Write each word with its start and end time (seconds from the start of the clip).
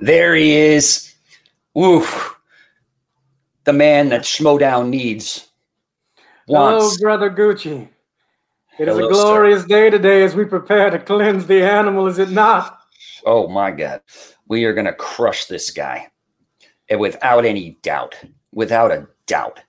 There 0.00 0.34
he 0.34 0.56
is. 0.56 1.14
Oof. 1.78 2.40
The 3.64 3.72
man 3.72 4.08
that 4.08 4.22
Schmoedown 4.22 4.88
needs. 4.88 5.48
Hello, 6.48 6.90
Brother 7.00 7.30
Gucci. 7.30 7.88
It 8.78 8.88
is 8.88 8.96
Hello, 8.96 9.08
a 9.08 9.12
glorious 9.12 9.64
day 9.64 9.90
today 9.90 10.24
as 10.24 10.34
we 10.34 10.44
prepare 10.46 10.90
to 10.90 10.98
cleanse 10.98 11.46
the 11.46 11.62
animal, 11.62 12.08
is 12.08 12.18
it 12.18 12.30
not? 12.30 12.80
Oh 13.24 13.46
my 13.46 13.70
God. 13.70 14.00
We 14.48 14.64
are 14.64 14.72
going 14.72 14.86
to 14.86 14.92
crush 14.92 15.44
this 15.44 15.70
guy. 15.70 16.08
And 16.88 16.98
without 16.98 17.44
any 17.44 17.78
doubt. 17.82 18.16
Without 18.52 18.90
a 18.90 19.06
doubt. 19.26 19.60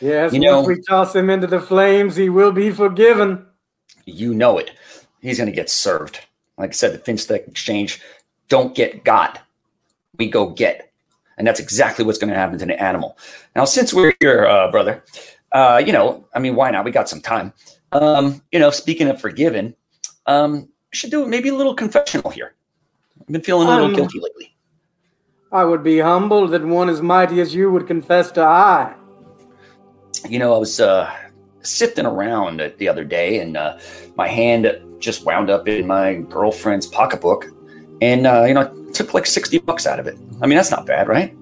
Yes, 0.00 0.32
You 0.32 0.40
once 0.40 0.44
know- 0.44 0.62
we 0.62 0.80
toss 0.80 1.14
him 1.14 1.28
into 1.28 1.46
the 1.46 1.60
flames, 1.60 2.16
he 2.16 2.30
will 2.30 2.52
be 2.52 2.70
forgiven. 2.70 3.46
You 4.04 4.34
know 4.34 4.58
it. 4.58 4.72
He's 5.20 5.38
going 5.38 5.50
to 5.50 5.56
get 5.56 5.70
served. 5.70 6.20
Like 6.58 6.70
I 6.70 6.72
said, 6.72 6.92
the 6.92 6.98
Finstock 6.98 7.48
exchange 7.48 8.00
don't 8.48 8.74
get 8.74 9.04
got. 9.04 9.40
We 10.18 10.30
go 10.30 10.50
get. 10.50 10.92
And 11.36 11.46
that's 11.46 11.58
exactly 11.58 12.04
what's 12.04 12.18
going 12.18 12.32
to 12.32 12.38
happen 12.38 12.58
to 12.58 12.66
the 12.66 12.80
animal. 12.80 13.18
Now, 13.56 13.64
since 13.64 13.92
we're 13.92 14.14
here, 14.20 14.46
uh, 14.46 14.70
brother, 14.70 15.02
uh, 15.52 15.82
you 15.84 15.92
know, 15.92 16.28
I 16.34 16.38
mean, 16.38 16.54
why 16.54 16.70
not? 16.70 16.84
We 16.84 16.90
got 16.90 17.08
some 17.08 17.20
time. 17.20 17.52
Um, 17.92 18.42
you 18.52 18.58
know, 18.58 18.70
speaking 18.70 19.08
of 19.08 19.20
forgiven, 19.20 19.74
um, 20.26 20.68
should 20.92 21.10
do 21.10 21.26
maybe 21.26 21.48
a 21.48 21.54
little 21.54 21.74
confessional 21.74 22.30
here. 22.30 22.54
I've 23.20 23.26
been 23.26 23.42
feeling 23.42 23.66
a 23.66 23.70
little 23.70 23.86
Um, 23.86 23.94
guilty 23.94 24.20
lately. 24.20 24.54
I 25.50 25.64
would 25.64 25.82
be 25.82 26.00
humbled 26.00 26.50
that 26.50 26.64
one 26.64 26.88
as 26.88 27.00
mighty 27.00 27.40
as 27.40 27.54
you 27.54 27.70
would 27.70 27.86
confess 27.86 28.30
to 28.32 28.42
I. 28.42 28.94
you 30.28 30.38
know, 30.38 30.54
I 30.54 30.58
was 30.58 30.80
uh, 30.80 31.12
sifting 31.64 32.06
around 32.06 32.60
the 32.78 32.88
other 32.88 33.04
day, 33.04 33.40
and 33.40 33.56
uh, 33.56 33.78
my 34.16 34.28
hand 34.28 34.70
just 34.98 35.24
wound 35.24 35.50
up 35.50 35.66
in 35.68 35.86
my 35.86 36.14
girlfriend's 36.14 36.86
pocketbook, 36.86 37.46
and 38.00 38.26
uh, 38.26 38.44
you 38.44 38.54
know, 38.54 38.62
I 38.88 38.92
took 38.92 39.14
like 39.14 39.26
sixty 39.26 39.58
bucks 39.58 39.86
out 39.86 39.98
of 39.98 40.06
it. 40.06 40.16
I 40.40 40.46
mean, 40.46 40.56
that's 40.56 40.70
not 40.70 40.86
bad, 40.86 41.08
right? 41.08 41.34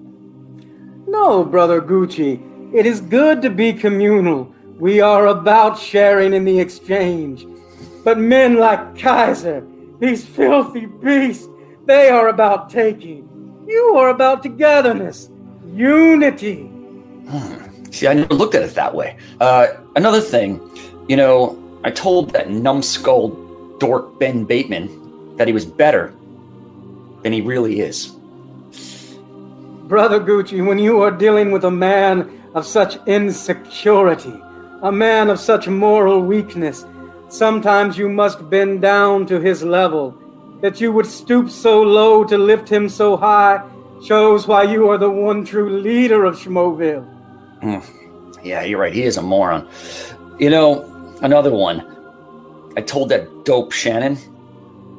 No, 1.07 1.45
Brother 1.45 1.81
Gucci, 1.81 2.41
it 2.75 2.87
is 2.87 3.01
good 3.01 3.43
to 3.43 3.51
be 3.51 3.73
communal. 3.73 4.55
We 4.79 5.01
are 5.01 5.27
about 5.27 5.79
sharing 5.79 6.33
in 6.33 6.45
the 6.45 6.59
exchange. 6.59 7.47
But 8.05 8.19
men 8.19 8.57
like 8.57 8.99
Kaiser, 8.99 9.65
these 10.01 10.25
filthy 10.25 10.87
beasts, 10.87 11.49
they 11.87 12.09
are 12.09 12.29
about 12.29 12.71
taking. 12.71 13.29
You 13.69 13.95
are 13.97 14.09
about 14.09 14.43
togetherness, 14.43 15.31
unity. 15.73 16.69
See, 17.93 18.09
I 18.09 18.15
never 18.15 18.33
looked 18.35 18.55
at 18.55 18.63
it 18.63 18.75
that 18.75 18.95
way. 18.95 19.19
Uh, 19.39 19.67
another 19.97 20.21
thing, 20.21 20.61
you 21.09 21.17
know, 21.17 21.59
I 21.85 21.91
told 21.91 22.31
that 22.31 22.51
numbskull 22.51 23.29
dork 23.79 24.19
Ben 24.19 24.45
Bateman 24.45 25.37
that 25.37 25.47
he 25.47 25.53
was 25.53 25.67
better 25.67 26.15
than 27.23 27.35
he 27.35 27.43
really 27.43 27.81
is. 27.81 28.17
Brother 29.89 30.21
Gucci, 30.21 30.67
when 30.67 30.79
you 30.79 31.03
are 31.03 31.11
dealing 31.11 31.51
with 31.51 31.65
a 31.65 31.71
man 31.71 32.43
of 32.55 32.65
such 32.65 32.97
insecurity, 33.07 34.41
a 34.83 34.91
man 34.91 35.29
of 35.29 35.39
such 35.39 35.69
moral 35.69 36.23
weakness, 36.23 36.87
sometimes 37.29 37.99
you 37.99 38.09
must 38.09 38.49
bend 38.49 38.81
down 38.81 39.27
to 39.27 39.39
his 39.39 39.63
level. 39.63 40.17
That 40.63 40.81
you 40.81 40.93
would 40.93 41.07
stoop 41.07 41.51
so 41.51 41.83
low 41.83 42.25
to 42.25 42.39
lift 42.39 42.71
him 42.71 42.89
so 42.89 43.19
high 43.19 43.63
shows 44.03 44.47
why 44.47 44.63
you 44.63 44.89
are 44.89 44.99
the 44.99 45.11
one 45.11 45.45
true 45.45 45.79
leader 45.79 46.25
of 46.25 46.37
Schmoville. 46.37 47.12
Hmm. 47.63 47.79
Yeah, 48.43 48.65
you're 48.65 48.81
right. 48.81 48.93
He 48.93 49.05
is 49.05 49.17
a 49.17 49.23
moron. 49.23 49.69
You 50.41 50.51
know, 50.51 51.17
another 51.23 51.53
one. 51.53 51.87
I 52.77 52.81
told 52.81 53.09
that 53.11 53.45
dope 53.45 53.71
Shannon 53.71 54.19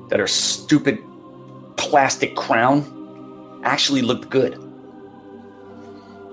that 0.08 0.20
her 0.20 0.28
stupid 0.28 1.04
plastic 1.76 2.38
crown 2.38 3.60
actually 3.64 4.02
looked 4.02 4.30
good. 4.30 4.54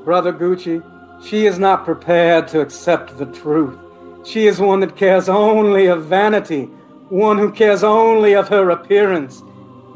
Brother 0.05 0.33
Gucci, 0.33 0.81
she 1.27 1.47
is 1.47 1.59
not 1.59 1.85
prepared 1.85 2.47
to 2.49 2.61
accept 2.61 3.19
the 3.19 3.27
truth. 3.27 3.77
She 4.25 4.47
is 4.47 4.61
one 4.61 4.81
that 4.81 4.97
cares 4.97 5.29
only 5.29 5.87
of 5.87 6.05
vanity, 6.05 6.65
one 7.09 7.39
who 7.39 7.51
cares 7.51 7.83
only 7.83 8.35
of 8.35 8.49
her 8.49 8.71
appearance. 8.71 9.43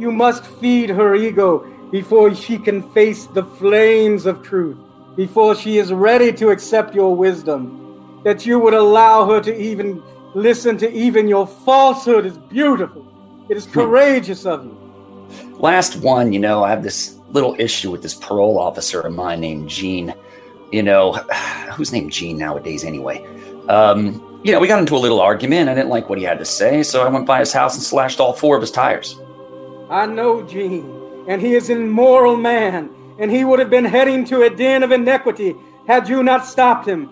You 0.00 0.10
must 0.10 0.44
feed 0.44 0.90
her 0.90 1.14
ego 1.14 1.60
before 1.92 2.34
she 2.34 2.58
can 2.58 2.82
face 2.90 3.26
the 3.26 3.44
flames 3.44 4.26
of 4.26 4.42
truth, 4.42 4.78
before 5.16 5.54
she 5.54 5.78
is 5.78 5.92
ready 5.92 6.32
to 6.32 6.50
accept 6.50 6.94
your 6.94 7.14
wisdom. 7.14 8.20
That 8.24 8.46
you 8.46 8.58
would 8.58 8.74
allow 8.74 9.26
her 9.28 9.40
to 9.40 9.54
even 9.54 10.02
listen 10.34 10.76
to 10.78 10.90
even 10.92 11.28
your 11.28 11.46
falsehood 11.46 12.26
is 12.26 12.38
beautiful. 12.38 13.06
It 13.48 13.56
is 13.56 13.66
courageous 13.66 14.46
of 14.46 14.64
you. 14.64 14.84
Last 15.58 15.96
one, 15.96 16.32
you 16.32 16.38
know, 16.38 16.64
I 16.64 16.70
have 16.70 16.82
this 16.82 17.18
little 17.30 17.54
issue 17.58 17.90
with 17.90 18.02
this 18.02 18.14
parole 18.14 18.58
officer 18.58 19.00
of 19.00 19.12
mine 19.12 19.40
named 19.40 19.68
Gene. 19.68 20.14
You 20.72 20.82
know, 20.82 21.12
who's 21.72 21.92
named 21.92 22.12
Gene 22.12 22.38
nowadays 22.38 22.84
anyway? 22.84 23.24
Um, 23.68 24.40
you 24.42 24.52
know, 24.52 24.60
we 24.60 24.68
got 24.68 24.78
into 24.78 24.96
a 24.96 24.98
little 24.98 25.20
argument. 25.20 25.68
I 25.68 25.74
didn't 25.74 25.90
like 25.90 26.08
what 26.08 26.18
he 26.18 26.24
had 26.24 26.38
to 26.38 26.44
say, 26.44 26.82
so 26.82 27.06
I 27.06 27.08
went 27.08 27.26
by 27.26 27.40
his 27.40 27.52
house 27.52 27.74
and 27.74 27.82
slashed 27.82 28.20
all 28.20 28.32
four 28.32 28.56
of 28.56 28.60
his 28.60 28.70
tires. 28.70 29.18
I 29.90 30.06
know 30.06 30.42
Gene, 30.42 30.90
and 31.28 31.40
he 31.40 31.54
is 31.54 31.70
an 31.70 31.78
immoral 31.78 32.36
man, 32.36 32.90
and 33.18 33.30
he 33.30 33.44
would 33.44 33.58
have 33.58 33.70
been 33.70 33.84
heading 33.84 34.24
to 34.26 34.42
a 34.42 34.50
den 34.50 34.82
of 34.82 34.92
iniquity 34.92 35.56
had 35.86 36.08
you 36.08 36.22
not 36.22 36.46
stopped 36.46 36.86
him. 36.86 37.10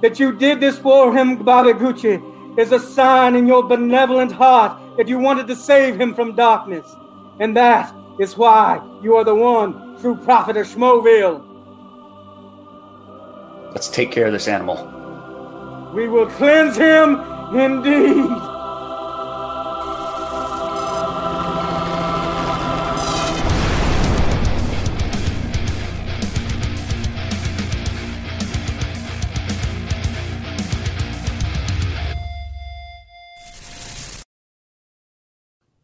That 0.00 0.18
you 0.18 0.32
did 0.32 0.60
this 0.60 0.78
for 0.78 1.16
him, 1.16 1.44
Babaguchi, 1.44 2.58
is 2.58 2.72
a 2.72 2.78
sign 2.80 3.34
in 3.36 3.46
your 3.46 3.62
benevolent 3.62 4.32
heart 4.32 4.96
that 4.96 5.08
you 5.08 5.18
wanted 5.18 5.46
to 5.46 5.56
save 5.56 6.00
him 6.00 6.14
from 6.14 6.34
darkness. 6.34 6.86
And 7.40 7.56
that 7.56 7.94
is 8.18 8.36
why 8.36 8.80
you 9.02 9.16
are 9.16 9.24
the 9.24 9.34
one 9.34 9.98
true 10.00 10.16
prophet 10.16 10.56
of 10.56 10.66
Schmoville. 10.66 11.48
Let's 13.72 13.88
take 13.88 14.10
care 14.10 14.26
of 14.26 14.32
this 14.32 14.48
animal. 14.48 14.88
We 15.94 16.08
will 16.08 16.26
cleanse 16.26 16.76
him 16.76 17.20
indeed. 17.54 18.51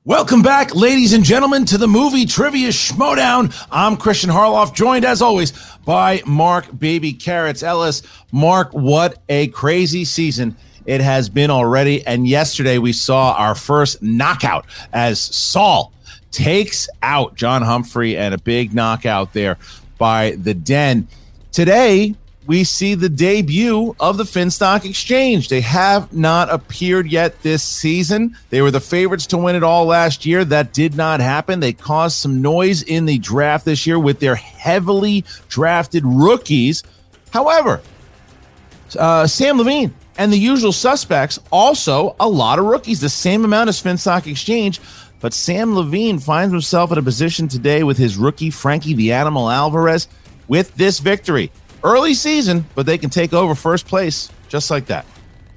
Welcome 0.08 0.40
back, 0.40 0.74
ladies 0.74 1.12
and 1.12 1.22
gentlemen, 1.22 1.66
to 1.66 1.76
the 1.76 1.86
movie 1.86 2.24
Trivia 2.24 2.70
Schmoedown. 2.70 3.54
I'm 3.70 3.98
Kristian 3.98 4.30
Harloff, 4.30 4.74
joined 4.74 5.04
as 5.04 5.20
always 5.20 5.52
by 5.84 6.22
Mark 6.24 6.66
Baby 6.78 7.12
Carrots 7.12 7.62
Ellis. 7.62 8.00
Mark, 8.32 8.72
what 8.72 9.20
a 9.28 9.48
crazy 9.48 10.06
season 10.06 10.56
it 10.86 11.02
has 11.02 11.28
been 11.28 11.50
already. 11.50 12.06
And 12.06 12.26
yesterday 12.26 12.78
we 12.78 12.94
saw 12.94 13.34
our 13.34 13.54
first 13.54 14.00
knockout 14.02 14.64
as 14.94 15.20
Saul 15.20 15.92
takes 16.30 16.88
out 17.02 17.34
John 17.34 17.60
Humphrey 17.60 18.16
and 18.16 18.32
a 18.32 18.38
big 18.38 18.72
knockout 18.72 19.34
there 19.34 19.58
by 19.98 20.36
the 20.38 20.54
Den. 20.54 21.06
Today, 21.52 22.14
we 22.48 22.64
see 22.64 22.94
the 22.94 23.10
debut 23.10 23.94
of 24.00 24.16
the 24.16 24.24
Finstock 24.24 24.86
Exchange. 24.86 25.50
They 25.50 25.60
have 25.60 26.14
not 26.14 26.50
appeared 26.50 27.12
yet 27.12 27.42
this 27.42 27.62
season. 27.62 28.38
They 28.48 28.62
were 28.62 28.70
the 28.70 28.80
favorites 28.80 29.26
to 29.26 29.36
win 29.36 29.54
it 29.54 29.62
all 29.62 29.84
last 29.84 30.24
year. 30.24 30.46
That 30.46 30.72
did 30.72 30.96
not 30.96 31.20
happen. 31.20 31.60
They 31.60 31.74
caused 31.74 32.16
some 32.16 32.40
noise 32.40 32.82
in 32.82 33.04
the 33.04 33.18
draft 33.18 33.66
this 33.66 33.86
year 33.86 33.98
with 33.98 34.18
their 34.18 34.34
heavily 34.34 35.26
drafted 35.50 36.04
rookies. 36.06 36.82
However, 37.32 37.82
uh, 38.98 39.26
Sam 39.26 39.58
Levine 39.58 39.94
and 40.16 40.32
the 40.32 40.38
usual 40.38 40.72
suspects 40.72 41.38
also 41.52 42.16
a 42.18 42.26
lot 42.26 42.58
of 42.58 42.64
rookies, 42.64 43.02
the 43.02 43.10
same 43.10 43.44
amount 43.44 43.68
as 43.68 43.82
Finstock 43.82 44.26
Exchange. 44.26 44.80
But 45.20 45.34
Sam 45.34 45.74
Levine 45.74 46.18
finds 46.18 46.52
himself 46.52 46.92
in 46.92 46.96
a 46.96 47.02
position 47.02 47.46
today 47.46 47.82
with 47.82 47.98
his 47.98 48.16
rookie 48.16 48.48
Frankie 48.48 48.94
the 48.94 49.12
Animal 49.12 49.50
Alvarez 49.50 50.08
with 50.48 50.74
this 50.76 50.98
victory. 50.98 51.52
Early 51.82 52.14
season, 52.14 52.66
but 52.74 52.86
they 52.86 52.98
can 52.98 53.10
take 53.10 53.32
over 53.32 53.54
first 53.54 53.86
place 53.86 54.30
just 54.48 54.70
like 54.70 54.86
that. 54.86 55.06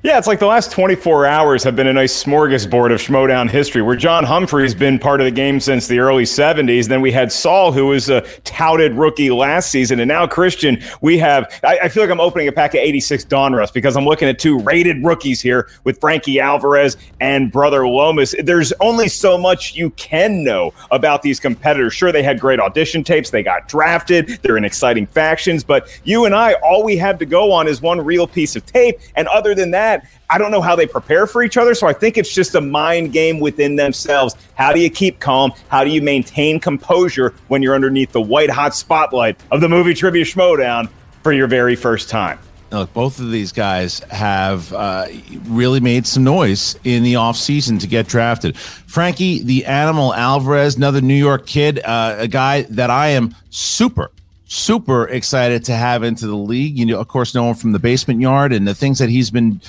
Yeah, 0.03 0.17
it's 0.17 0.25
like 0.25 0.39
the 0.39 0.47
last 0.47 0.71
24 0.71 1.27
hours 1.27 1.63
have 1.63 1.75
been 1.75 1.85
a 1.85 1.93
nice 1.93 2.23
smorgasbord 2.23 2.91
of 2.91 2.99
Schmoedown 2.99 3.47
history, 3.47 3.83
where 3.83 3.95
John 3.95 4.23
Humphrey's 4.23 4.73
been 4.73 4.97
part 4.97 5.21
of 5.21 5.25
the 5.25 5.31
game 5.31 5.59
since 5.59 5.85
the 5.85 5.99
early 5.99 6.23
70s. 6.23 6.87
Then 6.87 7.01
we 7.01 7.11
had 7.11 7.31
Saul, 7.31 7.71
who 7.71 7.85
was 7.85 8.09
a 8.09 8.21
touted 8.43 8.95
rookie 8.95 9.29
last 9.29 9.69
season. 9.69 9.99
And 9.99 10.07
now, 10.07 10.25
Kristian, 10.25 10.83
we 11.01 11.19
have, 11.19 11.53
I, 11.63 11.81
I 11.83 11.89
feel 11.89 12.01
like 12.01 12.09
I'm 12.09 12.19
opening 12.19 12.47
a 12.47 12.51
pack 12.51 12.73
of 12.73 12.79
86 12.79 13.25
Donruss 13.25 13.71
because 13.71 13.95
I'm 13.95 14.05
looking 14.05 14.27
at 14.27 14.39
two 14.39 14.57
rated 14.61 15.05
rookies 15.05 15.39
here 15.39 15.69
with 15.83 16.01
Frankie 16.01 16.39
Alvarez 16.39 16.97
and 17.19 17.51
Brother 17.51 17.87
Lomas. 17.87 18.33
There's 18.41 18.73
only 18.79 19.07
so 19.07 19.37
much 19.37 19.75
you 19.75 19.91
can 19.91 20.43
know 20.43 20.73
about 20.89 21.21
these 21.21 21.39
competitors. 21.39 21.93
Sure, 21.93 22.11
they 22.11 22.23
had 22.23 22.39
great 22.39 22.59
audition 22.59 23.03
tapes, 23.03 23.29
they 23.29 23.43
got 23.43 23.67
drafted, 23.67 24.39
they're 24.41 24.57
in 24.57 24.65
exciting 24.65 25.05
factions, 25.05 25.63
but 25.63 26.01
you 26.05 26.25
and 26.25 26.33
I, 26.33 26.53
all 26.63 26.83
we 26.83 26.97
have 26.97 27.19
to 27.19 27.25
go 27.27 27.51
on 27.51 27.67
is 27.67 27.83
one 27.83 28.01
real 28.03 28.25
piece 28.25 28.55
of 28.55 28.65
tape. 28.65 28.99
And 29.15 29.27
other 29.27 29.53
than 29.53 29.69
that, 29.71 29.90
that. 29.91 30.07
I 30.29 30.37
don't 30.37 30.51
know 30.51 30.61
how 30.61 30.75
they 30.75 30.87
prepare 30.87 31.27
for 31.27 31.43
each 31.43 31.57
other. 31.57 31.75
So 31.75 31.87
I 31.87 31.93
think 31.93 32.17
it's 32.17 32.33
just 32.33 32.55
a 32.55 32.61
mind 32.61 33.11
game 33.11 33.39
within 33.39 33.75
themselves. 33.75 34.35
How 34.55 34.71
do 34.73 34.79
you 34.79 34.89
keep 34.89 35.19
calm? 35.19 35.51
How 35.67 35.83
do 35.83 35.89
you 35.89 36.01
maintain 36.01 36.59
composure 36.59 37.33
when 37.47 37.61
you're 37.61 37.75
underneath 37.75 38.11
the 38.11 38.21
white 38.21 38.49
hot 38.49 38.75
spotlight 38.75 39.39
of 39.51 39.61
the 39.61 39.69
movie 39.69 39.93
Trivia 39.93 40.23
Schmoedown 40.23 40.89
for 41.23 41.33
your 41.33 41.47
very 41.47 41.75
first 41.75 42.09
time? 42.09 42.39
Look, 42.71 42.93
both 42.93 43.19
of 43.19 43.31
these 43.31 43.51
guys 43.51 43.99
have 44.11 44.71
uh, 44.71 45.07
really 45.43 45.81
made 45.81 46.07
some 46.07 46.23
noise 46.23 46.79
in 46.85 47.03
the 47.03 47.15
offseason 47.15 47.81
to 47.81 47.87
get 47.87 48.07
drafted. 48.07 48.57
Frankie, 48.57 49.43
the 49.43 49.65
Animal 49.65 50.13
Alvarez, 50.13 50.77
another 50.77 51.01
New 51.01 51.13
York 51.13 51.45
kid, 51.45 51.81
uh, 51.83 52.15
a 52.19 52.29
guy 52.29 52.61
that 52.63 52.89
I 52.89 53.09
am 53.09 53.35
super, 53.49 54.09
super 54.51 55.07
excited 55.07 55.63
to 55.63 55.73
have 55.73 56.03
into 56.03 56.27
the 56.27 56.35
league. 56.35 56.77
You 56.77 56.85
know, 56.85 56.99
of 56.99 57.07
course, 57.07 57.33
know 57.33 57.49
him 57.49 57.55
from 57.55 57.71
the 57.71 57.79
basement 57.79 58.19
yard 58.19 58.51
and 58.51 58.67
the 58.67 58.75
things 58.75 58.99
that 58.99 59.09
he's 59.09 59.31
been, 59.31 59.61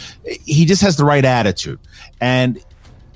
he 0.45 0.65
just 0.65 0.83
has 0.83 0.97
the 0.97 1.05
right 1.05 1.25
attitude. 1.25 1.79
And 2.21 2.63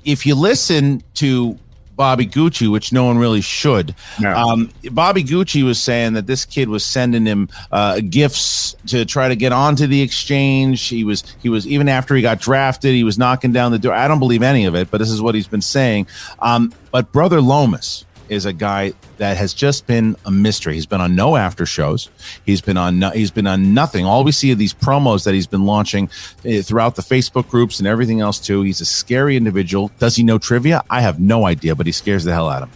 if 0.05 0.25
you 0.25 0.33
listen 0.33 1.03
to 1.15 1.59
Bobby 1.97 2.27
Gucci, 2.27 2.71
which 2.71 2.93
no 2.93 3.05
one 3.05 3.17
really 3.17 3.41
should. 3.41 3.95
No. 4.19 4.33
Um, 4.33 4.69
Bobby 4.91 5.23
Gucci 5.23 5.63
was 5.63 5.81
saying 5.81 6.13
that 6.13 6.27
this 6.27 6.45
kid 6.45 6.69
was 6.69 6.85
sending 6.85 7.25
him 7.25 7.49
uh, 7.71 8.01
gifts 8.07 8.75
to 8.85 9.03
try 9.03 9.27
to 9.27 9.35
get 9.35 9.51
onto 9.51 9.87
the 9.87 10.01
exchange. 10.01 10.87
He 10.87 11.03
was 11.03 11.23
he 11.41 11.49
was 11.49 11.67
even 11.67 11.89
after 11.89 12.15
he 12.15 12.21
got 12.21 12.39
drafted, 12.39 12.93
he 12.93 13.03
was 13.03 13.17
knocking 13.17 13.51
down 13.51 13.71
the 13.71 13.79
door. 13.79 13.93
I 13.93 14.07
don't 14.07 14.19
believe 14.19 14.43
any 14.43 14.65
of 14.65 14.75
it, 14.75 14.91
but 14.91 14.99
this 14.99 15.09
is 15.09 15.21
what 15.21 15.33
he's 15.33 15.47
been 15.47 15.61
saying. 15.61 16.05
Um, 16.39 16.71
but 16.91 17.11
brother 17.11 17.41
Lomas, 17.41 18.05
is 18.29 18.45
a 18.45 18.53
guy 18.53 18.93
that 19.17 19.37
has 19.37 19.53
just 19.53 19.87
been 19.87 20.15
a 20.25 20.31
mystery. 20.31 20.75
He's 20.75 20.85
been 20.85 21.01
on 21.01 21.15
no 21.15 21.35
after 21.35 21.65
shows. 21.65 22.09
He's 22.45 22.61
been 22.61 22.77
on 22.77 22.99
no, 22.99 23.09
he's 23.11 23.31
been 23.31 23.47
on 23.47 23.73
nothing. 23.73 24.05
All 24.05 24.23
we 24.23 24.31
see 24.31 24.51
are 24.51 24.55
these 24.55 24.73
promos 24.73 25.25
that 25.25 25.33
he's 25.33 25.47
been 25.47 25.65
launching 25.65 26.09
uh, 26.45 26.61
throughout 26.61 26.95
the 26.95 27.01
Facebook 27.01 27.49
groups 27.49 27.79
and 27.79 27.87
everything 27.87 28.21
else 28.21 28.39
too. 28.39 28.61
He's 28.61 28.81
a 28.81 28.85
scary 28.85 29.37
individual. 29.37 29.91
Does 29.99 30.15
he 30.15 30.23
know 30.23 30.37
trivia? 30.37 30.83
I 30.89 31.01
have 31.01 31.19
no 31.19 31.45
idea, 31.45 31.75
but 31.75 31.85
he 31.85 31.91
scares 31.91 32.23
the 32.23 32.33
hell 32.33 32.49
out 32.49 32.63
of 32.63 32.69
me. 32.69 32.75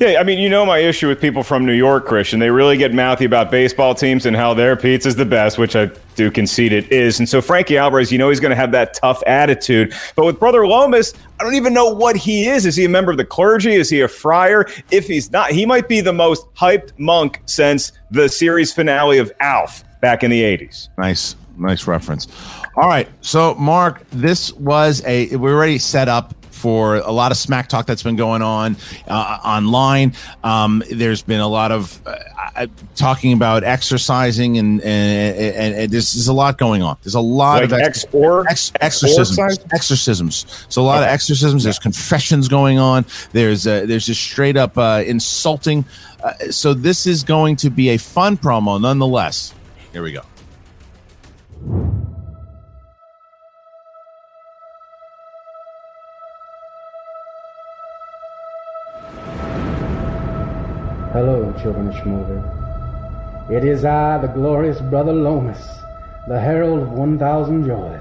Yeah, 0.00 0.18
I 0.18 0.22
mean, 0.22 0.38
you 0.38 0.48
know 0.48 0.64
my 0.64 0.78
issue 0.78 1.08
with 1.08 1.20
people 1.20 1.42
from 1.42 1.66
New 1.66 1.74
York, 1.74 2.06
Kristian. 2.06 2.38
They 2.38 2.50
really 2.50 2.78
get 2.78 2.94
mouthy 2.94 3.26
about 3.26 3.50
baseball 3.50 3.94
teams 3.94 4.24
and 4.24 4.34
how 4.34 4.54
their 4.54 4.74
pizza's 4.74 5.16
the 5.16 5.26
best, 5.26 5.58
which 5.58 5.76
I 5.76 5.90
do 6.20 6.30
concede 6.30 6.72
it 6.72 6.92
is. 6.92 7.18
And 7.18 7.26
so 7.26 7.40
Frankie 7.40 7.78
Alvarez, 7.78 8.12
you 8.12 8.18
know 8.18 8.28
he's 8.28 8.40
going 8.40 8.50
to 8.50 8.56
have 8.56 8.72
that 8.72 8.92
tough 8.92 9.22
attitude. 9.26 9.94
But 10.16 10.26
with 10.26 10.38
Brother 10.38 10.66
Lomas, 10.66 11.14
I 11.38 11.44
don't 11.44 11.54
even 11.54 11.72
know 11.72 11.88
what 11.88 12.14
he 12.14 12.46
is. 12.46 12.66
Is 12.66 12.76
he 12.76 12.84
a 12.84 12.90
member 12.90 13.10
of 13.10 13.16
the 13.16 13.24
clergy? 13.24 13.72
Is 13.72 13.88
he 13.88 14.02
a 14.02 14.08
friar? 14.08 14.66
If 14.90 15.06
he's 15.06 15.32
not, 15.32 15.50
he 15.50 15.64
might 15.64 15.88
be 15.88 16.02
the 16.02 16.12
most 16.12 16.46
hyped 16.54 16.92
monk 16.98 17.40
since 17.46 17.92
the 18.10 18.28
series 18.28 18.70
finale 18.70 19.16
of 19.16 19.32
Alf 19.40 19.82
back 20.02 20.22
in 20.22 20.30
the 20.30 20.42
80s. 20.42 20.88
Nice, 20.98 21.36
nice 21.56 21.86
reference. 21.86 22.28
All 22.76 22.88
right. 22.88 23.08
So, 23.22 23.54
Mark, 23.54 24.02
this 24.10 24.52
was 24.52 25.02
a, 25.06 25.34
we 25.36 25.50
already 25.50 25.78
set 25.78 26.08
up 26.08 26.34
for 26.60 26.96
a 26.96 27.10
lot 27.10 27.32
of 27.32 27.38
smack 27.38 27.68
talk 27.68 27.86
that's 27.86 28.02
been 28.02 28.16
going 28.16 28.42
on 28.42 28.76
uh, 29.08 29.38
online. 29.44 30.12
Um, 30.44 30.82
there's 30.90 31.22
been 31.22 31.40
a 31.40 31.48
lot 31.48 31.72
of 31.72 32.00
uh, 32.06 32.66
talking 32.94 33.32
about 33.32 33.64
exercising, 33.64 34.58
and 34.58 34.80
and, 34.82 35.36
and, 35.36 35.74
and 35.74 35.92
there's, 35.92 36.28
a 36.28 36.32
lot 36.32 36.58
going 36.58 36.82
on. 36.82 36.96
There's 37.02 37.14
a 37.14 37.20
lot 37.20 37.62
like 37.62 37.64
of 37.64 37.72
ex- 37.72 38.04
or, 38.12 38.46
ex- 38.48 38.72
exorcisms. 38.80 39.58
Exorcisms. 39.72 40.66
So 40.68 40.82
a 40.82 40.84
lot 40.84 40.98
okay. 40.98 41.06
of 41.06 41.12
exorcisms. 41.14 41.64
There's 41.64 41.78
confessions 41.78 42.48
going 42.48 42.78
on. 42.78 43.06
There's 43.32 43.66
uh, 43.66 43.86
there's 43.86 44.06
just 44.06 44.20
straight 44.20 44.56
up 44.56 44.76
uh, 44.76 45.02
insulting. 45.06 45.84
Uh, 46.22 46.34
so 46.50 46.74
this 46.74 47.06
is 47.06 47.24
going 47.24 47.56
to 47.56 47.70
be 47.70 47.90
a 47.90 47.96
fun 47.96 48.36
promo, 48.36 48.80
nonetheless. 48.80 49.54
Here 49.92 50.02
we 50.02 50.12
go. 50.12 50.22
Hello, 61.12 61.52
children 61.60 61.88
of 61.88 61.94
Schmoville. 61.94 63.50
It 63.50 63.64
is 63.64 63.84
I, 63.84 64.18
the 64.18 64.28
glorious 64.28 64.80
brother 64.80 65.12
Lomas, 65.12 65.80
the 66.28 66.38
herald 66.38 66.82
of 66.82 66.92
1,000 66.92 67.66
joys. 67.66 68.00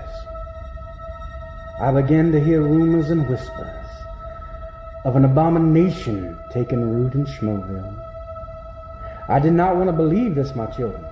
I 1.82 1.92
began 1.92 2.32
to 2.32 2.40
hear 2.40 2.62
rumors 2.62 3.10
and 3.10 3.28
whispers 3.28 3.88
of 5.06 5.16
an 5.16 5.26
abomination 5.26 6.38
taking 6.52 6.94
root 6.94 7.16
in 7.16 7.26
Schmoville. 7.26 8.00
I 9.28 9.40
did 9.40 9.54
not 9.54 9.76
want 9.76 9.88
to 9.88 9.94
believe 9.94 10.36
this, 10.36 10.54
my 10.54 10.68
children, 10.68 11.04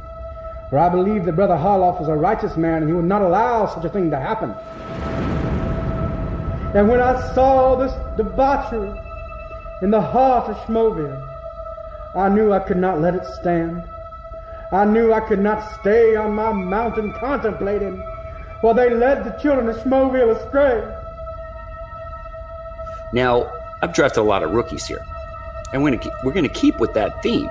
for 0.69 0.77
I 0.77 0.89
believed 0.89 1.25
that 1.25 1.35
Brother 1.35 1.57
Harloff 1.57 1.99
was 1.99 2.09
a 2.09 2.15
righteous 2.15 2.55
man 2.57 2.83
and 2.83 2.89
he 2.89 2.93
would 2.93 3.05
not 3.05 3.23
allow 3.23 3.65
such 3.73 3.85
a 3.85 3.89
thing 3.89 4.11
to 4.11 4.19
happen. 4.19 4.51
And 6.75 6.89
when 6.89 7.01
I 7.01 7.33
saw 7.33 7.75
this 7.75 7.93
debauchery 8.17 8.93
in 9.81 9.89
the 9.89 10.01
heart 10.01 10.47
of 10.47 10.57
Schmoville, 10.57 11.26
I 12.15 12.29
knew 12.29 12.53
I 12.53 12.59
could 12.59 12.77
not 12.77 13.01
let 13.01 13.15
it 13.15 13.25
stand. 13.25 13.83
I 14.71 14.85
knew 14.85 15.13
I 15.13 15.21
could 15.21 15.39
not 15.39 15.79
stay 15.79 16.15
on 16.15 16.33
my 16.33 16.51
mountain 16.51 17.13
contemplating 17.13 17.97
while 18.61 18.73
they 18.73 18.89
led 18.89 19.23
the 19.23 19.31
children 19.41 19.69
of 19.69 19.77
Schmoville 19.77 20.35
astray. 20.35 20.83
Now, 23.13 23.51
I've 23.81 23.93
drafted 23.93 24.19
a 24.19 24.23
lot 24.23 24.43
of 24.43 24.51
rookies 24.51 24.85
here, 24.85 25.05
and 25.71 25.83
we're 25.83 25.99
we're 26.23 26.33
gonna 26.33 26.49
keep 26.49 26.79
with 26.79 26.93
that 26.95 27.21
theme. 27.23 27.49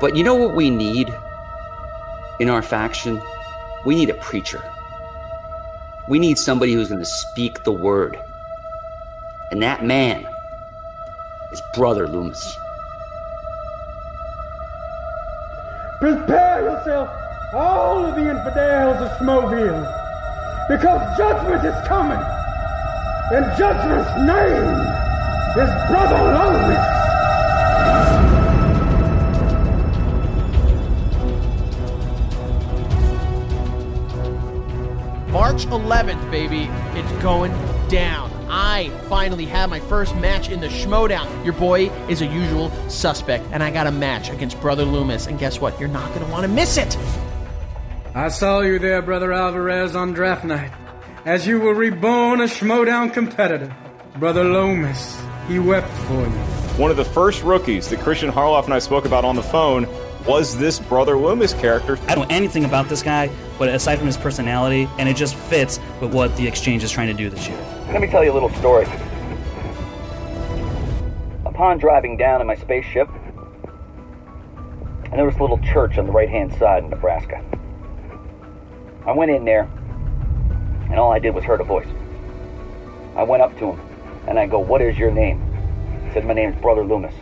But 0.00 0.16
you 0.16 0.24
know 0.24 0.34
what 0.34 0.54
we 0.54 0.70
need 0.70 1.14
in 2.40 2.48
our 2.48 2.62
faction? 2.62 3.20
We 3.84 3.94
need 3.94 4.08
a 4.10 4.14
preacher. 4.14 4.62
We 6.08 6.18
need 6.18 6.38
somebody 6.38 6.72
who's 6.72 6.88
gonna 6.88 7.04
speak 7.04 7.64
the 7.64 7.72
word. 7.72 8.18
And 9.50 9.62
that 9.62 9.84
man 9.84 10.26
is 11.52 11.62
Brother 11.74 12.08
Loomis. 12.08 12.56
Prepare 16.04 16.60
yourself, 16.64 17.08
all 17.54 18.04
of 18.04 18.14
the 18.14 18.28
infidels 18.28 19.00
of 19.00 19.08
Schmoville, 19.16 19.88
because 20.68 21.00
judgment 21.16 21.64
is 21.64 21.88
coming. 21.88 22.20
And 23.32 23.46
judgment's 23.56 24.10
name 24.18 24.68
is 25.56 25.70
Brother 25.88 26.20
Loomis. 26.36 26.84
March 35.32 35.64
11th, 35.68 36.30
baby. 36.30 36.68
It's 37.00 37.22
going 37.22 37.52
down. 37.88 38.23
I 38.56 38.88
finally 39.08 39.46
have 39.46 39.68
my 39.68 39.80
first 39.80 40.14
match 40.14 40.48
in 40.48 40.60
the 40.60 40.68
Schmoedown. 40.68 41.44
Your 41.44 41.54
boy 41.54 41.90
is 42.08 42.22
a 42.22 42.26
usual 42.26 42.70
suspect, 42.88 43.44
and 43.50 43.64
I 43.64 43.72
got 43.72 43.88
a 43.88 43.90
match 43.90 44.30
against 44.30 44.60
Brother 44.60 44.84
Loomis. 44.84 45.26
And 45.26 45.40
guess 45.40 45.60
what? 45.60 45.80
You're 45.80 45.88
not 45.88 46.06
going 46.10 46.24
to 46.24 46.30
want 46.30 46.42
to 46.42 46.48
miss 46.48 46.76
it. 46.76 46.96
I 48.14 48.28
saw 48.28 48.60
you 48.60 48.78
there, 48.78 49.02
Brother 49.02 49.32
Alvarez, 49.32 49.96
on 49.96 50.12
draft 50.12 50.44
night, 50.44 50.70
as 51.24 51.48
you 51.48 51.58
were 51.58 51.74
reborn 51.74 52.40
a 52.40 52.44
Schmoedown 52.44 53.12
competitor. 53.12 53.74
Brother 54.20 54.44
Loomis, 54.44 55.20
he 55.48 55.58
wept 55.58 55.90
for 56.06 56.20
you. 56.20 56.44
One 56.78 56.92
of 56.92 56.96
the 56.96 57.04
first 57.04 57.42
rookies 57.42 57.88
that 57.88 57.98
Kristian 57.98 58.30
Harloff 58.30 58.66
and 58.66 58.74
I 58.74 58.78
spoke 58.78 59.04
about 59.04 59.24
on 59.24 59.34
the 59.34 59.42
phone 59.42 59.88
was 60.28 60.56
this 60.56 60.78
Brother 60.78 61.16
Loomis 61.18 61.54
character. 61.54 61.98
I 62.06 62.14
don't 62.14 62.28
know 62.28 62.36
anything 62.36 62.64
about 62.64 62.88
this 62.88 63.02
guy, 63.02 63.30
but 63.58 63.68
aside 63.68 63.96
from 63.96 64.06
his 64.06 64.16
personality, 64.16 64.88
and 65.00 65.08
it 65.08 65.16
just 65.16 65.34
fits 65.34 65.80
with 66.00 66.14
what 66.14 66.36
the 66.36 66.46
exchange 66.46 66.84
is 66.84 66.92
trying 66.92 67.08
to 67.08 67.14
do 67.14 67.28
this 67.28 67.48
year. 67.48 67.73
Let 67.92 68.00
me 68.00 68.08
tell 68.08 68.24
you 68.24 68.32
a 68.32 68.34
little 68.34 68.50
story. 68.54 68.86
Upon 71.44 71.78
driving 71.78 72.16
down 72.16 72.40
in 72.40 72.46
my 72.46 72.56
spaceship, 72.56 73.08
I 75.12 75.16
noticed 75.16 75.38
a 75.38 75.42
little 75.42 75.58
church 75.58 75.98
on 75.98 76.06
the 76.06 76.12
right 76.12 76.28
hand 76.28 76.52
side 76.54 76.82
in 76.82 76.90
Nebraska. 76.90 77.44
I 79.06 79.12
went 79.12 79.30
in 79.30 79.44
there, 79.44 79.70
and 80.90 80.98
all 80.98 81.12
I 81.12 81.20
did 81.20 81.34
was 81.34 81.44
heard 81.44 81.60
a 81.60 81.64
voice. 81.64 81.86
I 83.14 83.22
went 83.22 83.42
up 83.42 83.56
to 83.58 83.72
him, 83.72 83.80
and 84.26 84.40
I 84.40 84.46
go, 84.46 84.58
What 84.58 84.82
is 84.82 84.98
your 84.98 85.12
name? 85.12 85.40
He 86.06 86.12
said, 86.12 86.26
My 86.26 86.34
name's 86.34 86.60
Brother 86.60 86.82
Loomis. 86.84 87.14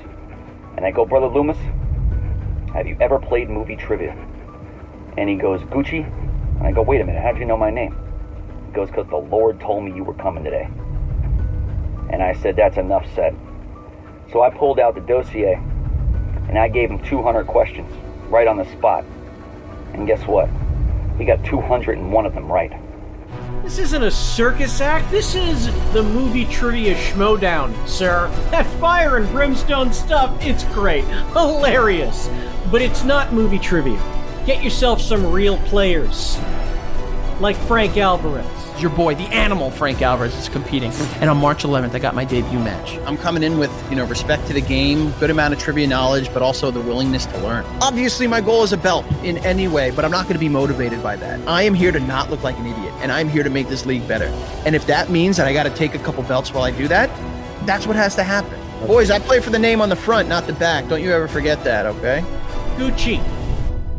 And 0.77 0.87
I 0.87 0.91
go, 0.91 1.05
Brother 1.05 1.27
Loomis, 1.27 1.59
have 2.73 2.87
you 2.87 2.97
ever 3.01 3.19
played 3.19 3.51
movie 3.51 3.77
trivia? 3.77 4.17
And 5.19 5.29
he 5.29 5.37
goes, 5.37 5.61
Gucci? 5.65 6.07
And 6.59 6.67
I 6.67 6.73
go, 6.73 6.81
Wait 6.81 7.03
a 7.03 7.05
minute, 7.05 7.21
how'd 7.21 7.37
you 7.37 7.45
know 7.45 7.59
my 7.59 7.71
name? 7.71 7.95
Goes, 8.73 8.89
Because 8.89 9.09
the 9.09 9.17
Lord 9.17 9.61
told 9.61 9.85
me 9.85 9.95
you 9.95 10.05
were 10.05 10.15
coming 10.15 10.45
today. 10.45 10.69
And 12.11 12.23
I 12.23 12.35
said, 12.35 12.57
That's 12.57 12.77
enough 12.77 13.07
said. 13.15 13.37
So 14.33 14.43
I 14.43 14.51
pulled 14.51 14.79
out 14.79 14.95
the 14.95 15.01
dossier 15.01 15.61
and 16.49 16.59
I 16.59 16.69
gave 16.69 16.91
him 16.91 17.03
200 17.05 17.47
questions 17.47 17.91
right 18.29 18.47
on 18.47 18.57
the 18.57 18.65
spot. 18.73 19.05
And 19.95 20.07
guess 20.07 20.27
what? 20.27 20.49
He 21.19 21.25
got 21.25 21.45
201 21.45 22.27
of 22.27 22.35
them 22.35 22.51
right. 22.51 22.73
This 23.63 23.79
isn't 23.79 24.03
a 24.03 24.11
circus 24.11 24.81
act. 24.81 25.11
This 25.11 25.35
is 25.35 25.67
the 25.93 26.03
movie 26.03 26.47
trivia 26.47 26.95
schmoedown, 26.95 27.87
sir. 27.87 28.29
That 28.51 28.67
fire 28.81 29.17
and 29.17 29.29
brimstone 29.31 29.93
stuff, 29.93 30.37
it's 30.45 30.65
great. 30.65 31.05
Hilarious. 31.33 32.29
But 32.71 32.83
it's 32.83 33.05
not 33.05 33.33
movie 33.33 33.59
trivia. 33.59 34.01
Get 34.47 34.65
yourself 34.65 35.01
some 35.01 35.31
real 35.31 35.59
players. 35.59 36.39
Like 37.41 37.57
Frank 37.57 37.97
Alvarez. 37.97 38.62
Your 38.83 38.91
boy, 38.91 39.15
the 39.15 39.29
animal 39.29 39.71
Frank 39.71 40.03
Alvarez, 40.03 40.37
is 40.37 40.49
competing. 40.49 40.93
And 41.21 41.31
on 41.31 41.37
March 41.37 41.63
11th, 41.63 41.95
I 41.95 41.99
got 42.01 42.15
my 42.15 42.25
debut 42.25 42.59
match. 42.59 42.99
I'm 43.07 43.17
coming 43.17 43.43
in 43.43 43.59
with, 43.59 43.73
you 43.89 43.97
know, 43.97 44.05
respect 44.05 44.47
to 44.49 44.53
the 44.53 44.61
game, 44.61 45.13
good 45.13 45.31
amount 45.31 45.55
of 45.55 45.61
trivia 45.61 45.87
knowledge, 45.87 46.33
but 46.35 46.43
also 46.43 46.71
the 46.71 46.81
willingness 46.81 47.27
to 47.27 47.39
learn. 47.39 47.65
Obviously, 47.81 48.27
my 48.27 48.41
goal 48.41 48.65
is 48.65 48.73
a 48.73 48.77
belt 48.77 49.07
in 49.23 49.39
any 49.39 49.69
way, 49.69 49.91
but 49.93 50.05
I'm 50.05 50.11
not 50.11 50.25
going 50.25 50.35
to 50.35 50.41
be 50.41 50.49
motivated 50.49 51.03
by 51.03 51.17
that. 51.17 51.41
I 51.49 51.63
am 51.63 51.75
here 51.75 51.93
to 51.93 52.01
not 52.01 52.29
look 52.31 52.43
like 52.43 52.59
an 52.59 52.67
idiot, 52.67 52.93
and 52.97 53.13
I'm 53.13 53.29
here 53.29 53.45
to 53.45 53.51
make 53.51 53.69
this 53.69 53.87
league 53.87 54.07
better. 54.09 54.27
And 54.67 54.75
if 54.75 54.87
that 54.89 55.11
means 55.11 55.37
that 55.37 55.47
I 55.47 55.53
got 55.53 55.65
to 55.65 55.71
take 55.71 55.95
a 55.95 55.99
couple 56.01 56.23
belts 56.25 56.53
while 56.53 56.65
I 56.65 56.73
do 56.73 56.89
that, 56.89 57.09
that's 57.67 57.87
what 57.87 57.97
has 57.97 58.17
to 58.17 58.25
happen. 58.25 58.59
Boys, 58.87 59.11
I 59.11 59.21
play 59.21 59.41
for 59.41 59.51
the 59.51 59.59
name 59.61 59.81
on 59.81 59.89
the 59.89 59.97
front, 59.97 60.29
not 60.29 60.49
the 60.49 60.55
back. 60.55 60.89
Don't 60.89 61.03
you 61.03 61.13
ever 61.13 61.29
forget 61.29 61.63
that, 61.63 61.87
okay? 61.87 62.25
Gucci, 62.77 63.23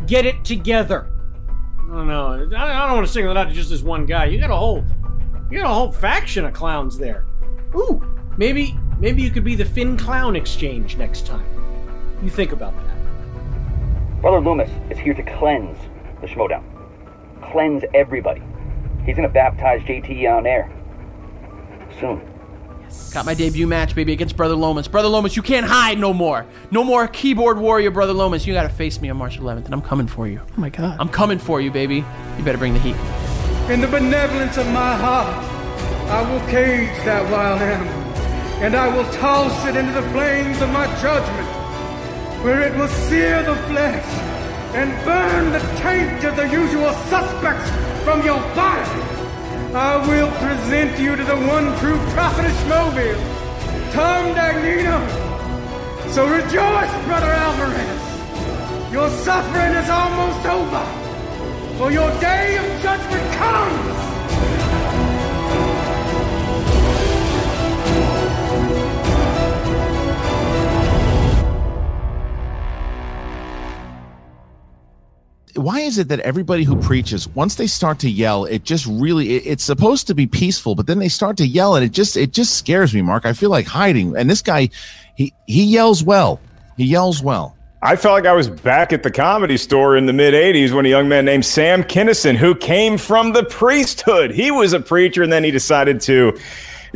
get 0.08 0.25
it 0.25 0.44
together. 0.44 1.08
I 1.94 1.96
don't 1.98 2.08
know. 2.08 2.58
I 2.58 2.88
don't 2.88 2.96
want 2.96 3.06
to 3.06 3.14
single 3.14 3.30
it 3.32 3.38
out 3.38 3.50
to 3.50 3.54
just 3.54 3.70
this 3.70 3.84
one 3.84 4.08
guy. 4.08 4.26
You 4.26 4.40
got 4.40 4.50
a 4.50 4.56
whole, 4.56 4.84
you 5.52 5.60
got 5.60 5.70
a 5.70 5.74
whole 5.74 5.92
faction 5.92 6.44
of 6.44 6.52
clowns 6.52 6.98
there. 6.98 7.24
Ooh, 7.76 8.02
maybe, 8.36 8.76
maybe 9.00 9.22
you 9.22 9.30
could 9.30 9.44
be 9.44 9.54
the 9.54 9.64
Finn 9.64 9.96
Clown 9.96 10.36
Exchange 10.36 10.98
next 10.98 11.28
time. 11.28 11.46
You 12.24 12.32
think 12.32 12.52
about 12.52 12.74
that. 12.76 14.22
Brother 14.22 14.40
Loomis 14.40 14.72
is 14.90 14.98
here 14.98 15.14
to 15.14 15.22
cleanse 15.38 15.78
the 16.22 16.26
Schmoedown. 16.26 16.64
Cleanse 17.52 17.84
everybody. 17.94 18.42
He's 19.06 19.16
gonna 19.16 19.30
baptize 19.30 19.82
JT 19.84 20.26
on 20.36 20.48
air. 20.48 20.72
Soon. 22.00 22.33
Got 23.14 23.26
my 23.26 23.34
debut 23.34 23.68
match, 23.68 23.96
baby, 23.96 24.14
against 24.14 24.36
Brother 24.36 24.56
Lomas. 24.56 24.88
Brother 24.88 25.08
Lomas, 25.08 25.36
you 25.36 25.42
can't 25.42 25.66
hide 25.66 26.00
no 26.00 26.14
more. 26.14 26.46
No 26.72 26.84
more 26.84 27.08
keyboard 27.08 27.58
warrior, 27.58 27.92
Brother 27.92 28.14
Lomas. 28.14 28.48
You 28.48 28.54
gotta 28.54 28.70
face 28.70 29.00
me 29.02 29.10
on 29.10 29.18
March 29.18 29.40
11th, 29.40 29.66
and 29.66 29.74
I'm 29.74 29.82
coming 29.82 30.08
for 30.08 30.28
you. 30.28 30.42
Oh 30.58 30.62
my 30.62 30.70
god. 30.70 30.98
I'm 31.00 31.10
coming 31.10 31.38
for 31.38 31.62
you, 31.62 31.72
baby. 31.72 31.98
You 32.38 32.44
better 32.44 32.58
bring 32.58 32.74
the 32.74 32.80
heat. 32.80 32.96
In 33.72 33.82
the 33.82 33.88
benevolence 33.88 34.58
of 34.58 34.66
my 34.68 34.96
heart, 34.96 35.28
I 36.10 36.22
will 36.30 36.42
cage 36.50 36.90
that 37.06 37.30
wild 37.32 37.62
animal, 37.62 37.94
and 38.64 38.76
I 38.76 38.88
will 38.96 39.10
toss 39.14 39.66
it 39.66 39.76
into 39.76 39.94
the 39.94 40.08
flames 40.10 40.62
of 40.62 40.70
my 40.70 40.86
judgment, 41.02 41.48
where 42.44 42.62
it 42.62 42.76
will 42.76 42.88
sear 42.88 43.42
the 43.44 43.56
flesh 43.68 44.06
and 44.76 44.92
burn 45.06 45.52
the 45.52 45.60
taint 45.80 46.24
of 46.24 46.36
the 46.36 46.50
usual 46.50 46.92
suspects 47.10 47.70
from 48.04 48.26
your 48.26 48.40
body. 48.56 49.23
I 49.75 49.98
will 50.08 50.30
present 50.34 51.00
you 51.00 51.15
to 51.15 51.24
the 51.24 51.36
one 51.36 51.75
true 51.80 51.98
prophet 52.13 52.46
of 52.46 52.51
Schmoville, 52.62 53.92
Tom 53.92 54.36
Dagnino. 54.36 55.01
So 56.12 56.27
rejoice, 56.27 57.06
Brother 57.06 57.32
Alvarez. 57.32 58.94
Your 58.94 59.10
suffering 59.10 59.74
is 59.74 59.89
almost 59.89 60.46
over, 60.46 60.86
for 61.80 61.92
your 61.92 62.12
day 62.20 62.58
of 62.58 62.84
judgment 62.84 63.34
comes. 63.34 64.03
Why 75.63 75.79
is 75.79 75.98
it 75.98 76.10
that 76.10 76.20
everybody 76.20 76.65
who 76.65 76.75
preaches 76.75 77.25
once 77.29 77.55
they 77.55 77.67
start 77.67 78.00
to 78.00 78.10
yell 78.10 78.43
it 78.43 78.65
just 78.65 78.86
really 78.86 79.38
it, 79.38 79.43
it's 79.46 79.63
supposed 79.63 80.08
to 80.08 80.13
be 80.13 80.27
peaceful 80.27 80.75
but 80.75 80.88
then 80.88 81.00
they 81.00 81.08
start 81.08 81.38
to 81.38 81.48
yell 81.48 81.75
and 81.75 81.86
it 81.86 81.93
just 81.93 82.17
it 82.17 82.34
just 82.34 82.58
scares 82.58 82.93
me 82.93 83.01
mark. 83.01 83.25
I 83.25 83.32
feel 83.32 83.50
like 83.50 83.65
hiding. 83.65 84.13
And 84.17 84.29
this 84.29 84.41
guy 84.41 84.70
he 85.15 85.34
he 85.48 85.63
yells 85.63 86.03
well. 86.03 86.41
He 86.75 86.84
yells 86.84 87.24
well. 87.24 87.55
I 87.82 87.96
felt 87.96 88.13
like 88.13 88.25
I 88.25 88.34
was 88.34 88.50
back 88.50 88.91
at 88.91 89.03
the 89.03 89.12
comedy 89.12 89.55
store 89.55 89.96
in 89.96 90.05
the 90.05 90.12
mid 90.12 90.34
80s 90.34 90.74
when 90.74 90.86
a 90.86 90.89
young 90.89 91.08
man 91.08 91.24
named 91.24 91.46
Sam 91.46 91.82
Kinison, 91.82 92.36
who 92.36 92.55
came 92.55 92.98
from 92.98 93.32
the 93.32 93.46
priesthood, 93.46 94.32
he 94.32 94.51
was 94.51 94.74
a 94.74 94.82
preacher 94.82 95.24
and 95.24 95.32
then 95.32 95.46
he 95.46 95.51
decided 95.51 96.01
to 96.01 96.38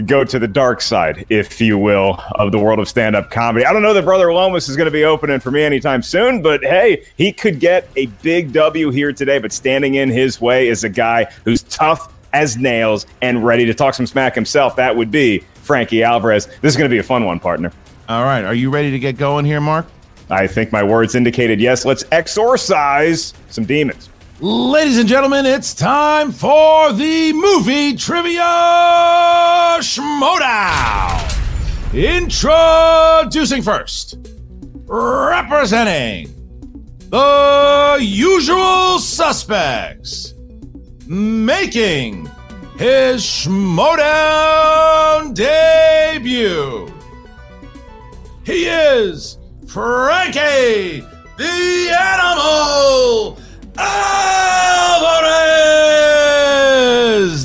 go 0.06 0.24
to 0.24 0.40
the 0.40 0.48
dark 0.48 0.82
side, 0.82 1.26
if 1.30 1.60
you 1.60 1.78
will, 1.78 2.22
of 2.36 2.52
the 2.52 2.60
world 2.60 2.80
of 2.80 2.88
stand 2.88 3.16
up 3.16 3.32
comedy. 3.32 3.66
I 3.66 3.74
don't 3.74 3.82
know 3.82 3.94
that 3.94 4.06
Brother 4.06 4.32
Lomas 4.32 4.70
is 4.70 4.76
going 4.76 4.86
to 4.86 4.92
be 4.92 5.04
opening 5.04 5.40
for 5.40 5.52
me 5.52 5.64
anytime 5.64 6.02
soon, 6.02 6.42
but 6.42 6.64
hey, 6.64 7.06
he 7.18 7.32
could 7.32 7.60
get 7.60 7.90
a 7.96 8.06
big 8.06 8.54
W 8.54 8.92
here 8.92 9.12
today. 9.12 9.40
But 9.40 9.52
standing 9.52 9.96
in 9.96 10.10
his 10.10 10.40
way 10.40 10.68
is 10.68 10.84
a 10.84 10.90
guy 10.90 11.26
who's 11.46 11.64
tough 11.64 12.14
as 12.34 12.58
nails 12.58 13.06
and 13.22 13.46
ready 13.46 13.66
to 13.66 13.74
talk 13.74 13.94
some 13.94 14.06
smack 14.06 14.36
himself. 14.36 14.76
That 14.76 14.96
would 14.96 15.12
be 15.12 15.40
Frankie 15.64 16.04
Alvarez. 16.04 16.48
This 16.62 16.74
is 16.74 16.78
going 16.78 16.90
to 16.90 16.94
be 16.94 17.00
a 17.00 17.04
fun 17.04 17.26
one, 17.26 17.40
partner. 17.40 17.72
all 18.10 18.24
right 18.24 18.44
are 18.44 18.54
you 18.54 18.70
ready 18.70 18.92
to 18.92 19.00
get 19.00 19.18
going 19.18 19.44
here 19.44 19.60
mark 19.60 19.86
I 20.30 20.48
think 20.48 20.72
my 20.72 20.84
words 20.84 21.16
indicated 21.16 21.60
yes. 21.60 21.86
Let's 21.86 22.04
exorcise 22.12 23.34
some 23.50 23.66
demons. 23.66 24.10
Ladies 24.40 25.00
and 25.00 25.10
gentlemen, 25.10 25.48
it's 25.48 25.74
time 25.74 26.32
for 26.32 26.94
the 26.94 27.34
movie 27.34 27.96
trivia 27.96 28.44
schmoedown. 29.80 31.34
Introducing 31.92 33.64
first, 33.64 34.20
representing 34.86 36.32
the 37.10 37.98
usual 38.00 39.00
suspects, 39.00 40.36
making 41.08 42.30
his 42.78 43.24
schmoedown 43.24 43.74
debut. 45.34 46.94
He 48.46 48.66
is 48.66 49.40
Frankie 49.66 51.04
the 51.38 51.98
Animal 52.00 53.38
Alvarez. 53.78 55.06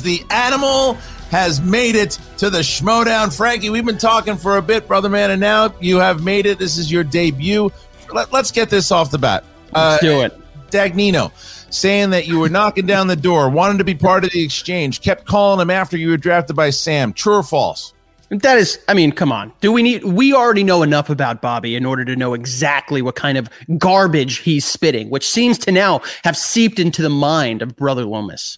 The 0.01 0.23
Animal 0.29 0.95
has 1.31 1.61
made 1.61 1.95
it 1.95 2.19
to 2.37 2.49
the 2.49 2.59
Schmoedown. 2.59 3.35
Frankie, 3.35 3.69
we've 3.69 3.85
been 3.85 3.97
talking 3.97 4.37
for 4.37 4.57
a 4.57 4.61
bit, 4.61 4.87
brother 4.87 5.09
man, 5.09 5.31
and 5.31 5.41
now 5.41 5.73
you 5.79 5.97
have 5.97 6.23
made 6.23 6.45
it. 6.45 6.59
This 6.59 6.77
is 6.77 6.91
your 6.91 7.03
debut. 7.03 7.71
Let, 8.13 8.33
us 8.33 8.51
get 8.51 8.69
this 8.69 8.91
off 8.91 9.11
the 9.11 9.17
bat. 9.17 9.43
Let's 9.73 10.03
uh, 10.03 10.05
do 10.05 10.21
it. 10.21 10.39
Dagnino 10.69 11.31
saying 11.73 12.11
that 12.11 12.27
you 12.27 12.39
were 12.39 12.49
knocking 12.49 12.85
down 12.85 13.07
the 13.07 13.15
door, 13.15 13.49
wanted 13.49 13.79
to 13.79 13.83
be 13.83 13.95
part 13.95 14.23
of 14.23 14.31
the 14.31 14.43
exchange, 14.43 15.01
kept 15.01 15.25
calling 15.25 15.59
him 15.59 15.69
after 15.69 15.97
you 15.97 16.09
were 16.09 16.17
drafted 16.17 16.55
by 16.55 16.69
Sam. 16.69 17.13
True 17.13 17.37
or 17.37 17.43
false? 17.43 17.92
That 18.39 18.57
is, 18.57 18.79
I 18.87 18.93
mean, 18.93 19.11
come 19.11 19.31
on. 19.31 19.53
Do 19.61 19.71
we 19.71 19.83
need, 19.83 20.03
we 20.03 20.33
already 20.33 20.63
know 20.63 20.81
enough 20.83 21.09
about 21.09 21.41
Bobby 21.41 21.75
in 21.75 21.85
order 21.85 22.03
to 22.05 22.15
know 22.15 22.33
exactly 22.33 23.01
what 23.01 23.15
kind 23.15 23.37
of 23.37 23.49
garbage 23.77 24.39
he's 24.39 24.65
spitting, 24.65 25.09
which 25.09 25.27
seems 25.27 25.57
to 25.59 25.71
now 25.71 26.01
have 26.23 26.35
seeped 26.35 26.79
into 26.79 27.01
the 27.01 27.09
mind 27.09 27.61
of 27.61 27.75
Brother 27.75 28.05
Lomas. 28.05 28.57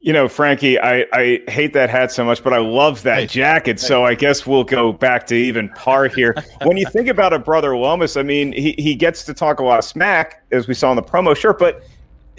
You 0.00 0.12
know, 0.12 0.28
Frankie, 0.28 0.78
I, 0.78 1.06
I 1.14 1.40
hate 1.48 1.72
that 1.72 1.88
hat 1.88 2.12
so 2.12 2.26
much, 2.26 2.42
but 2.44 2.52
I 2.52 2.58
love 2.58 3.04
that 3.04 3.20
Hey. 3.20 3.26
jacket. 3.26 3.80
So 3.80 4.04
I 4.04 4.14
guess 4.14 4.46
we'll 4.46 4.64
go 4.64 4.92
back 4.92 5.26
to 5.28 5.34
even 5.34 5.70
par 5.70 6.08
here. 6.08 6.34
when 6.64 6.76
you 6.76 6.84
think 6.90 7.08
about 7.08 7.32
a 7.32 7.38
brother 7.38 7.74
Lomas, 7.74 8.18
I 8.18 8.22
mean, 8.22 8.52
he, 8.52 8.74
he 8.76 8.94
gets 8.94 9.24
to 9.24 9.32
talk 9.32 9.60
a 9.60 9.64
lot 9.64 9.78
of 9.78 9.84
smack, 9.86 10.44
as 10.52 10.68
we 10.68 10.74
saw 10.74 10.90
in 10.90 10.96
the 10.96 11.02
promo, 11.02 11.34
sure, 11.34 11.54
but 11.54 11.82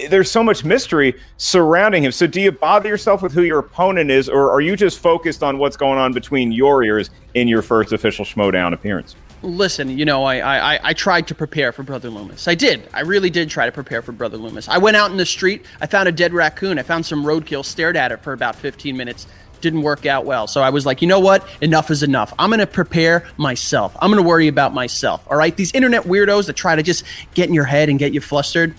there's 0.10 0.30
so 0.30 0.44
much 0.44 0.66
mystery 0.66 1.16
surrounding 1.38 2.04
him. 2.04 2.12
So 2.12 2.28
do 2.28 2.42
you 2.42 2.52
bother 2.52 2.90
yourself 2.90 3.22
with 3.22 3.32
who 3.32 3.44
your 3.44 3.60
opponent 3.60 4.12
is, 4.12 4.28
or 4.28 4.52
are 4.52 4.62
you 4.62 4.76
just 4.76 5.00
focused 5.00 5.42
on 5.44 5.58
what's 5.58 5.78
going 5.78 5.98
on 5.98 6.14
between 6.14 6.52
your 6.52 6.84
ears 6.84 7.10
in 7.34 7.48
your 7.48 7.62
first 7.62 7.94
official 7.94 8.26
Schmoedown 8.26 8.74
appearance? 8.74 9.16
Listen, 9.42 9.96
you 9.96 10.06
know, 10.06 10.24
I, 10.24 10.76
I 10.76 10.80
I 10.84 10.94
tried 10.94 11.28
to 11.28 11.36
prepare 11.36 11.72
for 11.72 11.84
Brother 11.84 12.10
Loomis. 12.10 12.48
I 12.48 12.56
did. 12.56 12.88
I 12.94 13.02
really 13.02 13.30
did 13.30 13.50
try 13.50 13.68
to 13.68 13.72
prepare 13.72 14.02
for 14.02 14.12
Brother 14.12 14.38
Loomis. 14.38 14.68
I 14.68 14.80
went 14.80 14.98
out 14.98 15.12
in 15.12 15.18
the 15.18 15.26
street. 15.26 15.66
I 15.80 15.88
found 15.88 16.10
a 16.10 16.12
dead 16.12 16.34
raccoon. 16.34 16.80
I 16.80 16.84
found 16.84 17.06
some 17.06 17.24
roadkill. 17.24 17.64
Stared 17.64 17.96
at 17.96 18.12
it 18.12 18.24
for 18.24 18.34
about 18.34 18.56
15 18.56 18.98
minutes. 18.98 19.28
Didn't 19.62 19.84
work 19.84 20.06
out 20.06 20.26
well. 20.26 20.48
So 20.48 20.62
I 20.62 20.70
was 20.70 20.86
like, 20.86 21.02
you 21.02 21.08
know 21.08 21.20
what? 21.20 21.48
Enough 21.62 21.92
is 21.92 22.02
enough. 22.04 22.34
I'm 22.40 22.50
going 22.50 22.60
to 22.60 22.68
prepare 22.68 23.26
myself. 23.38 23.96
I'm 24.00 24.12
going 24.12 24.22
to 24.22 24.28
worry 24.28 24.48
about 24.48 24.74
myself. 24.74 25.26
All 25.30 25.38
right. 25.38 25.56
These 25.56 25.74
internet 25.74 26.04
weirdos 26.04 26.48
that 26.48 26.54
try 26.54 26.76
to 26.76 26.84
just 26.84 27.04
get 27.34 27.48
in 27.48 27.54
your 27.54 27.66
head 27.66 27.90
and 27.90 27.98
get 27.98 28.14
you 28.14 28.22
flustered. 28.22 28.76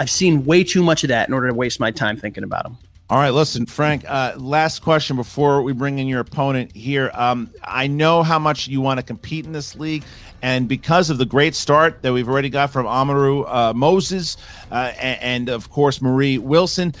I've 0.00 0.08
seen 0.08 0.46
way 0.46 0.64
too 0.64 0.82
much 0.82 1.04
of 1.04 1.08
that 1.08 1.28
in 1.28 1.34
order 1.34 1.48
to 1.48 1.54
waste 1.54 1.78
my 1.78 1.90
time 1.90 2.16
thinking 2.16 2.42
about 2.42 2.62
them. 2.62 2.78
All 3.10 3.18
right, 3.18 3.34
listen, 3.34 3.66
Frank. 3.66 4.08
Uh, 4.08 4.32
last 4.38 4.80
question 4.80 5.14
before 5.14 5.60
we 5.60 5.74
bring 5.74 5.98
in 5.98 6.06
your 6.06 6.20
opponent 6.20 6.74
here. 6.74 7.10
Um, 7.12 7.50
I 7.62 7.86
know 7.86 8.22
how 8.22 8.38
much 8.38 8.66
you 8.66 8.80
want 8.80 8.98
to 8.98 9.02
compete 9.04 9.44
in 9.44 9.52
this 9.52 9.76
league, 9.76 10.02
and 10.40 10.66
because 10.66 11.10
of 11.10 11.18
the 11.18 11.26
great 11.26 11.54
start 11.54 12.00
that 12.00 12.14
we've 12.14 12.30
already 12.30 12.48
got 12.48 12.70
from 12.70 12.86
Amaru 12.86 13.42
uh, 13.42 13.74
Moses 13.76 14.38
uh, 14.70 14.92
and, 14.98 15.20
and 15.20 15.48
of 15.50 15.68
course 15.68 16.00
Marie 16.00 16.38
Wilson, 16.38 16.94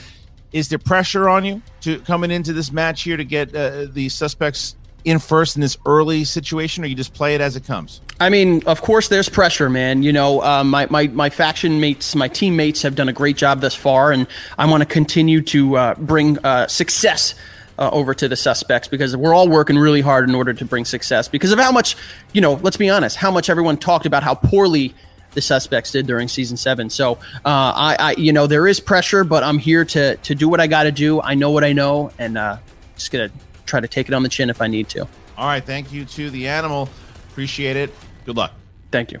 is 0.52 0.68
there 0.68 0.78
pressure 0.78 1.26
on 1.26 1.42
you 1.42 1.62
to 1.80 2.00
coming 2.00 2.30
into 2.30 2.52
this 2.52 2.70
match 2.70 3.02
here 3.04 3.16
to 3.16 3.24
get 3.24 3.54
uh, 3.56 3.86
the 3.90 4.10
suspects 4.10 4.76
in 5.04 5.18
first 5.18 5.56
in 5.56 5.62
this 5.62 5.76
early 5.86 6.24
situation, 6.24 6.84
or 6.84 6.86
you 6.86 6.94
just 6.94 7.14
play 7.14 7.34
it 7.34 7.40
as 7.40 7.56
it 7.56 7.64
comes? 7.64 8.00
I 8.20 8.28
mean, 8.28 8.62
of 8.66 8.82
course, 8.82 9.08
there's 9.08 9.28
pressure, 9.28 9.70
man. 9.70 10.02
You 10.02 10.12
know, 10.12 10.42
uh, 10.42 10.62
my, 10.62 10.86
my 10.90 11.06
my 11.08 11.30
faction 11.30 11.80
mates, 11.80 12.14
my 12.14 12.28
teammates 12.28 12.82
have 12.82 12.94
done 12.94 13.08
a 13.08 13.12
great 13.12 13.36
job 13.36 13.60
thus 13.60 13.74
far, 13.74 14.12
and 14.12 14.26
I 14.58 14.66
want 14.66 14.82
to 14.82 14.86
continue 14.86 15.40
to 15.42 15.76
uh, 15.76 15.94
bring 15.94 16.38
uh, 16.44 16.66
success 16.66 17.34
uh, 17.78 17.88
over 17.92 18.12
to 18.14 18.28
the 18.28 18.36
suspects 18.36 18.88
because 18.88 19.16
we're 19.16 19.34
all 19.34 19.48
working 19.48 19.78
really 19.78 20.02
hard 20.02 20.28
in 20.28 20.34
order 20.34 20.52
to 20.52 20.64
bring 20.64 20.84
success. 20.84 21.28
Because 21.28 21.50
of 21.50 21.58
how 21.58 21.72
much, 21.72 21.96
you 22.32 22.42
know, 22.42 22.54
let's 22.54 22.76
be 22.76 22.90
honest, 22.90 23.16
how 23.16 23.30
much 23.30 23.48
everyone 23.48 23.78
talked 23.78 24.04
about 24.04 24.22
how 24.22 24.34
poorly 24.34 24.94
the 25.32 25.40
suspects 25.40 25.92
did 25.92 26.06
during 26.06 26.28
season 26.28 26.56
seven. 26.56 26.90
So, 26.90 27.12
uh, 27.44 27.72
I, 27.74 27.96
I, 27.98 28.14
you 28.18 28.32
know, 28.32 28.46
there 28.46 28.66
is 28.66 28.80
pressure, 28.80 29.24
but 29.24 29.42
I'm 29.42 29.58
here 29.58 29.84
to 29.86 30.16
to 30.16 30.34
do 30.34 30.48
what 30.48 30.60
I 30.60 30.66
got 30.66 30.82
to 30.82 30.92
do. 30.92 31.22
I 31.22 31.34
know 31.34 31.50
what 31.50 31.64
I 31.64 31.72
know, 31.72 32.10
and 32.18 32.36
uh, 32.36 32.58
just 32.96 33.10
gonna 33.10 33.30
try 33.70 33.80
to 33.80 33.88
take 33.88 34.08
it 34.08 34.14
on 34.14 34.22
the 34.22 34.28
chin 34.28 34.50
if 34.50 34.60
I 34.60 34.66
need 34.66 34.88
to. 34.90 35.06
All 35.38 35.46
right, 35.46 35.64
thank 35.64 35.92
you 35.92 36.04
to 36.04 36.28
the 36.30 36.48
animal. 36.48 36.90
Appreciate 37.30 37.76
it. 37.76 37.94
Good 38.26 38.36
luck. 38.36 38.52
Thank 38.90 39.12
you. 39.12 39.20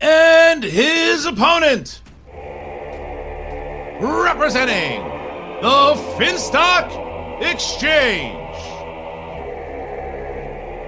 And 0.00 0.62
his 0.62 1.26
opponent, 1.26 2.00
representing 4.00 5.02
the 5.60 5.94
Finstock 6.16 7.42
Exchange, 7.42 8.38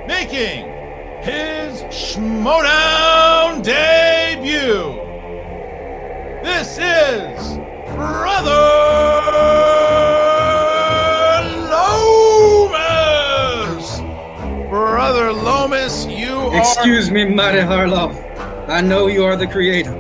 making 0.07 0.71
his 1.23 1.83
Schmoedown 1.93 3.63
debut. 3.63 5.01
This 6.43 6.79
is 6.79 7.59
Brother 7.95 9.84
Brother 15.05 15.35
Lomas, 15.35 16.07
you 16.07 16.33
are. 16.35 16.57
Excuse 16.57 17.11
me, 17.11 17.27
mighty 17.27 17.59
Harloff. 17.59 18.15
I 18.71 18.81
know 18.81 19.07
you 19.07 19.23
are 19.23 19.37
the 19.37 19.47
creator, 19.47 19.93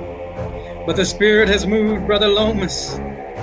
but 0.86 0.96
the 0.96 1.04
spirit 1.04 1.46
has 1.46 1.66
moved 1.66 2.06
Brother 2.06 2.26
Lomas, 2.26 2.94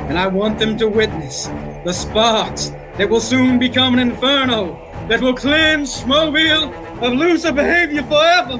and 0.09 0.17
I 0.17 0.25
want 0.25 0.57
them 0.57 0.75
to 0.79 0.87
witness 0.87 1.45
the 1.85 1.93
sparks 1.93 2.69
that 2.97 3.07
will 3.07 3.21
soon 3.21 3.59
become 3.59 3.93
an 3.93 3.99
inferno 3.99 4.73
that 5.07 5.21
will 5.21 5.35
cleanse 5.35 6.01
Schmoville 6.01 6.73
of 6.99 7.13
loser 7.13 7.51
behavior 7.51 8.01
forever. 8.01 8.57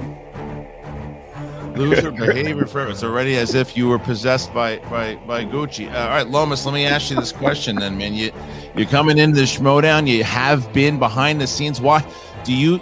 loser 1.75 2.11
behavior 2.11 2.67
forever. 2.67 2.91
It's 2.91 3.03
already 3.03 3.35
as 3.35 3.55
if 3.55 3.75
you 3.75 3.87
were 3.87 3.97
possessed 3.97 4.53
by 4.53 4.77
by 4.91 5.15
by 5.15 5.43
Gucci. 5.43 5.91
Uh, 5.91 5.97
all 5.97 6.09
right, 6.09 6.27
Lomas, 6.27 6.67
let 6.67 6.75
me 6.75 6.85
ask 6.85 7.09
you 7.09 7.15
this 7.15 7.31
question 7.31 7.77
then, 7.77 7.97
man. 7.97 8.13
You 8.13 8.31
you're 8.75 8.85
coming 8.85 9.17
into 9.17 9.39
the 9.39 9.47
Schmoedown. 9.47 10.07
You 10.07 10.23
have 10.23 10.71
been 10.71 10.99
behind 10.99 11.41
the 11.41 11.47
scenes. 11.47 11.81
Why 11.81 12.05
do 12.43 12.53
you 12.53 12.81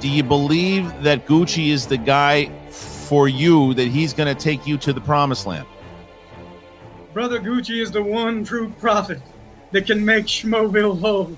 do 0.00 0.08
you 0.08 0.22
believe 0.22 1.02
that 1.02 1.26
Gucci 1.26 1.68
is 1.68 1.86
the 1.86 1.96
guy 1.96 2.50
for 2.70 3.28
you? 3.28 3.74
That 3.74 3.88
he's 3.88 4.12
going 4.12 4.34
to 4.34 4.40
take 4.40 4.66
you 4.66 4.78
to 4.78 4.92
the 4.92 5.00
promised 5.00 5.46
land? 5.46 5.66
Brother 7.12 7.40
Gucci 7.40 7.82
is 7.82 7.90
the 7.90 8.02
one 8.02 8.44
true 8.44 8.70
prophet 8.78 9.20
that 9.72 9.86
can 9.86 10.04
make 10.04 10.26
Schmoville 10.26 11.00
whole, 11.00 11.36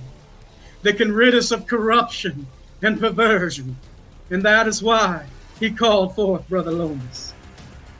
that 0.83 0.99
can 0.99 1.13
rid 1.13 1.35
us 1.35 1.51
of 1.53 1.67
corruption 1.67 2.47
and 2.83 3.01
perversion. 3.01 3.77
And 4.31 4.43
that 4.43 4.69
is 4.69 4.83
why 4.83 5.25
he 5.59 5.71
called 5.71 6.15
forth 6.15 6.49
Brother 6.49 6.71
Lomas. 6.71 7.33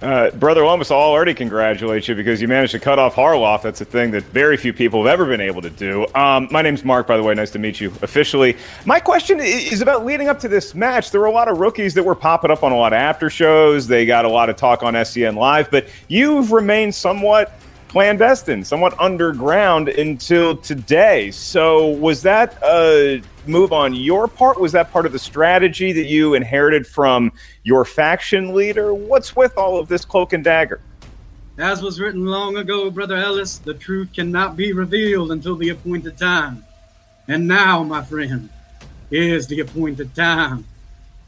Uh, 0.03 0.31
Brother 0.31 0.65
Lomas, 0.65 0.91
I'll 0.91 0.99
already 0.99 1.35
congratulate 1.35 2.09
you 2.09 2.15
because 2.15 2.41
you 2.41 2.49
managed 2.49 2.73
to 2.73 2.79
cut 2.79 2.99
off 2.99 3.15
Harloff. 3.15 3.61
That's 3.61 3.83
a 3.83 3.85
thing 3.85 4.11
that 4.13 4.23
very 4.25 4.57
few 4.57 4.73
people 4.73 5.05
have 5.05 5.13
ever 5.13 5.27
been 5.27 5.43
able 5.43 5.61
to 5.61 5.69
do. 5.69 6.07
Um, 6.15 6.49
my 6.51 6.63
name's 6.63 6.85
Mark, 6.85 7.07
by 7.07 7.19
the 7.19 7.23
way. 7.23 7.35
Nice 7.35 7.51
to 7.51 7.59
meet 7.59 7.81
you 7.81 7.93
officially. 8.01 8.57
My 8.87 8.99
question 8.99 9.41
is 9.41 9.83
about 9.83 10.07
leading 10.07 10.29
up 10.29 10.41
to 10.41 10.49
this 10.49 10.75
match. 10.75 11.11
There 11.11 11.21
were 11.21 11.27
a 11.27 11.33
lot 11.33 11.49
of 11.49 11.59
rookies 11.59 11.93
that 11.95 12.03
were 12.03 12.15
popping 12.15 12.51
up 12.51 12.63
on 12.63 12.73
a 12.73 12.77
lot 12.77 12.95
of 12.95 12.97
after 12.97 13.29
shows. 13.29 13.87
They 13.87 14.07
got 14.07 14.25
a 14.25 14.29
lot 14.29 14.49
of 14.49 14.57
talk 14.57 14.83
on 14.83 15.05
SEN 15.05 15.35
Live, 15.35 15.71
but 15.71 15.87
you've 16.09 16.51
remained 16.51 16.95
somewhat 16.95 17.53
clandestine, 17.91 18.63
somewhat 18.63 18.99
underground 19.01 19.89
until 19.89 20.57
today. 20.57 21.29
So, 21.33 21.89
was 21.89 22.23
that 22.23 22.57
a 22.63 23.21
move 23.47 23.73
on 23.73 23.95
your 23.95 24.29
part? 24.29 24.61
Was 24.61 24.71
that 24.73 24.93
part 24.93 25.07
of 25.07 25.13
the 25.13 25.19
strategy 25.19 25.91
that 25.93 26.05
you 26.05 26.35
inherited 26.35 26.87
from 26.87 27.33
your 27.65 27.85
faction 27.85 28.55
leader? 28.55 28.95
What's 28.95 29.35
with 29.35 29.59
all 29.59 29.77
of 29.77 29.89
this 29.89 30.05
cloak 30.05 30.33
and 30.33 30.45
dagger? 30.45 30.81
As 31.59 31.83
was 31.83 31.99
written 31.99 32.25
long 32.27 32.59
ago, 32.59 32.93
Brother 32.93 33.17
Ellis, 33.17 33.59
the 33.59 33.75
truth 33.75 34.13
cannot 34.13 34.57
be 34.57 34.73
revealed 34.73 35.33
until 35.33 35.57
the 35.57 35.71
appointed 35.71 36.17
time. 36.17 36.65
And 37.27 37.49
now, 37.49 37.83
my 37.83 38.05
friend, 38.05 38.51
is 39.11 39.49
the 39.49 39.61
appointed 39.61 40.15
time. 40.15 40.65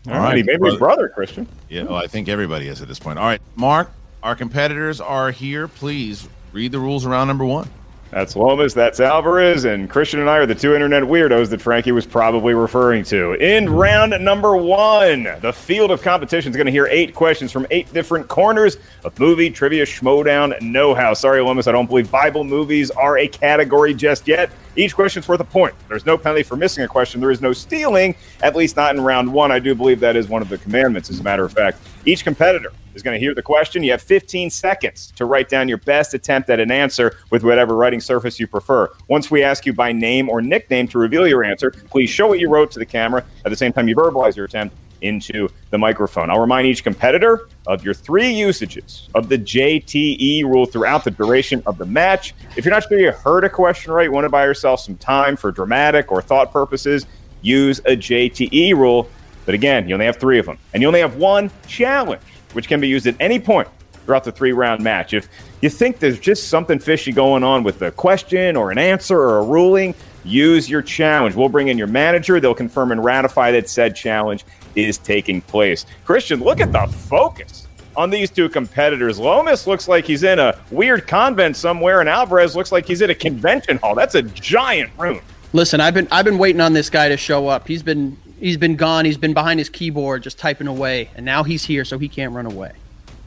All 0.06 0.14
right, 0.14 0.36
he 0.36 0.44
made 0.44 0.60
me 0.60 0.70
his 0.70 0.78
brother, 0.78 1.12
Kristian. 1.14 1.48
Yeah, 1.68 1.84
well, 1.84 1.96
I 1.96 2.06
think 2.06 2.28
everybody 2.28 2.68
is 2.68 2.80
at 2.80 2.86
this 2.86 3.00
point. 3.00 3.18
All 3.18 3.26
right, 3.26 3.40
Mark, 3.56 3.90
our 4.22 4.36
competitors 4.36 5.00
are 5.00 5.32
here. 5.32 5.66
Please 5.66 6.28
read 6.52 6.72
the 6.72 6.78
rules 6.78 7.04
around 7.06 7.28
number 7.28 7.44
one. 7.44 7.68
That's 8.10 8.36
Lomas, 8.36 8.74
that's 8.74 9.00
Alvarez, 9.00 9.64
and 9.64 9.90
Kristian 9.90 10.18
and 10.18 10.28
I 10.28 10.36
are 10.36 10.44
the 10.44 10.54
two 10.54 10.74
internet 10.74 11.02
weirdos 11.02 11.48
that 11.48 11.62
Frankie 11.62 11.92
was 11.92 12.04
probably 12.04 12.52
referring 12.52 13.04
to. 13.04 13.32
In 13.32 13.70
round 13.70 14.14
number 14.22 14.54
one, 14.54 15.22
the 15.40 15.50
field 15.50 15.90
of 15.90 16.02
competition 16.02 16.50
is 16.50 16.56
going 16.56 16.66
to 16.66 16.72
hear 16.72 16.86
eight 16.88 17.14
questions 17.14 17.50
from 17.50 17.66
eight 17.70 17.90
different 17.94 18.28
corners 18.28 18.76
of 19.02 19.18
movie 19.18 19.48
trivia 19.48 19.86
schmoedown 19.86 20.60
know 20.60 20.94
how. 20.94 21.14
Sorry, 21.14 21.40
Lomas, 21.40 21.66
I 21.66 21.72
don't 21.72 21.86
believe 21.86 22.10
Bible 22.10 22.44
movies 22.44 22.90
are 22.90 23.16
a 23.16 23.26
category 23.26 23.94
just 23.94 24.28
yet. 24.28 24.50
Each 24.74 24.94
question's 24.94 25.28
worth 25.28 25.40
a 25.40 25.44
point. 25.44 25.74
There's 25.88 26.06
no 26.06 26.16
penalty 26.16 26.42
for 26.42 26.56
missing 26.56 26.82
a 26.82 26.88
question. 26.88 27.20
There 27.20 27.30
is 27.30 27.42
no 27.42 27.52
stealing, 27.52 28.14
at 28.42 28.56
least 28.56 28.76
not 28.76 28.94
in 28.94 29.02
round 29.02 29.30
one. 29.30 29.52
I 29.52 29.58
do 29.58 29.74
believe 29.74 30.00
that 30.00 30.16
is 30.16 30.28
one 30.28 30.40
of 30.40 30.48
the 30.48 30.56
commandments, 30.56 31.10
as 31.10 31.20
a 31.20 31.22
matter 31.22 31.44
of 31.44 31.52
fact. 31.52 31.78
Each 32.06 32.24
competitor 32.24 32.72
is 32.94 33.02
going 33.02 33.14
to 33.14 33.20
hear 33.20 33.34
the 33.34 33.42
question. 33.42 33.82
You 33.82 33.90
have 33.90 34.00
15 34.00 34.48
seconds 34.48 35.12
to 35.16 35.26
write 35.26 35.50
down 35.50 35.68
your 35.68 35.78
best 35.78 36.14
attempt 36.14 36.48
at 36.48 36.58
an 36.58 36.70
answer 36.70 37.18
with 37.30 37.44
whatever 37.44 37.76
writing 37.76 38.00
surface 38.00 38.40
you 38.40 38.46
prefer. 38.46 38.90
Once 39.08 39.30
we 39.30 39.42
ask 39.42 39.66
you 39.66 39.74
by 39.74 39.92
name 39.92 40.30
or 40.30 40.40
nickname 40.40 40.88
to 40.88 40.98
reveal 40.98 41.26
your 41.26 41.44
answer, 41.44 41.70
please 41.70 42.08
show 42.08 42.28
what 42.28 42.40
you 42.40 42.48
wrote 42.48 42.70
to 42.70 42.78
the 42.78 42.86
camera. 42.86 43.24
At 43.44 43.50
the 43.50 43.56
same 43.56 43.74
time, 43.74 43.88
you 43.88 43.96
verbalize 43.96 44.36
your 44.36 44.46
attempt 44.46 44.74
into 45.02 45.48
the 45.70 45.78
microphone. 45.78 46.30
I'll 46.30 46.40
remind 46.40 46.66
each 46.66 46.82
competitor 46.82 47.48
of 47.66 47.84
your 47.84 47.94
three 47.94 48.32
usages 48.32 49.08
of 49.14 49.28
the 49.28 49.38
JTE 49.38 50.44
rule 50.44 50.66
throughout 50.66 51.04
the 51.04 51.10
duration 51.10 51.62
of 51.66 51.78
the 51.78 51.86
match. 51.86 52.34
If 52.56 52.64
you're 52.64 52.74
not 52.74 52.88
sure 52.88 52.98
you 52.98 53.12
heard 53.12 53.44
a 53.44 53.50
question 53.50 53.92
right, 53.92 54.10
want 54.10 54.24
to 54.24 54.28
buy 54.30 54.44
yourself 54.44 54.80
some 54.80 54.96
time 54.96 55.36
for 55.36 55.52
dramatic 55.52 56.10
or 56.10 56.22
thought 56.22 56.52
purposes, 56.52 57.06
use 57.42 57.80
a 57.80 57.96
JTE 57.96 58.74
rule. 58.74 59.08
But 59.44 59.54
again, 59.54 59.88
you 59.88 59.94
only 59.94 60.06
have 60.06 60.16
three 60.16 60.38
of 60.38 60.46
them. 60.46 60.58
And 60.72 60.82
you 60.82 60.86
only 60.86 61.00
have 61.00 61.16
one 61.16 61.50
challenge, 61.66 62.22
which 62.52 62.68
can 62.68 62.80
be 62.80 62.88
used 62.88 63.06
at 63.06 63.16
any 63.20 63.40
point 63.40 63.68
throughout 64.04 64.24
the 64.24 64.32
three 64.32 64.52
round 64.52 64.82
match. 64.82 65.14
If 65.14 65.28
you 65.60 65.68
think 65.68 65.98
there's 65.98 66.18
just 66.18 66.48
something 66.48 66.78
fishy 66.78 67.12
going 67.12 67.44
on 67.44 67.62
with 67.62 67.82
a 67.82 67.90
question 67.90 68.56
or 68.56 68.70
an 68.70 68.78
answer 68.78 69.18
or 69.18 69.38
a 69.38 69.44
ruling, 69.44 69.94
use 70.24 70.68
your 70.68 70.82
challenge. 70.82 71.34
We'll 71.34 71.48
bring 71.48 71.68
in 71.68 71.78
your 71.78 71.86
manager. 71.86 72.40
They'll 72.40 72.54
confirm 72.54 72.92
and 72.92 73.04
ratify 73.04 73.52
that 73.52 73.68
said 73.68 73.96
challenge 73.96 74.44
is 74.74 74.98
taking 74.98 75.40
place. 75.42 75.86
Kristian, 76.06 76.42
look 76.42 76.60
at 76.60 76.72
the 76.72 76.86
focus 76.86 77.66
on 77.96 78.10
these 78.10 78.30
two 78.30 78.48
competitors. 78.48 79.18
Lomas 79.18 79.66
looks 79.66 79.88
like 79.88 80.04
he's 80.06 80.22
in 80.22 80.38
a 80.38 80.58
weird 80.70 81.06
convent 81.06 81.56
somewhere, 81.56 82.00
and 82.00 82.08
Alvarez 82.08 82.56
looks 82.56 82.72
like 82.72 82.86
he's 82.86 83.02
at 83.02 83.10
a 83.10 83.14
convention 83.14 83.78
hall. 83.78 83.94
That's 83.94 84.14
a 84.14 84.22
giant 84.22 84.90
room. 84.98 85.20
Listen, 85.52 85.80
I've 85.80 85.94
been 85.94 86.08
I've 86.10 86.24
been 86.24 86.38
waiting 86.38 86.60
on 86.60 86.72
this 86.72 86.88
guy 86.88 87.08
to 87.08 87.16
show 87.16 87.48
up. 87.48 87.68
He's 87.68 87.82
been 87.82 88.16
he's 88.40 88.56
been 88.56 88.76
gone. 88.76 89.04
He's 89.04 89.18
been 89.18 89.34
behind 89.34 89.58
his 89.58 89.68
keyboard 89.68 90.22
just 90.22 90.38
typing 90.38 90.66
away, 90.66 91.10
and 91.14 91.26
now 91.26 91.42
he's 91.42 91.64
here, 91.64 91.84
so 91.84 91.98
he 91.98 92.08
can't 92.08 92.32
run 92.32 92.46
away. 92.46 92.72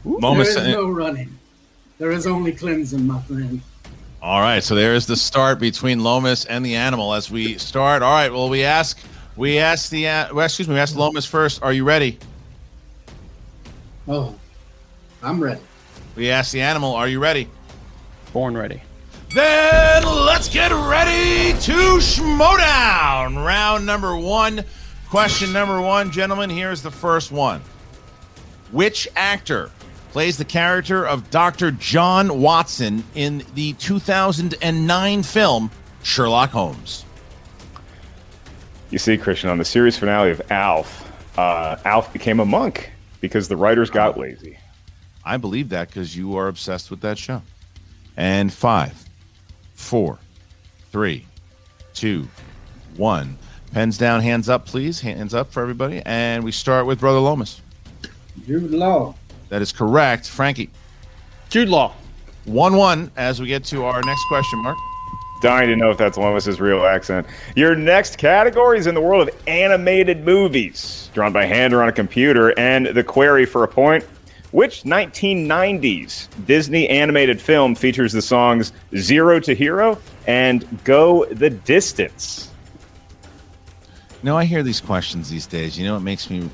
Moments. 0.04 0.56
there 0.56 0.68
is 0.68 0.74
no 0.74 0.90
running. 0.90 1.38
There 1.98 2.12
is 2.12 2.28
only 2.28 2.52
cleansing, 2.52 3.06
my 3.06 3.22
friend. 3.22 3.62
All 4.26 4.42
right, 4.42 4.64
so 4.64 4.74
there 4.74 4.96
is 4.96 5.06
the 5.06 5.16
start 5.16 5.60
between 5.60 6.00
Lomas 6.00 6.46
and 6.46 6.66
the 6.66 6.78
animal 6.78 7.14
as 7.14 7.30
we 7.30 7.60
start. 7.60 8.02
All 8.02 8.12
right, 8.12 8.34
well, 8.34 8.50
we 8.50 8.64
ask, 8.64 8.98
we 9.36 9.60
ask 9.60 9.92
the, 9.92 10.08
uh, 10.08 10.34
well, 10.34 10.46
excuse 10.46 10.68
me, 10.68 10.74
we 10.74 10.80
ask 10.80 10.96
Lomas 10.96 11.28
first. 11.28 11.62
Are 11.62 11.72
you 11.72 11.84
ready? 11.84 12.18
Oh, 14.08 14.34
I'm 15.22 15.40
ready. 15.40 15.62
We 16.16 16.32
ask 16.32 16.52
the 16.52 16.62
animal, 16.62 16.96
are 16.96 17.08
you 17.08 17.20
ready? 17.20 17.48
Born 18.34 18.58
ready. 18.58 18.82
Then 19.30 20.04
let's 20.04 20.50
get 20.50 20.72
ready 20.72 21.52
to 21.60 22.00
Schmoedown. 22.00 23.46
Round 23.46 23.86
number 23.86 24.18
one. 24.18 24.66
Question 25.08 25.54
number 25.54 25.80
one, 25.80 26.10
gentlemen. 26.10 26.50
Here's 26.50 26.82
the 26.82 26.90
first 26.90 27.32
one. 27.32 27.62
Which 28.72 29.08
actor 29.16 29.70
plays 30.16 30.38
the 30.38 30.46
character 30.46 31.06
of 31.06 31.30
Dr. 31.30 31.72
John 31.72 32.40
Watson 32.40 33.04
in 33.16 33.44
the 33.54 33.74
2009 33.74 35.24
film 35.24 35.70
Sherlock 36.04 36.52
Holmes? 36.52 37.04
You 38.92 38.98
see, 38.98 39.18
Kristian, 39.18 39.52
on 39.52 39.58
the 39.58 39.66
series 39.66 39.98
finale 39.98 40.32
of 40.32 40.42
Alf, 40.50 41.38
uh, 41.38 41.76
Alf 41.84 42.14
became 42.14 42.40
a 42.40 42.46
monk 42.46 42.94
because 43.20 43.50
the 43.50 43.58
writers 43.58 43.90
got 43.90 44.18
lazy. 44.18 44.58
I 45.26 45.36
believe 45.36 45.68
that 45.68 45.90
because 45.90 46.16
you 46.16 46.38
are 46.38 46.48
obsessed 46.48 46.90
with 46.90 47.02
that 47.02 47.18
show. 47.18 47.42
And 48.16 48.54
five, 48.54 49.10
four, 49.74 50.18
three, 50.94 51.26
two, 51.94 52.30
one. 52.96 53.38
Pens 53.74 53.98
down, 53.98 54.22
hands 54.22 54.48
up, 54.48 54.66
please. 54.66 55.02
Hands 55.02 55.34
up 55.34 55.52
for 55.52 55.62
everybody. 55.62 56.02
And 56.06 56.46
we 56.46 56.54
start 56.54 56.86
with 56.86 57.02
Brother 57.02 57.20
Lomas. 57.20 57.60
Jude 58.48 58.72
Law. 58.72 59.14
That 59.56 59.62
is 59.62 59.72
correct. 59.72 60.28
Frankie. 60.28 60.70
Jude 61.48 61.70
Law. 61.70 61.96
1 62.44 62.76
1 62.76 63.12
as 63.16 63.40
we 63.40 63.48
get 63.48 63.64
to 63.64 63.86
our 63.86 64.02
next 64.02 64.26
question, 64.28 64.62
Mark. 64.62 64.78
Dying 65.42 65.70
to 65.70 65.78
know 65.78 65.90
if 65.90 65.98
that's 65.98 66.18
Lomas's 66.18 66.60
real 66.60 66.86
accent. 66.86 67.26
Your 67.56 67.74
next 67.74 68.18
category 68.18 68.80
is 68.80 68.86
in 68.86 68.96
the 68.96 69.00
world 69.00 69.30
of 69.30 69.34
animated 69.48 70.26
movies, 70.26 71.10
drawn 71.14 71.32
by 71.32 71.46
hand 71.46 71.74
or 71.74 71.82
on 71.82 71.88
a 71.88 71.94
computer. 71.94 72.50
And 72.60 72.88
the 72.88 73.02
query 73.02 73.46
for 73.46 73.64
a 73.64 73.68
point 73.70 74.04
Which 74.52 74.84
1990s 74.84 76.28
Disney 76.46 76.90
animated 76.90 77.40
film 77.40 77.76
features 77.76 78.12
the 78.12 78.22
songs 78.22 78.74
Zero 78.98 79.40
to 79.40 79.56
Hero 79.56 79.98
and 80.28 80.68
Go 80.84 81.24
the 81.28 81.50
Distance? 81.50 82.52
You 84.22 84.26
know, 84.26 84.38
I 84.38 84.44
hear 84.44 84.64
these 84.64 84.82
questions 84.82 85.30
these 85.30 85.48
days. 85.48 85.80
You 85.80 85.86
know, 85.86 85.96
it 85.96 86.02
makes 86.02 86.30
me 86.30 86.50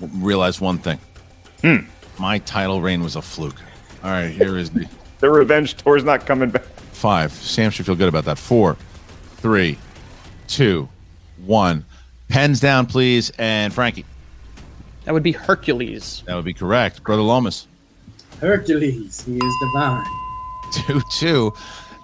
realize 0.00 0.60
one 0.60 0.78
thing. 0.78 0.98
Hmm. 1.60 1.86
My 2.18 2.38
title 2.38 2.80
reign 2.80 3.02
was 3.02 3.16
a 3.16 3.22
fluke. 3.22 3.60
All 4.04 4.10
right, 4.10 4.28
here 4.30 4.58
is 4.58 4.70
the 4.70 4.86
The 5.20 5.30
revenge 5.30 5.76
tour's 5.76 6.02
not 6.02 6.26
coming 6.26 6.50
back. 6.50 6.64
five. 6.92 7.32
Sam 7.32 7.70
should 7.70 7.86
feel 7.86 7.94
good 7.94 8.08
about 8.08 8.24
that. 8.24 8.38
Four, 8.38 8.76
three, 9.36 9.78
two, 10.48 10.88
one. 11.44 11.84
Pens 12.28 12.58
down, 12.60 12.86
please. 12.86 13.30
And 13.38 13.72
Frankie. 13.72 14.04
That 15.04 15.14
would 15.14 15.22
be 15.22 15.32
Hercules. 15.32 16.22
That 16.26 16.34
would 16.34 16.44
be 16.44 16.54
correct. 16.54 17.02
Brother 17.04 17.22
Lomas. 17.22 17.66
Hercules, 18.40 19.24
he 19.24 19.36
is 19.36 19.54
divine. 19.60 20.04
2 20.86 21.00
2. 21.18 21.54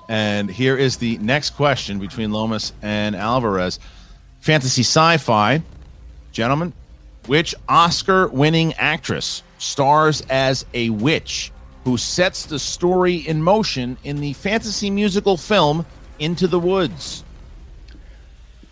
And 0.09 0.51
here 0.51 0.77
is 0.77 0.97
the 0.97 1.18
next 1.18 1.51
question 1.51 1.99
between 1.99 2.31
Lomas 2.33 2.73
and 2.83 3.16
Alvarez. 3.16 3.79
Fantasy 4.40 4.83
sci 4.83 5.16
fi. 5.18 5.62
Gentlemen, 6.33 6.73
which 7.27 7.55
Oscar 7.68 8.29
winning 8.29 8.75
actress 8.75 9.42
stars 9.59 10.23
as 10.31 10.64
a 10.75 10.90
witch 10.90 11.53
who 11.85 11.97
sets 11.97 12.47
the 12.47 12.59
story 12.59 13.16
in 13.16 13.42
motion 13.42 13.97
in 14.05 14.21
the 14.21 14.33
fantasy 14.33 14.90
musical 14.90 15.37
film 15.37 15.85
Into 16.18 16.47
the 16.47 16.59
Woods? 16.59 17.25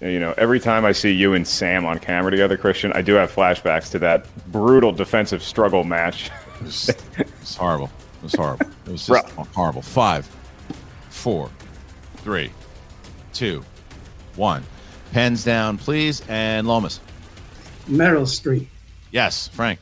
You 0.00 0.20
know, 0.20 0.34
every 0.36 0.60
time 0.60 0.84
I 0.84 0.92
see 0.92 1.10
you 1.10 1.32
and 1.32 1.46
Sam 1.46 1.86
on 1.86 1.98
camera 1.98 2.30
together, 2.30 2.58
Kristian, 2.58 2.94
I 2.94 3.00
do 3.00 3.14
have 3.14 3.32
flashbacks 3.32 3.90
to 3.92 3.98
that 4.00 4.26
brutal 4.52 4.92
defensive 4.92 5.42
struggle 5.42 5.84
match. 5.84 6.30
It 6.56 6.62
was, 6.62 6.88
it 6.88 7.28
was 7.40 7.56
horrible. 7.56 7.90
It 8.18 8.22
was 8.24 8.34
horrible. 8.34 8.66
It 8.86 8.92
was 8.92 9.06
just 9.06 9.30
horrible. 9.30 9.82
Five, 9.82 10.26
four, 11.08 11.50
three, 12.18 12.50
two, 13.32 13.64
one. 14.36 14.62
Pens 15.12 15.44
down, 15.44 15.78
please. 15.78 16.22
And 16.28 16.66
Lomas. 16.66 17.00
Meryl 17.88 18.26
Streep. 18.26 18.66
Yes, 19.12 19.48
Frank. 19.48 19.80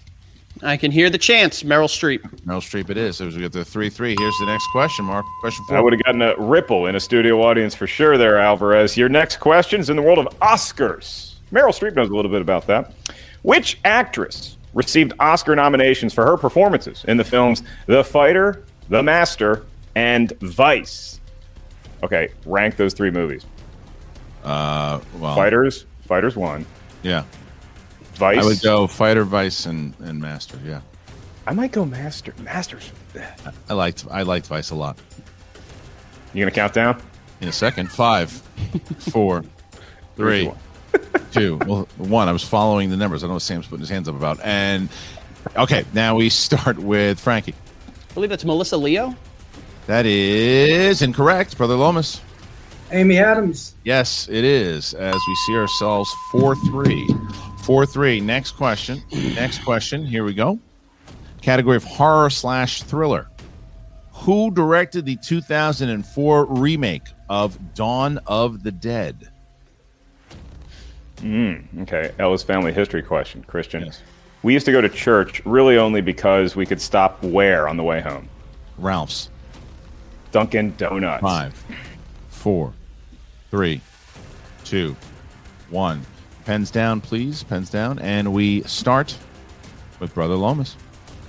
I 0.64 0.78
can 0.78 0.90
hear 0.90 1.10
the 1.10 1.18
chants. 1.18 1.62
Meryl 1.62 1.88
Streep. 1.88 2.22
Meryl 2.40 2.60
Streep 2.60 2.88
it 2.88 2.96
is. 2.96 3.18
So 3.18 3.26
we 3.26 3.36
get 3.36 3.52
the 3.52 3.64
3 3.64 3.90
3. 3.90 4.16
Here's 4.18 4.38
the 4.38 4.46
next 4.46 4.66
question, 4.72 5.04
Mark. 5.04 5.26
Question 5.40 5.64
four. 5.66 5.76
I 5.76 5.80
would 5.80 5.92
have 5.92 6.02
gotten 6.02 6.22
a 6.22 6.34
ripple 6.38 6.86
in 6.86 6.96
a 6.96 7.00
studio 7.00 7.42
audience 7.42 7.74
for 7.74 7.86
sure 7.86 8.16
there, 8.16 8.38
Alvarez. 8.38 8.96
Your 8.96 9.10
next 9.10 9.36
question 9.36 9.80
is 9.80 9.90
in 9.90 9.96
the 9.96 10.02
world 10.02 10.18
of 10.18 10.26
Oscars. 10.40 11.34
Meryl 11.52 11.68
Streep 11.68 11.94
knows 11.94 12.08
a 12.08 12.14
little 12.14 12.30
bit 12.30 12.40
about 12.40 12.66
that. 12.66 12.92
Which 13.42 13.78
actress 13.84 14.56
received 14.72 15.12
Oscar 15.20 15.54
nominations 15.54 16.14
for 16.14 16.24
her 16.24 16.38
performances 16.38 17.04
in 17.06 17.18
the 17.18 17.24
films 17.24 17.62
The 17.86 18.02
Fighter, 18.02 18.64
The 18.88 19.02
Master, 19.02 19.66
and 19.94 20.32
Vice? 20.40 21.20
Okay, 22.02 22.30
rank 22.46 22.76
those 22.76 22.94
three 22.94 23.10
movies. 23.10 23.44
Uh, 24.42 25.00
well, 25.18 25.34
Fighters, 25.34 25.86
Fighters 26.06 26.36
one. 26.36 26.64
Yeah. 27.02 27.24
Vice. 28.16 28.38
I 28.38 28.44
would 28.44 28.62
go 28.62 28.86
Fighter, 28.86 29.24
Vice, 29.24 29.66
and, 29.66 29.94
and 30.00 30.20
Master. 30.20 30.58
Yeah. 30.64 30.80
I 31.46 31.52
might 31.52 31.72
go 31.72 31.84
Master. 31.84 32.32
Masters. 32.42 32.90
I 33.68 33.74
liked 33.74 34.06
I 34.10 34.22
liked 34.22 34.46
Vice 34.46 34.70
a 34.70 34.74
lot. 34.74 34.98
You 36.32 36.40
gonna 36.40 36.50
count 36.50 36.72
down? 36.72 37.02
In 37.40 37.48
a 37.48 37.52
second. 37.52 37.90
Five, 37.90 38.30
four, 39.10 39.44
three, 40.16 40.50
two. 41.32 41.58
Well, 41.66 41.88
one. 41.98 42.28
I 42.28 42.32
was 42.32 42.44
following 42.44 42.90
the 42.90 42.96
numbers. 42.96 43.22
I 43.22 43.26
don't 43.26 43.30
know 43.30 43.34
what 43.34 43.42
Sam's 43.42 43.66
putting 43.66 43.80
his 43.80 43.90
hands 43.90 44.08
up 44.08 44.14
about. 44.14 44.40
And 44.40 44.88
okay, 45.56 45.84
now 45.92 46.16
we 46.16 46.30
start 46.30 46.78
with 46.78 47.20
Frankie. 47.20 47.54
I 48.10 48.14
believe 48.14 48.30
that's 48.30 48.44
Melissa 48.44 48.76
Leo. 48.76 49.14
That 49.86 50.06
is 50.06 51.02
incorrect, 51.02 51.58
Brother 51.58 51.74
Lomas. 51.74 52.20
Amy 52.90 53.18
Adams. 53.18 53.74
Yes, 53.84 54.28
it 54.30 54.44
is. 54.44 54.94
As 54.94 55.14
we 55.14 55.34
see 55.46 55.56
ourselves 55.56 56.10
4 56.30 56.54
3. 56.56 57.08
4 57.64 57.86
3. 57.86 58.20
Next 58.20 58.52
question. 58.52 59.02
Next 59.10 59.64
question. 59.64 60.04
Here 60.04 60.22
we 60.22 60.34
go. 60.34 60.58
Category 61.40 61.76
of 61.76 61.84
horror 61.84 62.28
slash 62.28 62.82
thriller. 62.82 63.30
Who 64.12 64.50
directed 64.50 65.06
the 65.06 65.16
2004 65.16 66.44
remake 66.44 67.02
of 67.28 67.74
Dawn 67.74 68.18
of 68.26 68.62
the 68.62 68.70
Dead? 68.70 69.30
Mm, 71.16 71.82
okay, 71.82 72.12
Ella's 72.18 72.42
family 72.42 72.72
history 72.72 73.02
question, 73.02 73.44
Kristian. 73.48 73.96
We 74.42 74.52
used 74.52 74.66
to 74.66 74.72
go 74.72 74.82
to 74.82 74.88
church 74.90 75.44
really 75.46 75.78
only 75.78 76.02
because 76.02 76.54
we 76.54 76.66
could 76.66 76.82
stop 76.82 77.22
where 77.22 77.66
on 77.66 77.78
the 77.78 77.82
way 77.82 78.00
home? 78.00 78.28
Ralph's. 78.76 79.30
Dunkin' 80.32 80.74
Donuts. 80.76 81.22
Five, 81.22 81.64
four, 82.28 82.74
three, 83.50 83.80
two, 84.64 84.94
one. 85.70 86.04
Pens 86.44 86.70
down, 86.70 87.00
please. 87.00 87.42
Pens 87.42 87.70
down. 87.70 87.98
And 88.00 88.32
we 88.32 88.62
start 88.62 89.16
with 90.00 90.14
Brother 90.14 90.34
Lomas. 90.34 90.76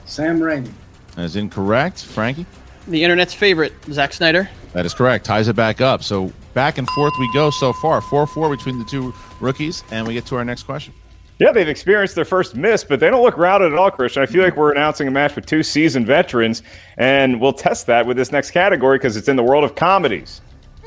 Sam 0.06 0.40
Raimi. 0.40 0.72
That 1.16 1.24
is 1.24 1.36
incorrect. 1.36 2.04
Frankie? 2.04 2.46
The 2.88 3.04
internet's 3.04 3.34
favorite, 3.34 3.74
Zack 3.92 4.14
Snyder. 4.14 4.50
That 4.74 4.86
is 4.86 4.94
correct. 4.94 5.26
Ties 5.26 5.48
it 5.48 5.56
back 5.56 5.82
up. 5.82 6.04
So 6.04 6.32
back 6.54 6.78
and 6.78 6.88
forth 6.90 7.14
we 7.18 7.32
go 7.34 7.50
so 7.50 7.74
far. 7.74 8.02
4 8.02 8.28
4 8.28 8.50
between 8.50 8.78
the 8.78 8.86
two 8.86 9.14
rookies. 9.40 9.84
And 9.92 10.06
we 10.08 10.14
get 10.14 10.26
to 10.28 10.36
our 10.36 10.46
next 10.46 10.64
question. 10.64 10.94
Yeah, 11.40 11.52
they've 11.52 11.68
experienced 11.68 12.16
their 12.16 12.26
first 12.26 12.56
miss, 12.56 12.84
but 12.86 13.02
they 13.02 13.10
don't 13.10 13.22
look 13.22 13.38
routed 13.38 13.74
at 13.74 13.78
all, 13.78 13.92
Kristian. 13.92 14.22
I 14.22 14.26
feel 14.26 14.42
like 14.42 14.56
we're 14.56 14.72
announcing 14.72 15.08
a 15.08 15.12
match 15.12 15.36
with 15.36 15.46
two 15.46 15.64
seasoned 15.64 16.08
veterans, 16.08 16.64
and 16.98 17.42
we'll 17.42 17.52
test 17.52 17.88
that 17.88 18.06
with 18.06 18.16
this 18.16 18.32
next 18.32 18.52
category 18.52 18.98
because 18.98 19.18
it's 19.18 19.28
in 19.28 19.36
the 19.36 19.44
world 19.44 19.66
of 19.66 19.76
comedies. 19.76 20.40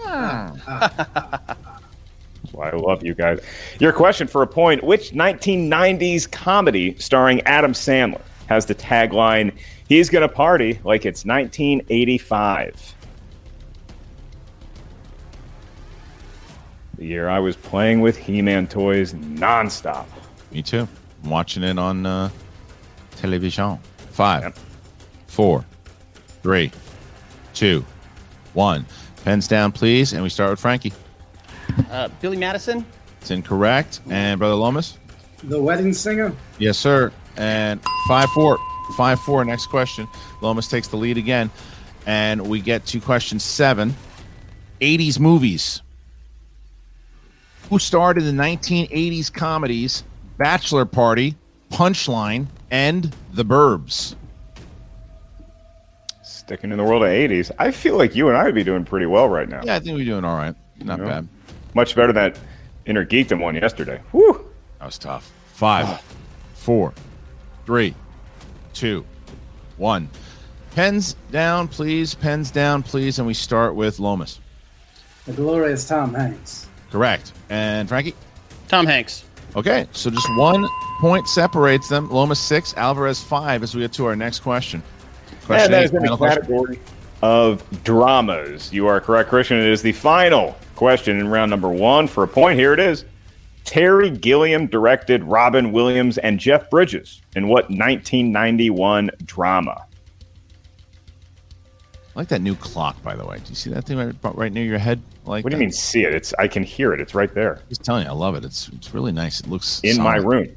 That's 0.02 0.58
hmm. 0.62 0.70
why 0.70 1.56
I 2.60 2.70
love 2.70 3.04
you 3.04 3.14
guys. 3.14 3.40
Your 3.78 3.92
question 3.92 4.26
for 4.26 4.42
a 4.42 4.46
point 4.46 4.82
Which 4.82 5.12
1990s 5.12 6.30
comedy 6.30 6.96
starring 6.98 7.40
Adam 7.42 7.72
Sandler 7.72 8.22
has 8.48 8.66
the 8.66 8.74
tagline, 8.74 9.52
He's 9.88 10.10
going 10.10 10.22
to 10.22 10.28
party 10.28 10.80
like 10.84 11.06
it's 11.06 11.24
1985? 11.24 12.94
The 16.96 17.06
year 17.06 17.28
I 17.28 17.38
was 17.38 17.56
playing 17.56 18.00
with 18.00 18.16
He 18.16 18.42
Man 18.42 18.66
toys 18.66 19.14
nonstop. 19.14 20.06
Me 20.52 20.62
too. 20.62 20.88
I'm 21.24 21.30
watching 21.30 21.62
it 21.62 21.78
on 21.78 22.04
uh, 22.04 22.30
television. 23.16 23.78
Five, 24.10 24.58
four, 25.26 25.64
three, 26.42 26.72
two, 27.54 27.84
one. 28.52 28.84
Pens 29.24 29.46
down, 29.46 29.72
please. 29.72 30.12
And 30.12 30.22
we 30.22 30.28
start 30.28 30.50
with 30.50 30.60
Frankie. 30.60 30.92
Uh, 31.90 32.08
Billy 32.20 32.36
Madison. 32.36 32.84
It's 33.20 33.30
incorrect. 33.30 34.00
And 34.10 34.38
Brother 34.38 34.54
Lomas? 34.54 34.98
The 35.44 35.60
Wedding 35.60 35.92
Singer. 35.92 36.32
Yes, 36.58 36.78
sir. 36.78 37.12
And 37.36 37.80
5 38.08 38.28
4. 38.30 38.58
5 38.96 39.20
4. 39.20 39.44
Next 39.44 39.66
question. 39.66 40.08
Lomas 40.40 40.68
takes 40.68 40.88
the 40.88 40.96
lead 40.96 41.16
again. 41.18 41.50
And 42.06 42.48
we 42.48 42.60
get 42.60 42.86
to 42.86 43.00
question 43.00 43.38
seven 43.38 43.94
80s 44.80 45.18
movies. 45.18 45.82
Who 47.70 47.78
starred 47.78 48.16
in 48.18 48.24
the 48.24 48.42
1980s 48.42 49.32
comedies 49.32 50.04
Bachelor 50.38 50.86
Party, 50.86 51.36
Punchline, 51.70 52.46
and 52.70 53.12
The 53.32 53.44
Burbs? 53.44 54.14
Sticking 56.22 56.70
in 56.70 56.78
the 56.78 56.84
world 56.84 57.02
of 57.02 57.08
80s. 57.10 57.50
I 57.58 57.70
feel 57.72 57.98
like 57.98 58.14
you 58.14 58.28
and 58.28 58.36
I 58.38 58.44
would 58.44 58.54
be 58.54 58.64
doing 58.64 58.84
pretty 58.84 59.04
well 59.06 59.28
right 59.28 59.48
now. 59.48 59.60
Yeah, 59.64 59.76
I 59.76 59.80
think 59.80 59.98
we're 59.98 60.04
doing 60.06 60.24
all 60.24 60.36
right. 60.36 60.54
Not 60.78 60.98
You 60.98 61.04
know? 61.04 61.10
bad. 61.10 61.28
Much 61.78 61.94
better 61.94 62.12
than 62.12 62.32
that 62.32 62.40
Inner 62.86 63.06
Geekdom 63.06 63.40
one 63.40 63.54
yesterday. 63.54 64.00
Whew. 64.10 64.44
That 64.80 64.86
was 64.86 64.98
tough. 64.98 65.30
Five, 65.52 66.00
four, 66.54 66.92
three, 67.66 67.94
two, 68.74 69.04
one. 69.76 70.10
Pens 70.74 71.14
down, 71.30 71.68
please. 71.68 72.16
Pens 72.16 72.50
down, 72.50 72.82
please. 72.82 73.20
And 73.20 73.28
we 73.28 73.34
start 73.34 73.76
with 73.76 74.00
Lomas. 74.00 74.40
The 75.26 75.34
glorious 75.34 75.86
Tom 75.86 76.14
Hanks. 76.14 76.66
Correct. 76.90 77.32
And 77.48 77.88
Frankie? 77.88 78.16
Tom 78.66 78.84
Hanks. 78.84 79.24
Okay, 79.54 79.86
so 79.92 80.10
just 80.10 80.28
one 80.36 80.66
point 80.98 81.28
separates 81.28 81.88
them. 81.88 82.10
Lomas 82.10 82.40
six, 82.40 82.74
Alvarez 82.74 83.22
five 83.22 83.62
as 83.62 83.76
we 83.76 83.82
get 83.82 83.92
to 83.92 84.06
our 84.06 84.16
next 84.16 84.40
question. 84.40 84.82
And 85.48 85.72
that 85.72 85.72
eight, 85.72 85.84
is 85.84 85.90
in 85.92 86.02
the 86.02 86.08
final 86.08 86.16
question. 86.16 86.80
Category 87.20 87.28
of 87.28 87.84
dramas. 87.84 88.72
You 88.72 88.86
are 88.86 89.00
correct, 89.00 89.30
Kristian. 89.30 89.58
It 89.60 89.66
is 89.70 89.82
the 89.82 89.92
final 89.92 90.56
question 90.76 91.18
in 91.18 91.28
round 91.28 91.50
number 91.50 91.68
one. 91.68 92.06
For 92.06 92.24
a 92.24 92.28
point, 92.28 92.58
here 92.58 92.72
it 92.72 92.80
is. 92.80 93.04
Terry 93.64 94.10
Gilliam 94.10 94.66
directed 94.66 95.22
Robin 95.24 95.72
Williams 95.72 96.16
and 96.18 96.40
Jeff 96.40 96.70
Bridges 96.70 97.20
in 97.36 97.48
what 97.48 97.64
1991 97.64 99.10
drama? 99.24 99.84
I 102.16 102.20
like 102.20 102.28
that 102.28 102.40
new 102.40 102.54
clock, 102.56 103.00
by 103.02 103.14
the 103.14 103.24
way. 103.26 103.36
Do 103.38 103.50
you 103.50 103.54
see 103.54 103.70
that 103.70 103.84
thing 103.84 103.98
right, 103.98 104.14
right 104.34 104.52
near 104.52 104.64
your 104.64 104.78
head? 104.78 105.00
I 105.26 105.30
Like 105.30 105.44
What 105.44 105.50
do 105.50 105.56
you 105.56 105.58
that. 105.58 105.64
mean 105.66 105.72
see 105.72 106.04
it? 106.04 106.14
It's 106.14 106.32
I 106.38 106.48
can 106.48 106.62
hear 106.62 106.92
it. 106.92 107.00
It's 107.00 107.14
right 107.14 107.32
there 107.34 107.60
Just 107.68 107.84
telling 107.84 108.04
you, 108.04 108.10
I 108.10 108.14
love 108.14 108.34
it. 108.34 108.44
It's 108.44 108.68
it's 108.68 108.94
really 108.94 109.12
nice. 109.12 109.40
It 109.40 109.48
looks 109.48 109.80
in 109.84 110.00
my 110.02 110.16
room. 110.16 110.48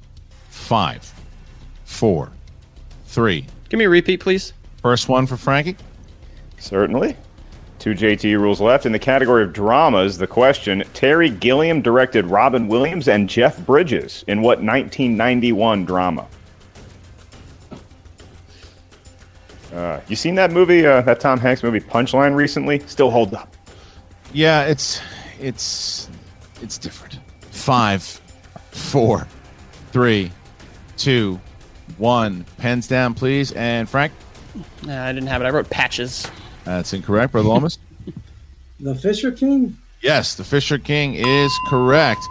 Five, 0.49 1.13
four, 1.83 2.31
three, 3.05 3.45
Give 3.69 3.77
me 3.77 3.85
a 3.85 3.89
repeat, 3.89 4.19
please. 4.21 4.53
First 4.81 5.07
one 5.09 5.27
for 5.27 5.37
Frankie. 5.37 5.75
Certainly. 6.61 7.17
Two 7.79 7.95
JT 7.95 8.39
rules 8.39 8.61
left. 8.61 8.85
In 8.85 8.91
the 8.91 8.99
category 8.99 9.43
of 9.43 9.51
dramas, 9.51 10.19
the 10.19 10.27
question 10.27 10.83
Terry 10.93 11.29
Gilliam 11.31 11.81
directed 11.81 12.27
Robin 12.27 12.67
Williams 12.67 13.07
and 13.07 13.27
Jeff 13.27 13.57
Bridges 13.65 14.23
in 14.27 14.41
what 14.43 14.59
1991 14.61 15.85
drama? 15.85 16.27
Uh, 19.73 19.99
you 20.07 20.15
seen 20.15 20.35
that 20.35 20.51
movie, 20.51 20.85
uh, 20.85 21.01
that 21.01 21.19
Tom 21.19 21.39
Hanks 21.39 21.63
movie 21.63 21.79
Punchline 21.79 22.35
recently? 22.35 22.79
Still 22.87 23.09
hold 23.09 23.33
up. 23.33 23.55
Yeah, 24.33 24.63
it's 24.65 25.01
it's 25.39 26.09
it's 26.61 26.77
different. 26.77 27.19
Five, 27.49 28.03
four, 28.71 29.27
three, 29.91 30.31
two, 30.97 31.39
one. 31.97 32.45
Pens 32.57 32.87
down, 32.87 33.13
please. 33.15 33.51
And 33.53 33.89
Frank, 33.89 34.11
Uh, 34.87 34.91
I 34.93 35.11
didn't 35.13 35.27
have 35.27 35.41
it. 35.41 35.45
I 35.45 35.49
wrote 35.49 35.69
patches. 35.69 36.27
That's 36.63 36.93
incorrect, 36.93 37.31
Brother 37.31 37.49
Lomas. 37.49 37.77
The 38.79 38.95
Fisher 38.95 39.31
King? 39.31 39.77
Yes, 40.01 40.33
the 40.33 40.43
Fisher 40.43 40.79
King 40.79 41.13
is 41.13 41.55
correct. 41.67 42.21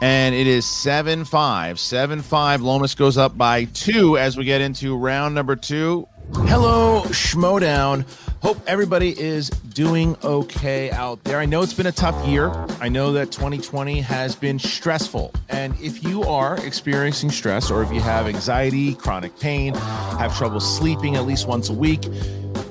And 0.00 0.32
it 0.32 0.46
is 0.46 0.64
7 0.64 1.24
5. 1.24 1.80
7 1.80 2.22
5. 2.22 2.62
Lomas 2.62 2.94
goes 2.94 3.18
up 3.18 3.36
by 3.36 3.64
two 3.64 4.16
as 4.16 4.36
we 4.36 4.44
get 4.44 4.60
into 4.60 4.96
round 4.96 5.34
number 5.34 5.56
two. 5.56 6.06
Hello, 6.34 7.02
Schmoedown. 7.06 8.04
Hope 8.42 8.58
everybody 8.68 9.18
is 9.18 9.48
doing 9.50 10.16
okay 10.22 10.90
out 10.92 11.24
there. 11.24 11.38
I 11.40 11.46
know 11.46 11.62
it's 11.62 11.74
been 11.74 11.86
a 11.86 11.92
tough 11.92 12.28
year. 12.28 12.50
I 12.80 12.88
know 12.88 13.12
that 13.14 13.32
2020 13.32 14.00
has 14.02 14.36
been 14.36 14.60
stressful. 14.60 15.34
And 15.48 15.74
if 15.80 16.04
you 16.04 16.22
are 16.22 16.56
experiencing 16.64 17.30
stress 17.30 17.70
or 17.70 17.82
if 17.82 17.92
you 17.92 18.00
have 18.00 18.28
anxiety, 18.28 18.94
chronic 18.94 19.36
pain, 19.40 19.74
have 19.74 20.36
trouble 20.36 20.60
sleeping 20.60 21.16
at 21.16 21.26
least 21.26 21.48
once 21.48 21.70
a 21.70 21.72
week, 21.72 22.02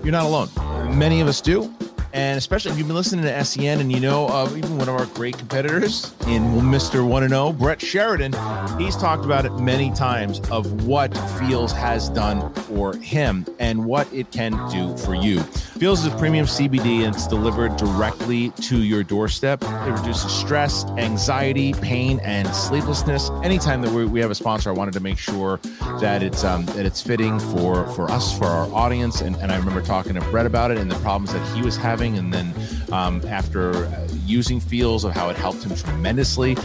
you're 0.07 0.13
not 0.13 0.23
alone. 0.25 0.97
Many 0.97 1.19
of 1.19 1.27
us 1.27 1.41
do. 1.41 1.69
And 2.13 2.37
especially 2.37 2.71
if 2.71 2.77
you've 2.77 2.87
been 2.87 2.95
listening 2.95 3.25
to 3.25 3.45
SEN 3.45 3.79
and 3.79 3.91
you 3.91 3.99
know 3.99 4.27
of 4.29 4.57
even 4.57 4.77
one 4.77 4.89
of 4.89 4.95
our 4.95 5.05
great 5.07 5.37
competitors 5.37 6.13
in 6.27 6.43
Mr. 6.43 7.07
1 7.07 7.29
0, 7.29 7.53
Brett 7.53 7.81
Sheridan, 7.81 8.33
he's 8.79 8.95
talked 8.95 9.25
about 9.25 9.45
it 9.45 9.51
many 9.53 9.91
times 9.91 10.39
of 10.49 10.85
what 10.85 11.15
Feals 11.39 11.71
has 11.71 12.09
done 12.09 12.53
for 12.53 12.95
him 12.95 13.45
and 13.59 13.85
what 13.85 14.11
it 14.13 14.31
can 14.31 14.51
do 14.69 14.95
for 14.97 15.15
you. 15.15 15.41
Feals 15.41 16.05
is 16.05 16.13
a 16.13 16.17
premium 16.17 16.45
CBD 16.45 17.05
and 17.05 17.13
it's 17.13 17.27
delivered 17.27 17.75
directly 17.77 18.49
to 18.61 18.81
your 18.81 19.03
doorstep. 19.03 19.61
It 19.63 19.91
reduces 19.91 20.31
stress, 20.31 20.85
anxiety, 20.97 21.73
pain, 21.73 22.19
and 22.23 22.47
sleeplessness. 22.47 23.29
Anytime 23.43 23.81
that 23.81 23.91
we, 23.91 24.05
we 24.05 24.19
have 24.21 24.31
a 24.31 24.35
sponsor, 24.35 24.69
I 24.69 24.73
wanted 24.73 24.93
to 24.95 24.99
make 25.01 25.17
sure 25.17 25.57
that 25.99 26.23
it's 26.23 26.43
um, 26.43 26.65
that 26.67 26.85
it's 26.85 27.01
fitting 27.01 27.39
for 27.39 27.87
for 27.89 28.09
us, 28.09 28.35
for 28.37 28.45
our 28.45 28.73
audience. 28.73 29.21
And, 29.21 29.35
and 29.37 29.51
I 29.51 29.57
remember 29.57 29.81
talking 29.81 30.13
to 30.15 30.21
Brett 30.21 30.45
about 30.45 30.71
it 30.71 30.77
and 30.77 30.89
the 30.89 30.99
problems 30.99 31.33
that 31.33 31.55
he 31.55 31.61
was 31.61 31.75
having 31.75 31.96
and 31.99 32.33
then 32.33 32.53
um, 32.91 33.21
after 33.27 33.73
uh, 33.73 34.07
using 34.25 34.59
feals 34.59 35.03
of 35.03 35.13
how 35.13 35.29
it 35.29 35.35
helped 35.35 35.63
him 35.63 35.75
tremendously. 35.75 36.55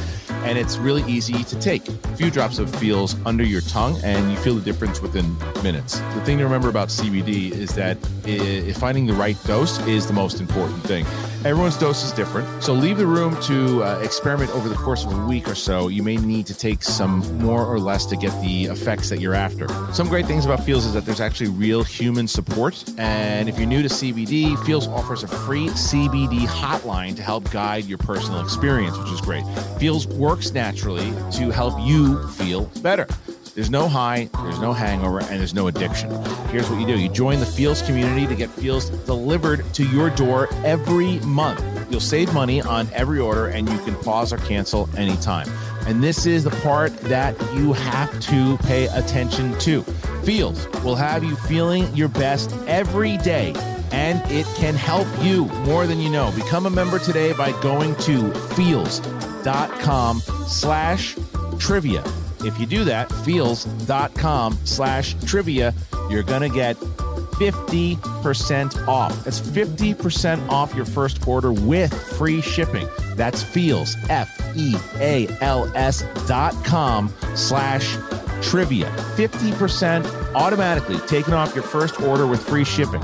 And 0.45 0.59
it's 0.59 0.77
really 0.77 1.03
easy 1.11 1.45
to 1.45 1.59
take 1.61 1.89
a 1.89 2.17
few 2.17 2.31
drops 2.31 2.59
of 2.59 2.75
feals 2.77 3.17
under 3.25 3.45
your 3.45 3.61
tongue 3.63 3.97
and 4.03 4.31
you 4.31 4.37
feel 4.39 4.55
the 4.55 4.61
difference 4.61 5.01
within 5.01 5.37
minutes. 5.63 5.99
The 5.99 6.23
thing 6.25 6.39
to 6.39 6.45
remember 6.45 6.69
about 6.69 6.89
cbd 6.89 7.53
is 7.53 7.75
that 7.77 7.97
i 8.25 8.73
finding 8.73 9.07
the 9.07 9.13
right 9.13 9.37
dose 9.45 9.79
is 9.87 10.07
the 10.07 10.13
most 10.13 10.41
important 10.41 10.83
thing. 10.85 11.05
Everyone's 11.45 11.77
dose 11.77 12.05
is 12.05 12.13
different. 12.13 12.63
So 12.63 12.73
leave 12.73 12.99
the 12.99 13.07
room 13.07 13.41
to 13.43 13.83
uh, 13.83 13.99
experiment 14.01 14.51
over 14.53 14.69
the 14.69 14.77
course 14.77 15.05
of 15.05 15.13
a 15.13 15.27
week 15.27 15.49
or 15.49 15.55
so. 15.55 15.89
You 15.89 16.03
may 16.03 16.17
need 16.17 16.47
to 16.47 16.55
take 16.55 16.83
some 16.83 17.21
more 17.39 17.65
or 17.65 17.81
less 17.81 18.07
to 18.07 18.17
get 18.17 18.31
the 18.43 18.67
effects 18.67 19.09
that 19.09 19.21
you're 19.21 19.35
after. 19.35 19.67
Some 19.93 20.09
great 20.09 20.27
things 20.27 20.45
about 20.45 20.65
feals 20.65 20.87
is 20.87 20.95
that 20.95 21.05
there's 21.05 21.21
actually 21.21 21.51
real 21.51 21.83
human 21.83 22.29
support. 22.29 22.85
And 22.97 23.49
if 23.49 23.59
you're 23.59 23.67
new 23.67 23.83
to 23.83 23.89
cbd 23.89 24.63
feals 24.65 24.87
offers 24.89 25.23
a 25.23 25.29
free 25.29 25.69
CBD 25.69 26.47
hotline 26.47 27.17
to 27.17 27.23
help 27.23 27.51
guide 27.51 27.85
your 27.85 27.99
personal 27.99 28.41
experience, 28.41 28.97
which 28.99 29.11
is 29.11 29.21
great. 29.21 29.45
Feals 29.79 30.07
works 30.07 30.53
naturally 30.53 31.11
to 31.33 31.51
help 31.51 31.75
you 31.81 32.27
feel 32.29 32.67
better. 32.83 33.07
There's 33.55 33.69
no 33.69 33.87
high, 33.87 34.31
there's 34.43 34.59
no 34.61 34.73
hangover, 34.73 35.19
and 35.21 35.39
there's 35.39 35.53
no 35.53 35.67
addiction. 35.67 36.11
Here's 36.47 36.71
what 36.71 36.81
you 36.81 36.87
do 36.87 36.99
you 36.99 37.11
join 37.11 37.39
the 37.39 37.47
Feals 37.47 37.83
community 37.83 38.27
to 38.27 38.35
get 38.35 38.49
Feals 38.49 38.89
delivered 39.05 39.65
to 39.75 39.87
your 39.89 40.09
door 40.09 40.49
every 40.65 41.19
month. 41.21 41.63
You'll 41.91 42.01
save 42.01 42.33
money 42.33 42.63
on 42.63 42.89
every 42.95 43.21
order, 43.21 43.49
and 43.49 43.69
you 43.69 43.79
can 43.81 43.95
pause 43.97 44.33
or 44.33 44.39
cancel 44.39 44.89
anytime. 44.97 45.47
And 45.87 46.03
this 46.03 46.25
is 46.25 46.45
the 46.45 46.51
part 46.63 46.97
that 47.03 47.39
you 47.55 47.75
have 47.75 48.21
to 48.21 48.57
pay 48.59 48.87
attention 48.87 49.59
to. 49.59 49.83
Feals 50.25 50.67
will 50.83 50.97
have 50.97 51.23
you 51.23 51.37
feeling 51.37 51.95
your 51.95 52.09
best 52.09 52.53
every 52.67 53.19
day 53.19 53.53
and 53.93 54.23
it 54.33 54.47
can 54.57 54.75
help 54.75 55.07
you 55.21 55.45
more 55.67 55.87
than 55.87 56.01
you 56.01 56.09
know. 56.09 56.33
Become 56.35 56.65
a 56.65 56.71
member 56.71 56.99
today 56.99 57.35
by 57.35 57.53
going 57.61 57.95
to 57.97 58.33
feals.com 58.55 60.21
slash 60.21 61.15
trivia. 61.59 62.03
If 62.45 62.59
you 62.59 62.67
do 62.67 62.85
that, 62.85 63.13
feals.com 63.25 64.59
slash 64.65 65.15
trivia, 65.25 65.75
you're 66.11 66.23
going 66.23 66.43
to 66.43 66.49
get 66.49 66.77
50% 66.77 68.89
off. 68.89 69.25
That's 69.25 69.41
50% 69.41 70.49
off 70.49 70.75
your 70.75 70.85
first 70.85 71.27
order 71.27 71.53
with 71.53 71.93
free 72.17 72.41
shipping. 72.41 72.89
That's 73.15 73.43
feals, 73.43 73.97
F 74.09 74.57
E 74.57 74.75
A 74.97 75.29
L 75.41 75.71
S 75.75 76.03
dot 76.27 76.55
com 76.65 77.13
slash 77.35 77.97
trivia. 78.43 78.87
50% 79.17 80.35
automatically 80.35 80.99
taken 81.07 81.35
off 81.35 81.55
your 81.55 81.65
first 81.65 82.01
order 82.01 82.27
with 82.27 82.43
free 82.43 82.65
shipping 82.65 83.03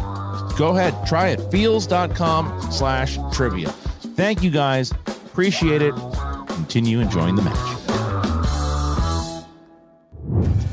go 0.59 0.77
ahead, 0.77 1.07
try 1.07 1.29
it. 1.29 1.41
Feals.com 1.51 2.71
slash 2.71 3.19
trivia. 3.33 3.71
Thank 4.17 4.43
you 4.43 4.51
guys. 4.51 4.91
Appreciate 4.91 5.81
it. 5.81 5.95
Continue 6.49 7.01
enjoying 7.01 7.37
the 7.37 7.43
match. 7.43 7.78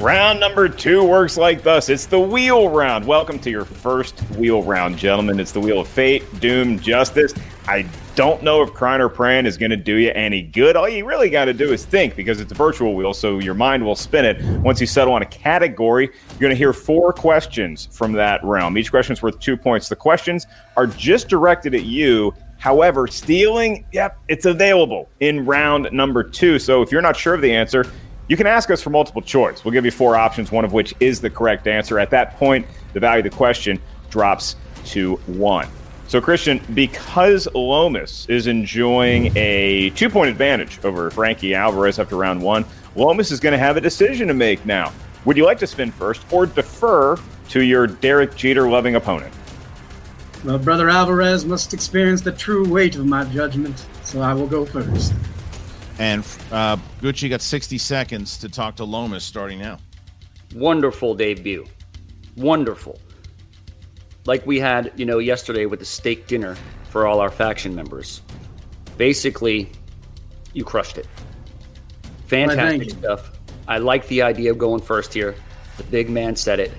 Round 0.06 0.40
number 0.40 0.70
two 0.70 1.04
works 1.04 1.36
like 1.36 1.64
thus. 1.64 1.90
It's 1.90 2.06
the 2.06 2.20
wheel 2.20 2.70
round. 2.70 3.08
Welcome 3.08 3.40
to 3.40 3.50
your 3.50 3.66
first 3.66 4.20
wheel 4.38 4.62
round, 4.62 5.00
gentlemen. 5.00 5.40
It's 5.40 5.52
the 5.52 5.60
wheel 5.60 5.80
of 5.80 5.88
fate, 5.88 6.24
doom, 6.40 6.78
justice. 6.80 7.34
I 7.68 7.88
don't 8.14 8.44
know 8.44 8.62
if 8.62 8.72
crying 8.72 9.02
or 9.02 9.10
praying 9.10 9.48
is 9.48 9.58
going 9.58 9.72
to 9.72 9.76
do 9.76 9.96
you 9.96 10.12
any 10.12 10.44
good. 10.44 10.76
All 10.76 10.88
you 10.88 11.08
really 11.08 11.32
got 11.32 11.46
to 11.46 11.54
do 11.54 11.74
is 11.74 11.86
think 11.86 12.16
because 12.16 12.40
it's 12.40 12.52
a 12.52 12.56
virtual 12.56 12.94
wheel, 12.94 13.16
so 13.16 13.40
your 13.40 13.56
mind 13.56 13.84
will 13.84 13.96
spin 13.96 14.26
it. 14.26 14.44
Once 14.60 14.80
you 14.80 14.86
settle 14.86 15.12
on 15.12 15.24
a 15.24 15.26
category, 15.26 16.06
you're 16.06 16.40
going 16.40 16.52
to 16.52 16.56
hear 16.56 16.72
four 16.72 17.12
questions 17.12 17.88
from 17.92 18.12
that 18.12 18.44
realm. 18.44 18.78
Each 18.78 18.92
question 18.92 19.14
is 19.14 19.24
worth 19.24 19.40
two 19.40 19.58
points. 19.58 19.90
The 19.90 19.96
questions 19.96 20.46
are 20.78 20.86
just 20.86 21.30
directed 21.30 21.74
at 21.74 21.86
you. 21.86 22.32
However, 22.60 23.08
stealing, 23.08 23.86
yep, 23.92 24.18
it's 24.28 24.46
available 24.46 25.10
in 25.20 25.46
round 25.46 25.92
number 25.92 26.24
two. 26.24 26.60
So 26.60 26.82
if 26.84 26.92
you're 26.92 27.02
not 27.02 27.18
sure 27.18 27.34
of 27.34 27.42
the 27.42 27.54
answer, 27.54 27.92
you 28.28 28.38
can 28.38 28.48
ask 28.48 28.72
us 28.72 28.82
for 28.82 28.90
multiple 28.90 29.22
choice. 29.22 29.64
We'll 29.64 29.74
give 29.74 29.86
you 29.86 29.92
four 29.92 30.16
options, 30.16 30.52
one 30.52 30.66
of 30.66 30.74
which 30.74 30.94
is 31.00 31.22
the 31.22 31.30
correct 31.30 31.68
answer. 31.68 32.00
At 32.00 32.10
that 32.12 32.38
point, 32.38 32.66
the 32.94 33.00
value 33.00 33.26
of 33.26 33.32
the 33.32 33.36
question 33.36 33.80
drops 34.10 34.56
to 34.86 35.16
one. 35.28 35.68
So, 36.08 36.22
Kristian, 36.22 36.62
because 36.76 37.48
Lomas 37.54 38.28
is 38.30 38.48
enjoying 38.48 39.32
a 39.36 39.90
two 39.92 40.10
point 40.10 40.30
advantage 40.30 40.80
over 40.84 41.10
Frankie 41.10 41.56
Alvarez 41.56 41.98
after 42.00 42.16
round 42.16 42.42
one, 42.42 42.66
Lomas 42.96 43.32
is 43.32 43.40
going 43.40 43.54
to 43.54 43.58
have 43.58 43.76
a 43.76 43.82
decision 43.82 44.28
to 44.28 44.34
make 44.34 44.66
now. 44.66 44.94
Would 45.26 45.36
you 45.36 45.46
like 45.46 45.58
to 45.60 45.68
spin 45.68 45.92
first 45.92 46.22
or 46.32 46.46
defer 46.46 47.18
to 47.50 47.64
your 47.64 47.88
Derek 47.88 48.36
Jeter 48.36 48.70
loving 48.70 48.96
opponent? 48.96 49.34
Well, 50.44 50.60
Brother 50.60 50.90
Alvarez 50.90 51.44
must 51.44 51.74
experience 51.74 52.22
the 52.22 52.32
true 52.32 52.70
weight 52.70 52.96
of 52.96 53.08
my 53.08 53.24
judgment, 53.26 53.84
so 54.04 54.22
I 54.22 54.36
will 54.36 54.46
go 54.46 54.64
first. 54.64 55.12
And 55.98 56.24
uh, 56.52 56.78
Gucci 57.02 57.30
got 57.30 57.42
60 57.42 57.78
seconds 57.78 58.38
to 58.40 58.50
talk 58.50 58.76
to 58.78 58.84
Lomas 58.84 59.24
starting 59.24 59.60
now. 59.60 59.80
Wonderful 60.54 61.16
debut. 61.16 61.66
Wonderful. 62.36 63.00
Like 64.26 64.46
we 64.46 64.60
had, 64.60 64.92
you 64.96 65.06
know, 65.06 65.20
yesterday 65.20 65.66
with 65.66 65.80
the 65.80 65.86
steak 65.86 66.28
dinner 66.28 66.58
for 66.90 67.08
all 67.08 67.20
our 67.20 67.32
faction 67.32 67.76
members. 67.76 68.22
Basically, 68.98 69.70
you 70.54 70.64
crushed 70.64 70.98
it. 70.98 71.08
Fantastic 72.28 72.92
stuff. 72.92 73.32
I 73.68 73.78
like 73.78 74.08
the 74.08 74.22
idea 74.22 74.52
of 74.52 74.58
going 74.58 74.82
first 74.82 75.14
here. 75.14 75.36
The 75.78 75.84
big 75.84 76.10
man 76.10 76.36
said 76.36 76.60
it. 76.60 76.72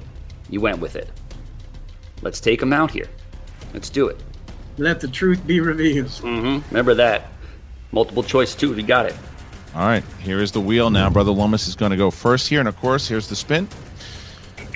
You 0.51 0.61
went 0.61 0.79
with 0.79 0.97
it. 0.97 1.11
Let's 2.23 2.41
take 2.41 2.61
him 2.61 2.73
out 2.73 2.91
here. 2.91 3.09
Let's 3.73 3.91
do 3.91 4.09
it. 4.09 4.23
Let 4.79 5.01
the 5.01 5.09
truth 5.09 5.47
be 5.47 5.61
revealed. 5.61 6.07
Mm-hmm. 6.07 6.69
Remember 6.69 6.95
that. 6.95 7.31
Multiple 7.93 8.23
choice 8.23 8.55
too. 8.55 8.75
You 8.75 8.83
got 8.83 9.07
it. 9.07 9.17
All 9.75 9.83
right, 9.83 10.05
here 10.21 10.41
is 10.41 10.53
the 10.53 10.61
wheel 10.61 10.89
now. 10.89 11.11
Brother 11.11 11.33
Lomas 11.33 11.69
is 11.69 11.77
going 11.77 11.91
to 11.91 11.97
go 11.97 12.11
first 12.11 12.49
here, 12.49 12.61
and 12.61 12.69
of 12.69 12.77
course, 12.79 13.07
here's 13.07 13.29
the 13.29 13.37
spin. 13.37 13.69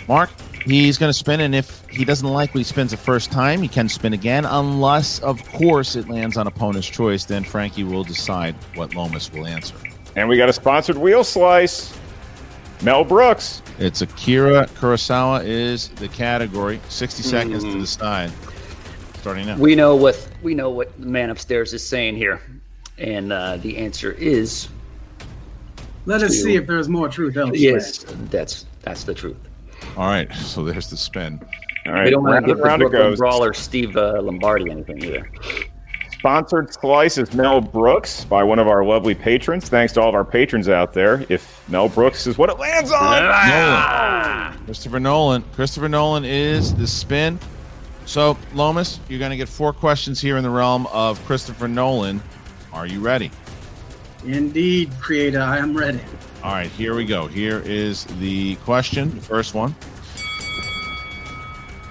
Mark, 0.07 0.29
he's 0.67 0.99
going 0.99 1.09
to 1.09 1.19
spin, 1.19 1.41
and 1.41 1.55
if 1.55 1.87
he 1.89 2.05
doesn't 2.05 2.29
like 2.29 2.55
what 2.55 2.59
he 2.59 2.65
spins 2.65 2.91
the 2.91 2.99
first 2.99 3.33
time, 3.33 3.63
he 3.63 3.69
can 3.69 3.89
spin 3.89 4.13
again, 4.13 4.45
unless, 4.45 5.19
of 5.21 5.43
course, 5.53 5.97
it 5.97 6.09
lands 6.09 6.37
on 6.37 6.47
opponent's 6.47 6.89
choice. 6.89 7.25
Then 7.25 7.45
Frankie 7.45 7.83
will 7.83 8.05
decide 8.05 8.55
what 8.75 8.95
Lomas 8.95 9.33
will 9.33 9.47
answer. 9.47 9.75
And 10.17 10.29
we 10.29 10.37
got 10.37 10.51
a 10.51 10.53
sponsored 10.53 10.99
wheel 10.99 11.25
slice. 11.25 11.99
Mel 12.83 13.05
Brooks. 13.05 13.63
It's 13.79 14.01
Akira 14.03 14.67
Kurosawa 14.67 15.45
is 15.45 15.89
the 15.91 16.09
category. 16.09 16.81
60 16.89 17.23
seconds 17.23 17.63
to 17.65 17.73
hmm. 17.73 17.81
decide. 17.81 18.31
Starting 19.15 19.47
now. 19.47 19.59
We 19.59 19.75
know 19.75 19.97
what 19.97 20.29
we 20.43 20.55
know 20.55 20.71
what 20.71 20.99
the 20.99 21.07
man 21.07 21.29
upstairs 21.29 21.75
is 21.75 21.87
saying 21.87 22.17
here, 22.17 22.41
and 23.01 23.33
uh, 23.33 23.57
the 23.59 23.77
answer 23.79 24.13
is 24.13 24.69
Let 26.07 26.23
us 26.23 26.33
Two. 26.33 26.43
see 26.43 26.57
if 26.57 26.67
there's 26.67 26.89
more 26.89 27.09
truth 27.09 27.37
elsewhere. 27.37 27.57
yes. 27.59 28.05
That's 28.31 28.67
that's 28.83 29.05
the 29.05 29.15
truth. 29.15 29.37
All 29.97 30.07
right, 30.09 30.33
so 30.35 30.65
there's 30.65 30.89
the 30.91 30.97
spin. 30.97 31.41
All 31.87 32.03
we 32.05 32.11
don't 32.11 32.23
want 32.23 32.45
to 32.45 32.47
give 32.51 32.59
the 32.59 32.63
round 32.63 32.83
it 32.83 32.91
Brooklyn. 32.91 33.15
Brawler 33.17 33.53
Steve 33.55 33.97
uh, 33.97 34.21
Lombardi 34.23 34.71
anything 34.71 35.03
either. 35.03 35.31
Sponsored 36.19 36.71
slice 36.75 37.17
is 37.17 37.33
Mel 37.33 37.63
Brooks 37.63 38.27
by 38.27 38.43
one 38.43 38.59
of 38.59 38.69
our 38.69 38.85
lovely 38.85 39.15
patrons. 39.15 39.71
Thanks 39.71 39.95
to 39.95 40.03
all 40.03 40.11
of 40.11 40.15
our 40.15 40.25
patrons 40.25 40.69
out 40.69 40.93
there. 40.93 41.25
If 41.31 41.67
Mel 41.71 41.89
Brooks 41.89 42.27
is 42.27 42.37
what 42.37 42.51
it 42.51 42.59
lands 42.59 42.93
on, 42.93 43.23
Nolan. 43.23 44.65
Christopher 44.67 45.01
Nolan. 45.01 45.43
Christopher 45.55 45.89
Nolan 45.89 46.27
is 46.27 46.75
the 46.75 46.87
spin. 46.87 47.39
So, 48.05 48.37
Lomas, 48.55 49.01
you're 49.09 49.19
going 49.19 49.31
to 49.31 49.37
get 49.39 49.49
four 49.49 49.73
questions 49.73 50.21
here 50.21 50.37
in 50.37 50.43
the 50.43 50.51
realm 50.51 50.87
of 50.89 51.25
Christopher 51.25 51.69
Nolan. 51.69 52.21
Are 52.73 52.87
you 52.87 53.01
ready? 53.01 53.31
Indeed, 54.25 54.91
Creator, 55.01 55.41
I 55.41 55.59
am 55.59 55.77
ready. 55.77 56.01
All 56.43 56.53
right, 56.53 56.71
here 56.71 56.95
we 56.95 57.05
go. 57.05 57.27
Here 57.27 57.61
is 57.65 58.05
the 58.19 58.57
question, 58.57 59.15
the 59.15 59.21
first 59.21 59.55
one. 59.55 59.73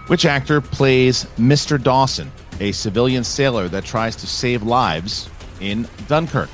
Which 0.08 0.26
actor 0.26 0.60
plays 0.62 1.26
Mr. 1.38 1.82
Dawson, 1.82 2.32
a 2.60 2.72
civilian 2.72 3.24
sailor 3.24 3.68
that 3.70 3.86
tries 3.86 4.16
to 4.18 4.28
save 4.28 4.64
lives 4.64 5.30
in 5.60 5.88
Dunkirk? 6.08 6.50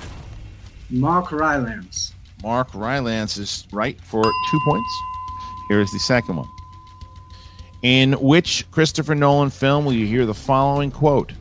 Mark 0.89 1.31
Rylance. 1.31 2.13
Mark 2.43 2.73
Rylance 2.73 3.37
is 3.37 3.65
right 3.71 3.99
for 4.01 4.23
two 4.23 4.59
points. 4.67 4.93
Here 5.69 5.81
is 5.81 5.91
the 5.91 5.99
second 5.99 6.37
one. 6.37 6.49
In 7.81 8.13
which 8.13 8.69
Christopher 8.71 9.15
Nolan 9.15 9.49
film 9.49 9.85
will 9.85 9.93
you 9.93 10.05
hear 10.05 10.25
the 10.25 10.33
following 10.33 10.91
quote? 10.91 11.33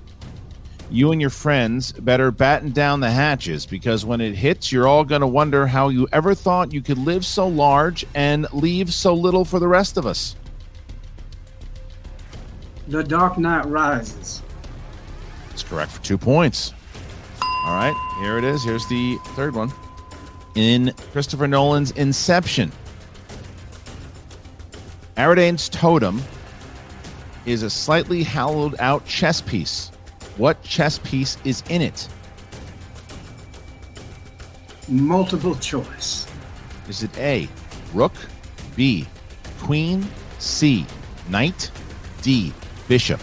You 0.94 1.11
and 1.11 1.20
your 1.20 1.30
friends 1.30 1.90
better 1.90 2.30
batten 2.30 2.70
down 2.70 3.00
the 3.00 3.11
hatches 3.11 3.66
because 3.66 4.04
when 4.04 4.20
it 4.20 4.37
hits, 4.37 4.70
you're 4.70 4.87
all 4.87 5.02
going 5.02 5.22
to 5.22 5.26
wonder 5.26 5.66
how 5.66 5.88
you 5.88 6.07
ever 6.12 6.37
thought 6.37 6.72
you 6.72 6.83
could 6.83 6.98
live 6.98 7.26
so 7.26 7.48
large 7.48 8.07
and 8.14 8.46
leave 8.52 8.94
so 8.94 9.12
little 9.12 9.44
for 9.44 9.59
the 9.59 9.66
rest 9.66 9.96
of 9.96 10.07
us. 10.07 10.37
The 12.87 13.02
Dark 13.02 13.38
Knight 13.38 13.66
Rises. 13.66 14.40
It's 15.50 15.64
correct 15.64 15.90
for 15.90 16.00
two 16.00 16.16
points. 16.16 16.72
All 17.42 17.74
right, 17.74 18.20
here 18.20 18.38
it 18.38 18.44
is. 18.44 18.62
Here's 18.62 18.87
the 18.87 19.18
third 19.35 19.57
one. 19.57 19.72
In 20.54 20.94
Christopher 21.11 21.48
Nolan's 21.48 21.90
Inception, 21.90 22.70
Ariadne's 25.16 25.68
totem 25.68 26.22
is 27.46 27.64
a 27.64 27.70
slightly 27.70 28.22
hollowed 28.22 28.76
out 28.78 29.04
chess 29.07 29.40
piece. 29.40 29.90
What 30.37 30.62
chess 30.62 30.99
piece 30.99 31.38
is 31.44 31.62
in 31.68 31.81
it? 31.81 32.09
Multiple 34.88 35.55
choice. 35.57 36.27
Is 36.88 37.03
it 37.03 37.16
A, 37.18 37.49
rook, 37.92 38.12
B, 38.77 39.07
queen, 39.61 40.07
C, 40.38 40.85
knight, 41.29 41.70
D, 42.23 42.53
bishop? 42.88 43.20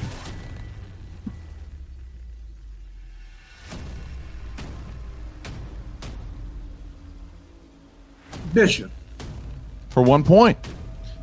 Bishop. 8.53 8.91
for 9.89 10.03
one 10.03 10.23
point. 10.23 10.57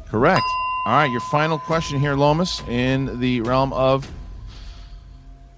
Correct. 0.08 0.42
All 0.86 0.94
right, 0.94 1.10
your 1.10 1.20
final 1.22 1.58
question 1.58 1.98
here, 2.00 2.14
Lomas, 2.14 2.62
in 2.68 3.18
the 3.20 3.40
realm 3.42 3.72
of 3.72 4.08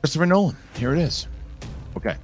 Christopher 0.01 0.27
Nolan. 0.27 0.57
Here 0.77 0.93
it 0.93 0.99
is. 0.99 1.27
Okay. 1.97 2.17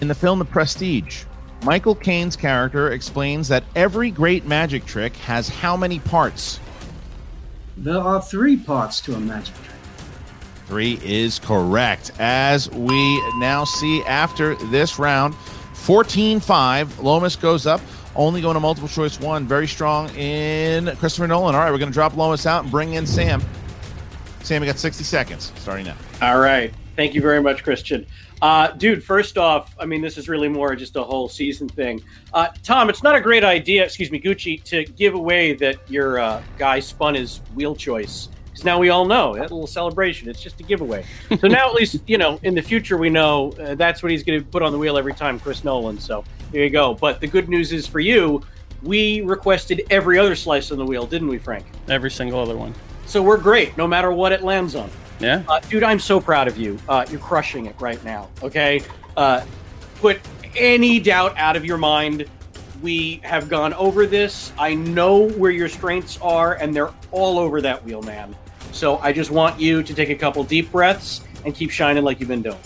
In 0.00 0.08
the 0.08 0.14
film 0.14 0.38
The 0.38 0.44
Prestige, 0.44 1.24
Michael 1.64 1.94
Caine's 1.94 2.36
character 2.36 2.90
explains 2.90 3.48
that 3.48 3.64
every 3.76 4.10
great 4.10 4.44
magic 4.46 4.84
trick 4.84 5.14
has 5.16 5.48
how 5.48 5.76
many 5.76 6.00
parts? 6.00 6.58
There 7.76 8.00
are 8.00 8.20
three 8.20 8.56
parts 8.56 9.00
to 9.02 9.14
a 9.14 9.20
magic 9.20 9.54
trick. 9.54 9.76
Three 10.66 10.98
is 11.02 11.38
correct. 11.38 12.12
As 12.18 12.68
we 12.70 13.20
now 13.38 13.64
see 13.64 14.02
after 14.02 14.54
this 14.66 14.98
round, 14.98 15.34
14 15.74 16.40
5. 16.40 16.98
Lomas 16.98 17.36
goes 17.36 17.66
up, 17.66 17.80
only 18.16 18.40
going 18.40 18.54
to 18.54 18.60
multiple 18.60 18.88
choice 18.88 19.18
one. 19.20 19.46
Very 19.46 19.68
strong 19.68 20.08
in 20.10 20.86
Christopher 20.96 21.28
Nolan. 21.28 21.54
All 21.54 21.60
right, 21.60 21.70
we're 21.70 21.78
going 21.78 21.90
to 21.90 21.94
drop 21.94 22.16
Lomas 22.16 22.44
out 22.44 22.64
and 22.64 22.70
bring 22.70 22.94
in 22.94 23.06
Sam. 23.06 23.42
Sam, 24.42 24.62
you 24.62 24.68
got 24.68 24.78
60 24.78 25.04
seconds 25.04 25.52
starting 25.56 25.86
now. 25.86 25.96
All 26.20 26.38
right. 26.38 26.72
Thank 26.96 27.14
you 27.14 27.20
very 27.20 27.40
much, 27.40 27.64
Kristian. 27.64 28.06
Uh, 28.42 28.72
dude, 28.72 29.02
first 29.02 29.38
off, 29.38 29.74
I 29.78 29.86
mean, 29.86 30.02
this 30.02 30.18
is 30.18 30.28
really 30.28 30.48
more 30.48 30.74
just 30.74 30.96
a 30.96 31.02
whole 31.02 31.28
season 31.28 31.68
thing. 31.68 32.02
Uh, 32.34 32.48
Tom, 32.62 32.90
it's 32.90 33.02
not 33.02 33.14
a 33.14 33.20
great 33.20 33.44
idea, 33.44 33.84
excuse 33.84 34.10
me, 34.10 34.20
Gucci, 34.20 34.62
to 34.64 34.84
give 34.84 35.14
away 35.14 35.54
that 35.54 35.76
your 35.88 36.18
uh, 36.18 36.42
guy 36.58 36.80
spun 36.80 37.14
his 37.14 37.38
wheel 37.54 37.76
choice. 37.76 38.28
Because 38.46 38.64
now 38.64 38.78
we 38.78 38.90
all 38.90 39.06
know 39.06 39.34
that 39.34 39.42
little 39.42 39.66
celebration. 39.66 40.28
It's 40.28 40.42
just 40.42 40.60
a 40.60 40.64
giveaway. 40.64 41.06
So 41.40 41.46
now 41.48 41.68
at 41.68 41.74
least, 41.74 42.02
you 42.06 42.18
know, 42.18 42.38
in 42.42 42.54
the 42.54 42.60
future, 42.60 42.98
we 42.98 43.08
know 43.08 43.52
uh, 43.52 43.76
that's 43.76 44.02
what 44.02 44.10
he's 44.10 44.24
going 44.24 44.40
to 44.40 44.44
put 44.44 44.62
on 44.62 44.72
the 44.72 44.78
wheel 44.78 44.98
every 44.98 45.14
time, 45.14 45.40
Chris 45.40 45.64
Nolan. 45.64 45.98
So 45.98 46.24
there 46.50 46.64
you 46.64 46.70
go. 46.70 46.94
But 46.94 47.20
the 47.20 47.28
good 47.28 47.48
news 47.48 47.72
is 47.72 47.86
for 47.86 48.00
you, 48.00 48.42
we 48.82 49.20
requested 49.22 49.86
every 49.88 50.18
other 50.18 50.34
slice 50.34 50.70
on 50.72 50.78
the 50.78 50.84
wheel, 50.84 51.06
didn't 51.06 51.28
we, 51.28 51.38
Frank? 51.38 51.64
Every 51.88 52.10
single 52.10 52.40
other 52.40 52.56
one. 52.56 52.74
So 53.12 53.22
we're 53.22 53.36
great, 53.36 53.76
no 53.76 53.86
matter 53.86 54.10
what 54.10 54.32
it 54.32 54.42
lands 54.42 54.74
on. 54.74 54.88
Yeah. 55.20 55.42
Uh, 55.46 55.60
dude, 55.60 55.82
I'm 55.82 56.00
so 56.00 56.18
proud 56.18 56.48
of 56.48 56.56
you. 56.56 56.78
Uh, 56.88 57.04
you're 57.10 57.20
crushing 57.20 57.66
it 57.66 57.78
right 57.78 58.02
now. 58.02 58.30
Okay, 58.42 58.82
uh, 59.18 59.44
put 59.96 60.18
any 60.56 60.98
doubt 60.98 61.36
out 61.36 61.54
of 61.54 61.62
your 61.62 61.76
mind. 61.76 62.24
We 62.80 63.20
have 63.22 63.50
gone 63.50 63.74
over 63.74 64.06
this. 64.06 64.50
I 64.58 64.72
know 64.72 65.28
where 65.28 65.50
your 65.50 65.68
strengths 65.68 66.18
are, 66.22 66.54
and 66.54 66.74
they're 66.74 66.88
all 67.10 67.38
over 67.38 67.60
that 67.60 67.84
wheel, 67.84 68.00
man. 68.00 68.34
So 68.72 68.96
I 68.96 69.12
just 69.12 69.30
want 69.30 69.60
you 69.60 69.82
to 69.82 69.92
take 69.92 70.08
a 70.08 70.14
couple 70.14 70.42
deep 70.42 70.72
breaths 70.72 71.20
and 71.44 71.54
keep 71.54 71.70
shining 71.70 72.04
like 72.04 72.18
you've 72.18 72.30
been 72.30 72.40
doing. 72.40 72.56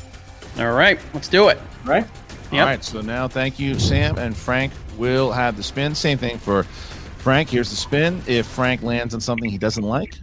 All 0.61 0.71
right, 0.71 1.01
let's 1.13 1.27
do 1.27 1.49
it. 1.49 1.61
Right? 1.85 2.07
All 2.53 2.61
right, 2.61 2.85
so 2.85 3.01
now 3.01 3.27
thank 3.27 3.59
you, 3.59 3.81
Sam. 3.81 4.17
And 4.17 4.37
Frank 4.37 4.73
We'll 4.97 5.33
have 5.33 5.57
the 5.57 5.65
spin. 5.65 5.97
Same 5.97 6.19
thing 6.19 6.39
for 6.39 6.63
Frank. 6.63 7.51
Here's 7.51 7.71
the 7.71 7.77
spin. 7.77 8.23
If 8.27 8.47
Frank 8.47 8.83
lands 8.83 9.13
on 9.13 9.21
something 9.21 9.51
he 9.51 9.59
doesn't 9.59 9.83
like, 9.83 10.15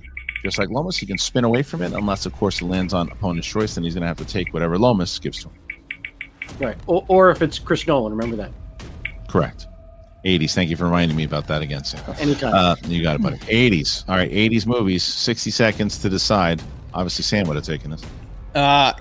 just 0.43 0.57
like 0.57 0.69
Lomas, 0.69 0.97
he 0.97 1.05
can 1.05 1.17
spin 1.17 1.43
away 1.43 1.63
from 1.63 1.81
it, 1.81 1.93
unless, 1.93 2.25
of 2.25 2.33
course, 2.33 2.61
it 2.61 2.65
lands 2.65 2.93
on 2.93 3.09
opponent's 3.11 3.47
choice, 3.47 3.75
then 3.75 3.83
he's 3.83 3.93
going 3.93 4.01
to 4.01 4.07
have 4.07 4.17
to 4.17 4.25
take 4.25 4.53
whatever 4.53 4.77
Lomas 4.77 5.17
gives 5.19 5.41
to 5.43 5.49
him. 5.49 5.55
Right. 6.59 6.77
Or, 6.87 7.05
or 7.07 7.29
if 7.31 7.41
it's 7.41 7.59
Chris 7.59 7.87
Nolan, 7.87 8.11
remember 8.11 8.35
that. 8.35 8.51
Correct. 9.27 9.67
80s. 10.25 10.53
Thank 10.53 10.69
you 10.69 10.77
for 10.77 10.85
reminding 10.85 11.17
me 11.17 11.23
about 11.23 11.47
that 11.47 11.61
again, 11.61 11.83
Sam. 11.83 12.01
Anytime. 12.19 12.53
Uh, 12.53 12.75
you 12.87 13.03
got 13.03 13.15
it, 13.15 13.21
buddy. 13.21 13.37
80s. 13.37 14.07
All 14.07 14.15
right, 14.15 14.31
80s 14.31 14.65
movies. 14.65 15.03
60 15.03 15.51
seconds 15.51 15.97
to 15.99 16.09
decide. 16.09 16.61
Obviously, 16.93 17.23
Sam 17.23 17.47
would 17.47 17.55
have 17.55 17.65
taken 17.65 17.91
this. 17.91 18.03
Uh, 18.55 18.93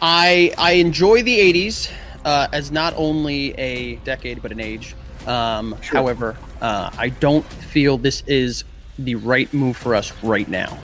I 0.00 0.54
I 0.56 0.72
enjoy 0.72 1.22
the 1.22 1.36
'80s 1.36 1.90
uh, 2.24 2.48
as 2.52 2.70
not 2.70 2.94
only 2.96 3.52
a 3.58 3.96
decade 3.96 4.40
but 4.40 4.52
an 4.52 4.60
age. 4.60 4.94
Um, 5.26 5.76
However, 5.82 6.36
uh, 6.62 6.90
I 6.96 7.08
don't 7.08 7.44
feel 7.44 7.98
this 7.98 8.22
is 8.26 8.64
the 8.98 9.14
right 9.16 9.52
move 9.54 9.76
for 9.76 9.94
us 9.94 10.12
right 10.22 10.48
now. 10.48 10.78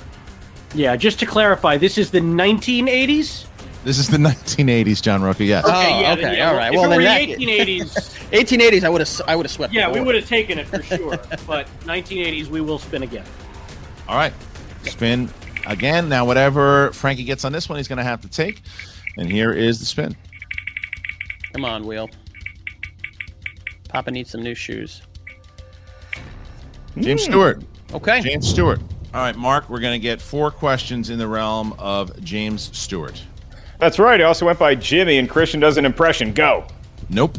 Yeah, 0.75 0.97
just 0.97 1.19
to 1.21 1.27
clarify, 1.27 1.77
this 1.77 1.99
is 1.99 2.11
the 2.11 2.21
1980s. 2.21 3.47
This 3.85 3.99
is 3.99 4.09
the 4.09 4.17
1980s, 4.17 5.03
John 5.03 5.23
Roca. 5.23 5.45
Yes. 5.45 5.65
Oh, 5.67 5.71
yeah, 5.71 6.15
then, 6.15 6.25
okay, 6.25 6.37
yeah, 6.39 6.49
all 6.51 6.57
right. 6.57 6.73
If 6.73 6.81
Well, 6.81 6.91
it 6.91 6.97
were 6.97 7.03
then 7.03 7.29
the 7.29 7.35
1880s, 7.37 8.31
1880s, 8.31 8.85
I 8.85 8.89
would 8.89 9.01
have 9.01 9.21
I 9.29 9.37
would 9.37 9.47
have 9.47 9.53
swept. 9.53 9.73
yeah, 9.75 9.91
we 9.91 10.01
would 10.01 10.15
have 10.15 10.27
taken 10.27 10.59
it 10.59 10.67
for 10.67 10.83
sure. 10.97 11.19
but 11.47 11.69
1980s, 11.85 12.47
we 12.49 12.61
will 12.61 12.79
spin 12.79 13.03
again. 13.03 13.25
All 14.09 14.17
right. 14.17 14.33
Spin 14.85 15.31
again. 15.67 16.09
Now, 16.09 16.25
whatever 16.25 16.93
Frankie 16.93 17.25
gets 17.25 17.45
on 17.45 17.53
this 17.53 17.69
one, 17.69 17.79
he's 17.79 17.89
going 17.89 17.99
to 17.99 18.05
have 18.05 18.21
to 18.23 18.29
take. 18.29 18.63
And 19.17 19.31
here 19.31 19.53
is 19.53 19.79
the 19.81 19.87
spin. 19.87 20.17
Come 21.53 21.65
on, 21.65 21.87
wheel. 21.87 22.11
Papa 23.89 24.11
needs 24.11 24.31
some 24.31 24.43
new 24.43 24.55
shoes. 24.55 25.03
James 26.99 27.23
Stewart. 27.25 27.63
Okay. 27.95 28.21
James 28.21 28.49
Stewart. 28.49 28.81
All 29.15 29.21
right, 29.21 29.37
Mark, 29.37 29.71
we're 29.71 29.79
going 29.79 29.93
to 29.93 30.03
get 30.03 30.21
four 30.21 30.51
questions 30.51 31.09
in 31.09 31.19
the 31.21 31.29
realm 31.29 31.73
of 31.79 32.21
James 32.25 32.77
Stewart. 32.77 33.23
That's 33.79 34.01
right. 34.01 34.21
I 34.21 34.25
also 34.25 34.47
went 34.47 34.59
by 34.59 34.75
Jimmy, 34.75 35.19
and 35.19 35.31
Kristian 35.31 35.61
does 35.61 35.77
an 35.77 35.85
impression. 35.85 36.33
Go. 36.33 36.67
Nope. 37.09 37.39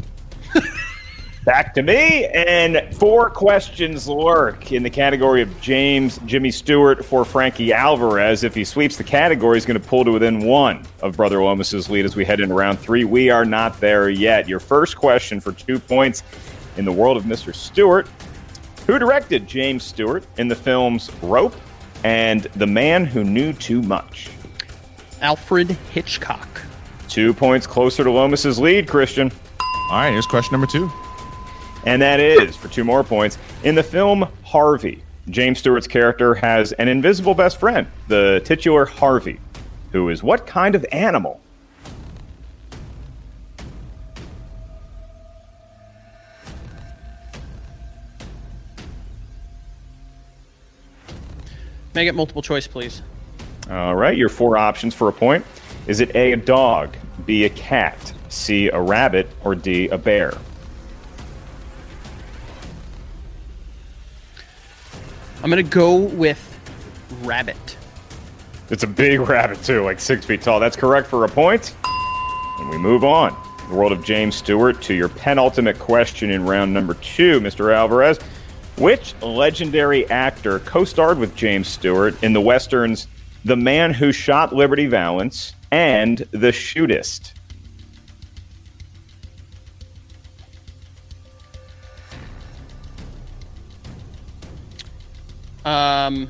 Back 1.44 1.74
to 1.74 1.82
me, 1.82 2.24
and 2.26 2.96
four 2.96 3.28
questions 3.28 4.08
lurk 4.08 4.72
in 4.72 4.82
the 4.82 4.90
category 4.90 5.42
of 5.42 5.60
James 5.60 6.18
Jimmy 6.24 6.50
Stewart 6.50 7.04
for 7.04 7.26
Frankie 7.26 7.74
Alvarez. 7.74 8.42
If 8.42 8.54
he 8.54 8.64
sweeps 8.64 8.96
the 8.96 9.04
category, 9.04 9.56
he's 9.56 9.66
going 9.66 9.80
to 9.80 9.86
pull 9.86 10.04
to 10.06 10.12
within 10.12 10.40
one 10.40 10.84
of 11.02 11.16
Brother 11.16 11.42
Lomas's 11.42 11.90
lead 11.90 12.06
as 12.06 12.16
we 12.16 12.24
head 12.24 12.40
into 12.40 12.54
round 12.54 12.78
three. 12.80 13.04
We 13.04 13.28
are 13.28 13.44
not 13.44 13.78
there 13.80 14.08
yet. 14.08 14.48
Your 14.48 14.60
first 14.60 14.96
question 14.96 15.40
for 15.40 15.52
two 15.52 15.78
points 15.78 16.22
in 16.76 16.84
the 16.84 16.92
world 16.92 17.16
of 17.16 17.24
Mr. 17.24 17.54
Stewart. 17.54 18.08
Who 18.86 19.00
directed 19.00 19.48
James 19.48 19.82
Stewart 19.82 20.24
in 20.38 20.46
the 20.46 20.54
films 20.54 21.10
Rope 21.20 21.54
and 22.04 22.42
The 22.54 22.66
Man 22.68 23.04
Who 23.04 23.24
Knew 23.24 23.52
Too 23.52 23.82
Much? 23.82 24.30
Alfred 25.20 25.70
Hitchcock. 25.92 26.48
Two 27.08 27.34
points 27.34 27.66
closer 27.66 28.04
to 28.04 28.10
Lomas's 28.10 28.60
lead, 28.60 28.86
Kristian. 28.86 29.32
All 29.60 29.98
right, 29.98 30.12
here's 30.12 30.26
question 30.26 30.52
number 30.52 30.68
two. 30.68 30.90
And 31.84 32.00
that 32.00 32.20
is 32.20 32.54
for 32.54 32.68
two 32.68 32.84
more 32.84 33.02
points. 33.02 33.38
In 33.64 33.74
the 33.74 33.82
film 33.82 34.28
Harvey, 34.44 35.02
James 35.30 35.58
Stewart's 35.58 35.88
character 35.88 36.34
has 36.34 36.70
an 36.72 36.86
invisible 36.86 37.34
best 37.34 37.58
friend, 37.58 37.88
the 38.06 38.40
titular 38.44 38.84
Harvey, 38.84 39.40
who 39.90 40.10
is 40.10 40.22
what 40.22 40.46
kind 40.46 40.76
of 40.76 40.86
animal? 40.92 41.40
Make 51.96 52.10
it 52.10 52.14
multiple 52.14 52.42
choice, 52.42 52.66
please. 52.66 53.00
All 53.70 53.94
right, 53.96 54.14
your 54.14 54.28
four 54.28 54.58
options 54.58 54.92
for 54.92 55.08
a 55.08 55.12
point. 55.12 55.46
Is 55.86 56.00
it 56.00 56.14
A, 56.14 56.32
a 56.32 56.36
dog, 56.36 56.94
B, 57.24 57.46
a 57.46 57.48
cat, 57.48 58.12
C, 58.28 58.68
a 58.68 58.78
rabbit, 58.78 59.30
or 59.44 59.54
D, 59.54 59.88
a 59.88 59.96
bear? 59.96 60.36
I'm 65.42 65.48
gonna 65.48 65.62
go 65.62 65.96
with 65.96 66.60
rabbit. 67.22 67.78
It's 68.68 68.82
a 68.82 68.86
big 68.86 69.20
rabbit, 69.20 69.62
too, 69.62 69.82
like 69.82 69.98
six 69.98 70.26
feet 70.26 70.42
tall. 70.42 70.60
That's 70.60 70.76
correct 70.76 71.08
for 71.08 71.24
a 71.24 71.28
point. 71.28 71.74
And 72.58 72.68
we 72.68 72.76
move 72.76 73.04
on. 73.04 73.34
The 73.70 73.74
world 73.74 73.92
of 73.92 74.04
James 74.04 74.34
Stewart 74.34 74.82
to 74.82 74.92
your 74.92 75.08
penultimate 75.08 75.78
question 75.78 76.28
in 76.28 76.44
round 76.44 76.74
number 76.74 76.92
two, 76.92 77.40
Mr. 77.40 77.74
Alvarez. 77.74 78.18
Which 78.78 79.14
legendary 79.22 80.08
actor 80.10 80.58
co 80.58 80.84
starred 80.84 81.18
with 81.18 81.34
James 81.34 81.66
Stewart 81.66 82.22
in 82.22 82.34
the 82.34 82.40
westerns 82.42 83.08
The 83.44 83.56
Man 83.56 83.94
Who 83.94 84.12
Shot 84.12 84.54
Liberty 84.54 84.86
Valance 84.86 85.54
and 85.70 86.18
The 86.30 86.48
Shootist? 86.48 87.32
Um, 95.64 96.28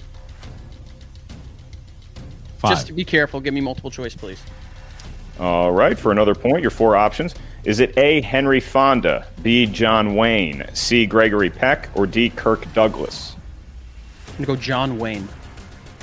Five. 2.58 2.70
just 2.70 2.94
be 2.94 3.04
careful. 3.04 3.40
Give 3.40 3.52
me 3.52 3.60
multiple 3.60 3.90
choice, 3.90 4.14
please. 4.14 4.40
All 5.38 5.72
right, 5.72 5.98
for 5.98 6.12
another 6.12 6.34
point, 6.34 6.62
your 6.62 6.70
four 6.70 6.96
options. 6.96 7.34
Is 7.66 7.80
it 7.80 7.98
A. 7.98 8.20
Henry 8.20 8.60
Fonda, 8.60 9.26
B. 9.42 9.66
John 9.66 10.14
Wayne, 10.14 10.64
C. 10.72 11.04
Gregory 11.04 11.50
Peck, 11.50 11.88
or 11.96 12.06
D. 12.06 12.30
Kirk 12.30 12.72
Douglas? 12.72 13.34
I'm 14.28 14.34
gonna 14.34 14.46
go 14.46 14.54
John 14.54 15.00
Wayne. 15.00 15.28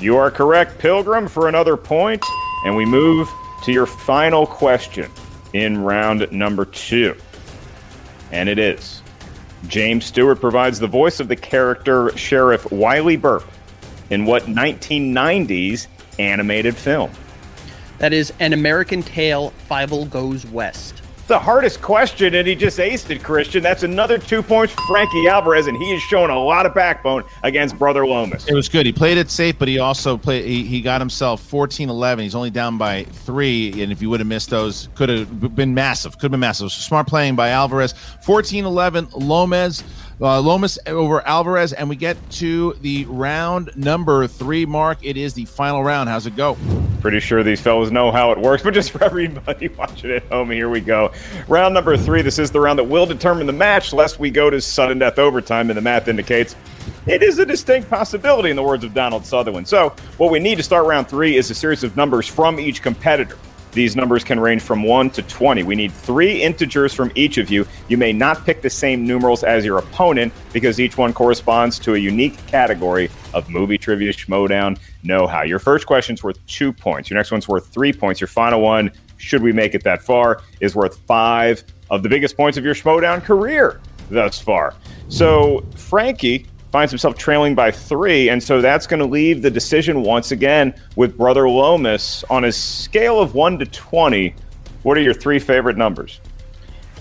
You 0.01 0.17
are 0.17 0.29
correct, 0.29 0.77
Pilgrim, 0.77 1.29
for 1.29 1.47
another 1.47 1.77
point, 1.77 2.21
and 2.65 2.75
we 2.75 2.83
move 2.85 3.29
to 3.63 3.71
your 3.71 3.85
final 3.85 4.45
question 4.45 5.09
in 5.53 5.81
round 5.81 6.29
number 6.33 6.65
two. 6.65 7.15
And 8.33 8.49
it 8.49 8.59
is 8.59 9.01
James 9.69 10.03
Stewart 10.03 10.41
provides 10.41 10.81
the 10.81 10.87
voice 10.87 11.21
of 11.21 11.29
the 11.29 11.37
character 11.37 12.11
Sheriff 12.17 12.69
Wiley 12.73 13.15
Burp 13.15 13.49
in 14.09 14.25
what 14.25 14.43
1990s 14.47 15.87
animated 16.19 16.75
film? 16.75 17.09
That 17.99 18.11
is 18.11 18.33
an 18.41 18.51
American 18.51 19.01
Tale. 19.01 19.53
Fievel 19.69 20.09
goes 20.09 20.45
west. 20.47 21.02
The 21.27 21.39
hardest 21.39 21.81
question, 21.81 22.35
and 22.35 22.45
he 22.45 22.53
just 22.53 22.77
aced 22.79 23.09
it, 23.09 23.21
Kristian. 23.21 23.61
That's 23.61 23.83
another 23.83 24.17
two 24.17 24.43
points 24.43 24.73
for 24.73 24.81
Frankie 24.87 25.29
Alvarez, 25.29 25.67
and 25.67 25.77
he 25.77 25.91
has 25.93 26.01
shown 26.01 26.29
a 26.29 26.37
lot 26.37 26.65
of 26.65 26.73
backbone 26.75 27.23
against 27.43 27.79
Brother 27.79 28.05
Lomas. 28.05 28.45
It 28.45 28.53
was 28.53 28.67
good. 28.67 28.85
He 28.85 28.91
played 28.91 29.17
it 29.17 29.31
safe, 29.31 29.57
but 29.57 29.69
he 29.69 29.79
also 29.79 30.17
played. 30.17 30.43
He, 30.43 30.65
he 30.65 30.81
got 30.81 30.99
himself 30.99 31.41
14-11. 31.49 32.23
He's 32.23 32.35
only 32.35 32.49
down 32.49 32.77
by 32.77 33.05
three, 33.05 33.81
and 33.81 33.89
if 33.89 34.01
you 34.01 34.09
would 34.09 34.19
have 34.19 34.27
missed 34.27 34.49
those, 34.49 34.89
could 34.95 35.07
have 35.07 35.55
been 35.55 35.73
massive. 35.73 36.17
Could 36.17 36.23
have 36.23 36.31
been 36.31 36.41
massive. 36.41 36.73
Smart 36.73 37.07
playing 37.07 37.37
by 37.37 37.49
Alvarez. 37.49 37.93
14-11. 38.25 39.11
Lomas. 39.13 39.81
Uh, 40.23 40.39
Lomas 40.41 40.79
over 40.87 41.19
Alvarez, 41.27 41.73
and 41.73 41.89
we 41.89 41.97
get 41.97 42.15
to 42.31 42.77
the 42.79 43.03
round 43.09 43.75
number 43.75 44.25
three. 44.25 44.65
Mark, 44.65 44.99
it 45.01 45.17
is 45.17 45.33
the 45.33 45.43
final 45.43 45.83
round. 45.83 46.07
How's 46.07 46.25
it 46.25 46.37
go? 46.37 46.57
Pretty 47.01 47.19
sure 47.19 47.43
these 47.43 47.59
fellas 47.59 47.91
know 47.91 48.09
how 48.09 48.31
it 48.31 48.37
works, 48.37 48.63
but 48.63 48.73
just 48.73 48.91
for 48.91 49.03
everybody 49.03 49.67
watching 49.67 50.11
at 50.11 50.23
home, 50.27 50.49
here 50.49 50.69
we 50.69 50.79
go. 50.79 51.11
Round 51.49 51.73
number 51.73 51.97
three. 51.97 52.21
This 52.21 52.39
is 52.39 52.51
the 52.51 52.61
round 52.61 52.79
that 52.79 52.85
will 52.85 53.05
determine 53.05 53.47
the 53.47 53.53
match, 53.53 53.91
lest 53.91 54.17
we 54.17 54.31
go 54.31 54.49
to 54.49 54.61
sudden 54.61 54.97
death 54.97 55.19
overtime, 55.19 55.69
and 55.69 55.75
the 55.75 55.81
math 55.81 56.07
indicates 56.07 56.55
it 57.05 57.21
is 57.21 57.37
a 57.39 57.45
distinct 57.45 57.89
possibility, 57.89 58.49
in 58.49 58.55
the 58.55 58.63
words 58.63 58.85
of 58.85 58.93
Donald 58.93 59.25
Sutherland. 59.25 59.67
So, 59.67 59.93
what 60.15 60.31
we 60.31 60.39
need 60.39 60.55
to 60.55 60.63
start 60.63 60.85
round 60.85 61.09
three 61.09 61.35
is 61.35 61.51
a 61.51 61.55
series 61.55 61.83
of 61.83 61.97
numbers 61.97 62.29
from 62.29 62.61
each 62.61 62.81
competitor. 62.81 63.37
These 63.73 63.95
numbers 63.95 64.23
can 64.23 64.39
range 64.39 64.61
from 64.61 64.83
1 64.83 65.09
to 65.11 65.23
20. 65.23 65.63
We 65.63 65.75
need 65.75 65.91
three 65.91 66.41
integers 66.41 66.93
from 66.93 67.11
each 67.15 67.37
of 67.37 67.49
you. 67.49 67.65
You 67.87 67.97
may 67.97 68.13
not 68.13 68.45
pick 68.45 68.61
the 68.61 68.69
same 68.69 69.05
numerals 69.05 69.43
as 69.43 69.65
your 69.65 69.79
opponent 69.79 70.31
because 70.51 70.79
each 70.79 70.97
one 70.97 71.13
corresponds 71.13 71.79
to 71.79 71.95
a 71.95 71.97
unique 71.97 72.37
category 72.47 73.09
of 73.33 73.49
movie 73.49 73.77
trivia 73.77 74.13
schmodown 74.13 74.79
know 75.01 75.25
how. 75.25 75.41
Your 75.41 75.59
first 75.59 75.87
question's 75.87 76.23
worth 76.23 76.43
two 76.45 76.71
points. 76.71 77.09
Your 77.09 77.17
next 77.17 77.31
one's 77.31 77.47
worth 77.47 77.67
three 77.67 77.91
points. 77.91 78.21
Your 78.21 78.27
final 78.27 78.61
one, 78.61 78.91
should 79.17 79.41
we 79.41 79.51
make 79.51 79.73
it 79.73 79.83
that 79.83 80.01
far, 80.01 80.41
is 80.59 80.75
worth 80.75 80.97
five 81.07 81.63
of 81.89 82.03
the 82.03 82.09
biggest 82.09 82.37
points 82.37 82.57
of 82.57 82.63
your 82.63 82.75
schmodown 82.75 83.23
career 83.23 83.81
thus 84.09 84.39
far. 84.39 84.75
So, 85.09 85.65
Frankie 85.75 86.45
finds 86.73 86.91
himself 86.91 87.15
trailing 87.15 87.53
by 87.53 87.69
three, 87.69 88.29
and 88.29 88.41
so 88.41 88.59
that's 88.59 88.87
going 88.87 88.99
to 88.99 89.05
leave 89.05 89.43
the 89.43 89.51
decision 89.51 90.01
once 90.01 90.31
again 90.31 90.73
with 90.95 91.15
Brother 91.15 91.47
Lomas 91.47 92.23
on 92.31 92.45
a 92.45 92.51
scale 92.51 93.19
of 93.19 93.35
one 93.35 93.59
to 93.59 93.65
twenty. 93.67 94.33
What 94.81 94.97
are 94.97 95.01
your 95.01 95.13
three 95.13 95.37
favorite 95.37 95.77
numbers? 95.77 96.19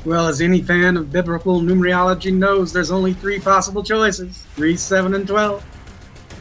Well, 0.04 0.28
as 0.28 0.42
any 0.42 0.60
fan 0.60 0.98
of 0.98 1.10
biblical 1.10 1.62
numerology 1.62 2.34
knows, 2.34 2.70
there's 2.70 2.90
only 2.90 3.14
three 3.14 3.38
possible 3.38 3.82
choices 3.82 4.44
3, 4.56 4.76
7, 4.76 5.14
and 5.14 5.26
12. 5.26 5.64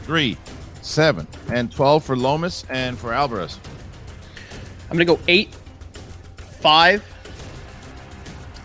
Three, 0.03 0.37
seven, 0.81 1.25
and 1.53 1.71
12 1.71 2.03
for 2.03 2.17
Lomas 2.17 2.65
and 2.69 2.97
for 2.97 3.13
Alvarez. 3.13 3.59
I'm 4.89 4.97
gonna 4.97 5.05
go 5.05 5.19
eight, 5.29 5.55
five, 6.35 7.01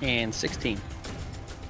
and 0.02 0.34
sixteen. 0.34 0.80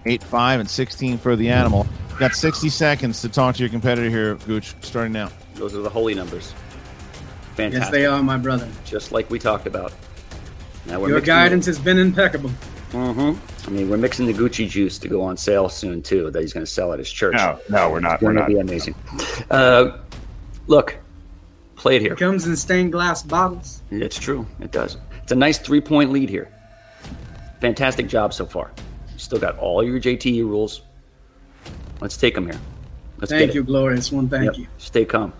Eight, 0.06 0.22
five, 0.22 0.60
and 0.60 0.70
16 0.70 1.18
for 1.18 1.36
the 1.36 1.50
animal. 1.50 1.86
Got 2.18 2.34
60 2.34 2.70
seconds 2.70 3.20
to 3.20 3.28
talk 3.28 3.56
to 3.56 3.62
your 3.62 3.68
competitor 3.68 4.08
here, 4.08 4.36
Gooch, 4.46 4.74
starting 4.80 5.12
now. 5.12 5.30
Those 5.54 5.74
are 5.74 5.82
the 5.82 5.90
holy 5.90 6.14
numbers. 6.14 6.54
Fantastic. 7.56 7.80
Yes, 7.82 7.90
they 7.90 8.06
are, 8.06 8.22
my 8.22 8.38
brother. 8.38 8.68
Just 8.84 9.12
like 9.12 9.28
we 9.30 9.38
talked 9.38 9.66
about. 9.66 9.92
Now 10.86 11.00
we're 11.00 11.08
Your 11.08 11.16
mixing 11.18 11.34
guidance 11.34 11.66
has 11.66 11.78
been 11.78 11.98
impeccable. 11.98 12.50
Mm-hmm. 12.92 13.68
I 13.68 13.70
mean, 13.70 13.90
we're 13.90 13.96
mixing 13.96 14.26
the 14.26 14.32
Gucci 14.32 14.68
juice 14.68 14.98
to 14.98 15.08
go 15.08 15.20
on 15.22 15.36
sale 15.36 15.68
soon 15.68 16.02
too. 16.02 16.30
That 16.30 16.40
he's 16.40 16.52
going 16.52 16.64
to 16.64 16.70
sell 16.70 16.92
at 16.92 16.98
his 16.98 17.10
church. 17.10 17.34
No, 17.34 17.58
no, 17.68 17.90
we're 17.90 18.00
not. 18.00 18.14
It's 18.14 18.22
We're 18.22 18.32
going 18.32 18.36
to 18.36 18.40
not. 18.42 18.48
be 18.48 18.58
amazing. 18.60 18.94
Uh, 19.50 19.98
look, 20.68 20.96
play 21.74 21.96
it 21.96 22.02
here. 22.02 22.12
It 22.14 22.18
comes 22.18 22.46
in 22.46 22.56
stained 22.56 22.92
glass 22.92 23.22
bottles. 23.22 23.82
It's 23.90 24.18
true. 24.18 24.46
It 24.60 24.72
does. 24.72 24.96
It's 25.22 25.32
a 25.32 25.36
nice 25.36 25.58
three 25.58 25.80
point 25.80 26.12
lead 26.12 26.30
here. 26.30 26.50
Fantastic 27.60 28.06
job 28.06 28.32
so 28.32 28.46
far. 28.46 28.70
You 29.12 29.18
still 29.18 29.38
got 29.38 29.58
all 29.58 29.82
your 29.82 29.98
JTE 29.98 30.42
rules. 30.42 30.82
Let's 32.00 32.16
take 32.16 32.34
them 32.34 32.46
here. 32.46 32.58
Let's 33.18 33.30
Thank 33.30 33.46
get 33.46 33.54
you, 33.54 33.62
it. 33.62 33.66
glorious 33.66 34.12
one. 34.12 34.28
Thank 34.28 34.44
Yep. 34.44 34.58
you. 34.58 34.66
Stay 34.78 35.04
calm. 35.04 35.32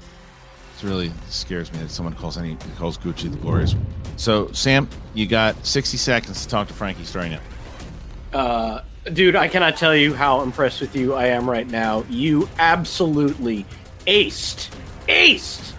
It 0.79 0.83
really 0.87 1.11
scares 1.29 1.73
me 1.73 1.79
that 1.81 1.91
someone 1.91 2.15
calls 2.15 2.37
any 2.37 2.57
calls 2.79 2.99
Gucci 2.99 3.31
the 3.31 3.37
glorious. 3.39 3.75
So, 4.17 4.51
Sam, 4.53 4.89
you 5.15 5.27
got 5.27 5.65
60 5.67 5.97
seconds 5.97 6.43
to 6.43 6.49
talk 6.49 6.69
to 6.69 6.75
Frankie 6.75 7.05
starting 7.05 7.33
now. 7.33 8.39
Uh, 8.39 8.81
dude, 9.13 9.37
I 9.37 9.49
cannot 9.49 9.77
tell 9.77 9.95
you 9.95 10.15
how 10.15 10.43
impressed 10.43 10.81
with 10.81 10.95
you 10.97 11.15
I 11.15 11.27
am 11.27 11.49
right 11.49 11.69
now. 11.69 12.05
You 12.11 12.49
absolutely 12.59 13.65
aced, 14.07 14.69
aced 15.09 15.73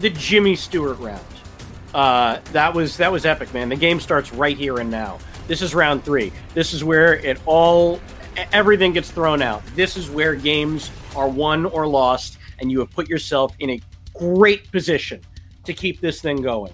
the 0.00 0.10
Jimmy 0.10 0.54
Stewart 0.56 0.98
round. 0.98 1.24
Uh, 1.94 2.38
that 2.52 2.74
was 2.74 2.96
that 2.98 3.10
was 3.10 3.24
epic, 3.24 3.52
man. 3.54 3.68
The 3.68 3.76
game 3.76 4.00
starts 4.00 4.32
right 4.32 4.56
here 4.56 4.78
and 4.78 4.90
now. 4.90 5.18
This 5.48 5.62
is 5.62 5.74
round 5.74 6.04
three. 6.04 6.32
This 6.54 6.74
is 6.74 6.84
where 6.84 7.14
it 7.14 7.40
all, 7.46 8.00
everything 8.52 8.92
gets 8.92 9.10
thrown 9.10 9.42
out. 9.42 9.64
This 9.74 9.96
is 9.96 10.10
where 10.10 10.34
games 10.34 10.90
are 11.14 11.28
won 11.28 11.66
or 11.66 11.86
lost, 11.86 12.38
and 12.58 12.70
you 12.70 12.78
have 12.80 12.90
put 12.90 13.08
yourself 13.08 13.54
in 13.58 13.70
a 13.70 13.80
great 14.14 14.70
position 14.70 15.20
to 15.64 15.72
keep 15.72 16.00
this 16.00 16.20
thing 16.20 16.40
going. 16.42 16.72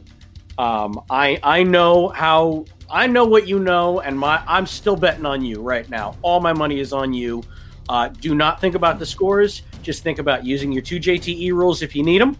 Um, 0.58 1.02
I 1.10 1.38
I 1.42 1.62
know 1.62 2.08
how 2.08 2.66
I 2.90 3.06
know 3.06 3.24
what 3.24 3.48
you 3.48 3.58
know, 3.58 4.00
and 4.00 4.18
my 4.18 4.42
I'm 4.46 4.66
still 4.66 4.96
betting 4.96 5.26
on 5.26 5.44
you 5.44 5.60
right 5.60 5.88
now. 5.88 6.16
All 6.22 6.40
my 6.40 6.52
money 6.52 6.78
is 6.78 6.92
on 6.92 7.14
you. 7.14 7.42
Uh, 7.88 8.08
do 8.08 8.34
not 8.34 8.60
think 8.60 8.74
about 8.74 8.98
the 8.98 9.06
scores. 9.06 9.62
Just 9.82 10.02
think 10.02 10.18
about 10.18 10.44
using 10.44 10.70
your 10.70 10.82
two 10.82 11.00
JTE 11.00 11.52
rules 11.52 11.82
if 11.82 11.96
you 11.96 12.02
need 12.02 12.20
them. 12.20 12.36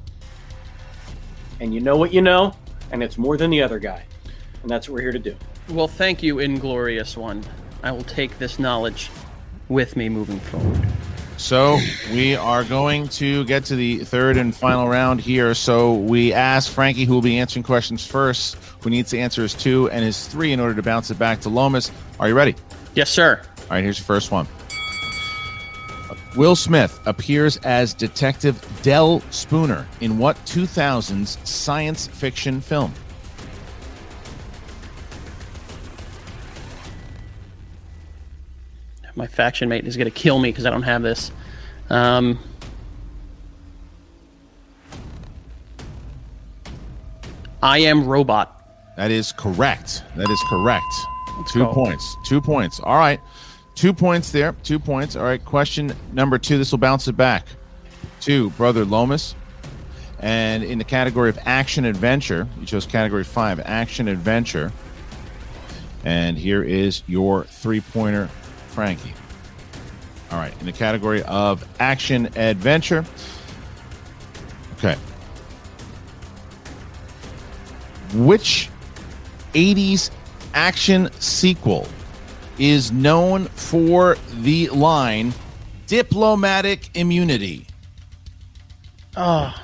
And 1.61 1.75
you 1.75 1.81
know 1.81 1.97
what 1.97 2.13
you 2.13 2.23
know, 2.23 2.55
and 2.91 3.03
it's 3.03 3.19
more 3.19 3.37
than 3.37 3.51
the 3.51 3.63
other 3.63 3.79
guy. 3.79 4.05
And 4.63 4.71
that's 4.71 4.89
what 4.89 4.95
we're 4.95 5.03
here 5.03 5.13
to 5.13 5.19
do. 5.19 5.37
Well, 5.71 5.89
thank 5.89 6.23
you, 6.23 6.39
Inglorious 6.39 7.17
One. 7.17 7.43
I 7.83 7.93
will 7.93 8.05
take 8.05 8.39
this 8.39 8.59
knowledge 8.59 9.11
with 9.69 9.97
me 9.97 10.09
moving 10.09 10.41
forward. 10.41 10.87
So 11.37 11.79
we 12.13 12.37
are 12.37 12.63
going 12.63 13.09
to 13.09 13.45
get 13.47 13.65
to 13.65 13.77
the 13.77 14.05
third 14.05 14.37
and 14.37 14.55
final 14.55 14.87
round 14.87 15.21
here. 15.21 15.55
So 15.55 15.95
we 15.95 16.33
ask 16.33 16.71
Frankie, 16.71 17.05
who 17.05 17.15
will 17.15 17.23
be 17.23 17.39
answering 17.39 17.65
questions 17.65 18.07
first, 18.07 18.57
who 18.81 18.91
needs 18.91 19.11
to 19.11 19.19
answer 19.19 19.43
his 19.43 19.55
two 19.55 19.91
and 19.91 20.05
his 20.05 20.29
three 20.29 20.53
in 20.53 20.61
order 20.61 20.75
to 20.75 20.83
bounce 20.83 21.11
it 21.11 21.19
back 21.19 21.41
to 21.41 21.49
Lomas. 21.49 21.91
Are 22.21 22.29
you 22.29 22.35
ready? 22.35 22.55
Yes, 22.95 23.11
sir. 23.11 23.43
All 23.63 23.67
right, 23.71 23.83
here's 23.83 23.99
your 23.99 24.05
first 24.05 24.31
one. 24.31 24.47
Will 26.37 26.57
Smith 26.57 27.01
appears 27.07 27.57
as 27.59 27.93
Detective 27.93 28.65
Del 28.83 29.21
Spooner 29.31 29.87
in 30.01 30.19
what 30.19 30.37
2000s 30.47 31.45
science 31.47 32.07
fiction 32.07 32.61
film? 32.61 32.95
My 39.15 39.27
faction 39.27 39.69
mate 39.69 39.87
is 39.87 39.97
going 39.97 40.11
to 40.11 40.11
kill 40.11 40.39
me 40.39 40.51
because 40.51 40.67
I 40.67 40.71
don't 40.71 40.83
have 40.83 41.03
this. 41.03 41.31
Um, 41.91 42.39
I 47.63 47.79
am 47.79 48.07
robot. 48.07 48.59
That 48.97 49.11
is 49.11 49.33
correct. 49.33 50.03
That 50.17 50.31
is 50.31 50.41
correct. 50.49 50.85
Let's 51.39 51.53
two 51.53 51.61
go. 51.61 51.73
points. 51.73 52.17
Two 52.27 52.41
points. 52.41 52.81
All 52.81 52.99
right. 52.99 53.21
Two 53.75 53.93
points 53.93 54.33
there. 54.33 54.55
Two 54.63 54.79
points. 54.79 55.17
All 55.17 55.25
right. 55.25 55.43
Question 55.43 55.95
number 56.13 56.39
two. 56.39 56.59
This 56.59 56.73
will 56.73 56.79
bounce 56.79 57.09
it 57.09 57.17
back 57.17 57.47
to 58.23 58.51
Brother 58.51 58.85
Lomas. 58.85 59.35
And 60.19 60.63
in 60.63 60.79
the 60.79 60.85
category 60.85 61.29
of 61.29 61.39
action 61.45 61.85
adventure, 61.85 62.47
you 62.61 62.67
chose 62.67 62.87
category 62.87 63.25
five, 63.25 63.61
action 63.61 64.09
adventure. 64.09 64.73
And 66.05 66.39
here 66.39 66.63
is 66.63 67.03
your 67.07 67.45
three 67.45 67.81
pointer, 67.81 68.29
Frankie. 68.73 69.15
All 70.31 70.39
right. 70.39 70.59
In 70.61 70.67
the 70.67 70.73
category 70.73 71.23
of 71.25 71.67
action 71.79 72.29
adventure. 72.37 73.05
Okay. 74.79 74.97
Which 78.15 78.71
80s 79.55 80.11
action 80.55 81.11
sequel 81.21 81.87
is 82.59 82.93
known 82.93 83.47
for 83.47 84.17
the 84.41 84.69
line 84.69 85.35
diplomatic 85.87 86.91
immunity? 86.95 87.67
Oh. 89.17 89.55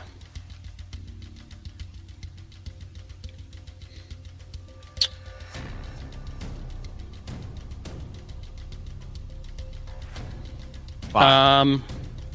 Five, 11.19 11.63
Um, 11.63 11.85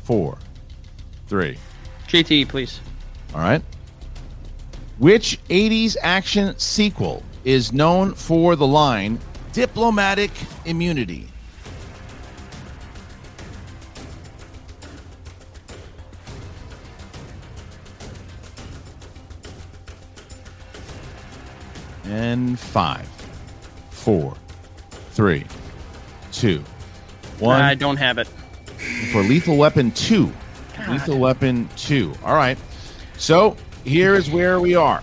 four, 0.04 0.38
three. 1.28 1.58
JT, 2.08 2.48
please. 2.50 2.80
All 3.34 3.40
right. 3.40 3.62
Which 4.98 5.40
80s 5.50 5.96
action 6.02 6.58
sequel 6.60 7.24
is 7.46 7.72
known 7.72 8.14
for 8.14 8.56
the 8.56 8.68
line 8.68 9.20
diplomatic 9.54 10.32
immunity? 10.66 11.30
And 22.06 22.60
five, 22.60 23.08
four, 23.90 24.36
three, 25.12 25.46
two, 26.32 26.64
one. 27.40 27.62
I 27.62 27.76
don't 27.76 27.98
have 27.98 28.18
it. 28.18 28.28
For 29.12 29.22
Lethal 29.22 29.58
Weapon 29.58 29.92
2. 29.92 30.32
Lethal 30.90 31.20
Weapon 31.20 31.70
2. 31.78 32.14
All 32.24 32.36
right. 32.36 32.58
So 33.18 33.56
here 33.84 34.16
is 34.16 34.30
where 34.30 34.60
we 34.60 34.76
are. 34.76 35.02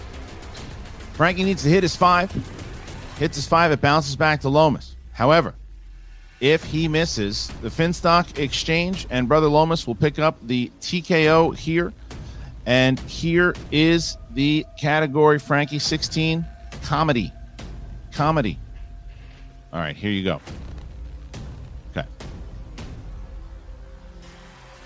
Frankie 1.12 1.44
needs 1.44 1.62
to 1.62 1.68
hit 1.68 1.82
his 1.82 1.96
five. 1.96 2.30
Hits 3.18 3.36
his 3.36 3.46
five, 3.46 3.70
it 3.72 3.80
bounces 3.80 4.16
back 4.16 4.40
to 4.40 4.48
Lomas. 4.48 4.96
However, 5.12 5.54
if 6.40 6.64
he 6.64 6.88
misses 6.88 7.48
the 7.60 7.68
Finstock 7.68 8.38
exchange, 8.38 9.06
and 9.10 9.28
Brother 9.28 9.48
Lomas 9.48 9.86
will 9.86 9.94
pick 9.94 10.18
up 10.18 10.36
the 10.42 10.70
TKO 10.80 11.54
here. 11.54 11.92
And 12.66 12.98
here 13.00 13.54
is 13.70 14.16
the 14.30 14.64
category, 14.78 15.38
Frankie 15.38 15.78
16 15.78 16.44
comedy. 16.82 17.32
Comedy. 18.12 18.58
All 19.72 19.80
right, 19.80 19.96
here 19.96 20.10
you 20.10 20.24
go. 20.24 20.40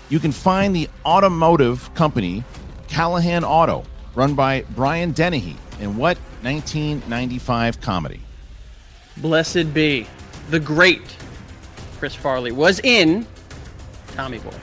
You 0.09 0.19
can 0.19 0.31
find 0.31 0.75
the 0.75 0.87
automotive 1.05 1.93
company 1.95 2.43
Callahan 2.87 3.43
Auto, 3.43 3.83
run 4.13 4.35
by 4.35 4.63
Brian 4.75 5.11
Dennehy, 5.11 5.55
in 5.79 5.97
what 5.97 6.17
1995 6.43 7.81
comedy? 7.81 8.21
Blessed 9.17 9.73
be 9.73 10.05
the 10.49 10.59
great 10.59 11.01
Chris 11.97 12.13
Farley 12.13 12.51
was 12.51 12.79
in 12.81 13.25
Tommy 14.15 14.37
Boy. 14.37 14.53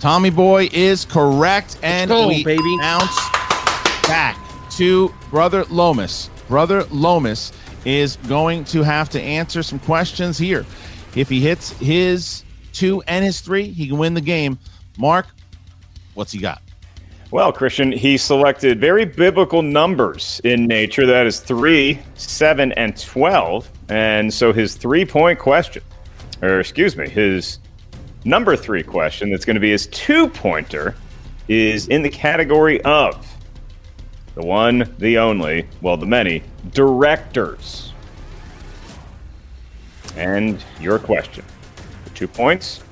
Tommy 0.00 0.30
Boy 0.30 0.68
is 0.72 1.04
correct, 1.04 1.78
and 1.82 2.08
go, 2.08 2.28
we 2.28 2.42
baby. 2.42 2.76
bounce 2.80 3.16
back 4.06 4.36
to 4.72 5.14
Brother 5.30 5.64
Lomas. 5.66 6.30
Brother 6.48 6.84
Lomas 6.84 7.52
is 7.84 8.16
going 8.28 8.64
to 8.64 8.82
have 8.82 9.08
to 9.10 9.20
answer 9.20 9.62
some 9.62 9.78
questions 9.78 10.38
here. 10.38 10.66
If 11.14 11.28
he 11.28 11.40
hits 11.40 11.70
his 11.78 12.42
two 12.72 13.02
and 13.06 13.24
his 13.24 13.40
three, 13.40 13.68
he 13.68 13.86
can 13.86 13.98
win 13.98 14.14
the 14.14 14.20
game. 14.20 14.58
Mark, 14.98 15.28
what's 16.14 16.32
he 16.32 16.38
got? 16.38 16.60
Well, 17.30 17.52
Kristian, 17.52 17.94
he 17.94 18.16
selected 18.16 18.80
very 18.80 19.04
biblical 19.04 19.62
numbers 19.62 20.40
in 20.44 20.66
nature. 20.66 21.06
That 21.06 21.26
is 21.26 21.40
3, 21.40 21.98
7, 22.14 22.72
and 22.72 22.98
12. 22.98 23.70
And 23.90 24.32
so 24.32 24.52
his 24.52 24.74
three 24.74 25.04
point 25.04 25.38
question, 25.38 25.82
or 26.42 26.58
excuse 26.58 26.96
me, 26.96 27.08
his 27.08 27.58
number 28.24 28.56
three 28.56 28.82
question 28.82 29.30
that's 29.30 29.44
going 29.44 29.56
to 29.56 29.60
be 29.60 29.70
his 29.70 29.86
two 29.88 30.28
pointer 30.28 30.94
is 31.48 31.88
in 31.88 32.02
the 32.02 32.10
category 32.10 32.80
of 32.82 33.26
the 34.34 34.44
one, 34.44 34.94
the 34.98 35.18
only, 35.18 35.66
well, 35.80 35.96
the 35.96 36.06
many 36.06 36.42
directors. 36.72 37.92
And 40.16 40.62
your 40.80 40.98
question 40.98 41.44
two 42.14 42.26
points. 42.26 42.82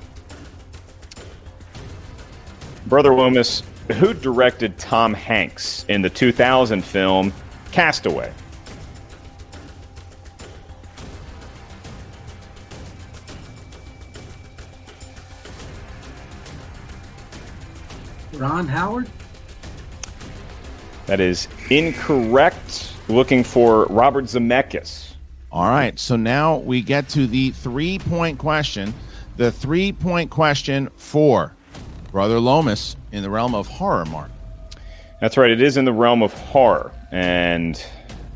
Brother 2.87 3.13
Loomis, 3.13 3.63
who 3.93 4.13
directed 4.13 4.77
Tom 4.77 5.13
Hanks 5.13 5.85
in 5.89 6.01
the 6.01 6.09
2000 6.09 6.83
film 6.83 7.33
Castaway? 7.71 8.31
Ron 18.33 18.67
Howard? 18.67 19.09
That 21.07 21.19
is 21.19 21.47
incorrect. 21.69 22.93
Looking 23.09 23.43
for 23.43 23.85
Robert 23.85 24.25
Zemeckis. 24.25 25.15
All 25.51 25.69
right, 25.69 25.97
so 25.97 26.15
now 26.15 26.57
we 26.57 26.81
get 26.81 27.09
to 27.09 27.25
the 27.25 27.51
three 27.51 27.99
point 27.99 28.37
question. 28.37 28.93
The 29.37 29.51
three 29.51 29.91
point 29.91 30.29
question 30.29 30.89
for 30.95 31.56
Brother 32.17 32.39
Lomas 32.39 32.95
in 33.11 33.21
the 33.21 33.29
realm 33.29 33.53
of 33.53 33.67
horror, 33.67 34.03
Mark. 34.05 34.31
That's 35.21 35.37
right. 35.37 35.51
It 35.51 35.61
is 35.61 35.77
in 35.77 35.85
the 35.85 35.93
realm 35.93 36.23
of 36.23 36.33
horror, 36.33 36.91
and 37.11 37.79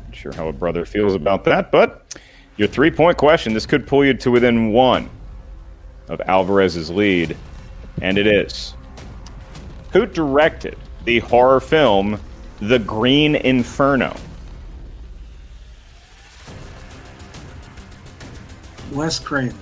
not 0.04 0.14
sure 0.14 0.32
how 0.32 0.46
a 0.46 0.52
brother 0.52 0.84
feels 0.84 1.16
about 1.16 1.42
that. 1.46 1.72
But 1.72 2.16
your 2.56 2.68
three-point 2.68 3.18
question. 3.18 3.54
This 3.54 3.66
could 3.66 3.88
pull 3.88 4.04
you 4.04 4.14
to 4.14 4.30
within 4.30 4.70
one 4.70 5.10
of 6.08 6.20
Alvarez's 6.20 6.90
lead, 6.90 7.36
and 8.00 8.18
it 8.18 8.28
is. 8.28 8.74
Who 9.92 10.06
directed 10.06 10.78
the 11.04 11.18
horror 11.18 11.58
film 11.58 12.20
The 12.60 12.78
Green 12.78 13.34
Inferno? 13.34 14.14
Wes 18.92 19.18
Craven. 19.18 19.61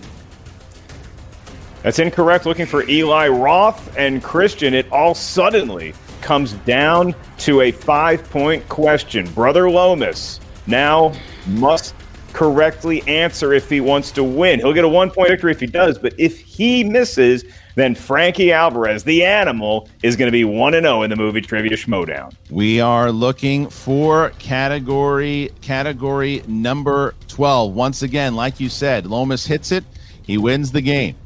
That's 1.83 1.99
incorrect. 1.99 2.47
Looking 2.47 2.67
for 2.67 2.89
Eli 2.89 3.29
Roth 3.29 3.97
and 3.97 4.23
Kristian. 4.23 4.73
It 4.73 4.91
all 4.93 5.15
suddenly 5.15 5.95
comes 6.21 6.53
down 6.53 7.15
to 7.39 7.63
a 7.63 7.73
five 7.73 8.29
point 8.31 8.69
question. 8.69 9.31
Brother 9.33 9.71
Lomas 9.71 10.41
now 10.67 11.13
must 11.47 11.95
correctly 12.33 13.03
answer 13.09 13.53
if 13.53 13.69
he 13.69 13.81
wants 13.81 14.11
to 14.13 14.23
win. 14.23 14.61
He'll 14.61 14.73
get 14.73 14.85
a 14.85 14.89
one 14.89 15.11
point 15.11 15.31
victory 15.31 15.53
if 15.53 15.61
he 15.61 15.67
does, 15.67 15.99
but 15.99 16.15
if 16.19 16.39
he 16.39 16.85
misses, 16.85 17.45
then 17.75 17.95
Frankie 17.95 18.53
Alvarez, 18.53 19.05
the 19.05 19.25
animal, 19.25 19.89
is 20.03 20.17
going 20.17 20.27
to 20.27 20.33
be 20.33 20.45
1 20.45 20.73
0 20.73 21.03
in 21.03 21.11
the 21.11 21.17
movie 21.17 21.41
Trivia 21.41 21.77
Schmodown. 21.77 22.35
We 22.51 22.81
are 22.81 23.11
looking 23.11 23.69
for 23.69 24.31
category 24.39 25.51
category 25.63 26.43
number 26.47 27.15
12. 27.29 27.73
Once 27.73 28.03
again, 28.03 28.35
like 28.35 28.61
you 28.61 28.69
said, 28.69 29.07
Lomas 29.07 29.47
hits 29.47 29.73
it, 29.73 29.85
he 30.23 30.37
wins 30.37 30.73
the 30.73 30.83
game. 30.83 31.17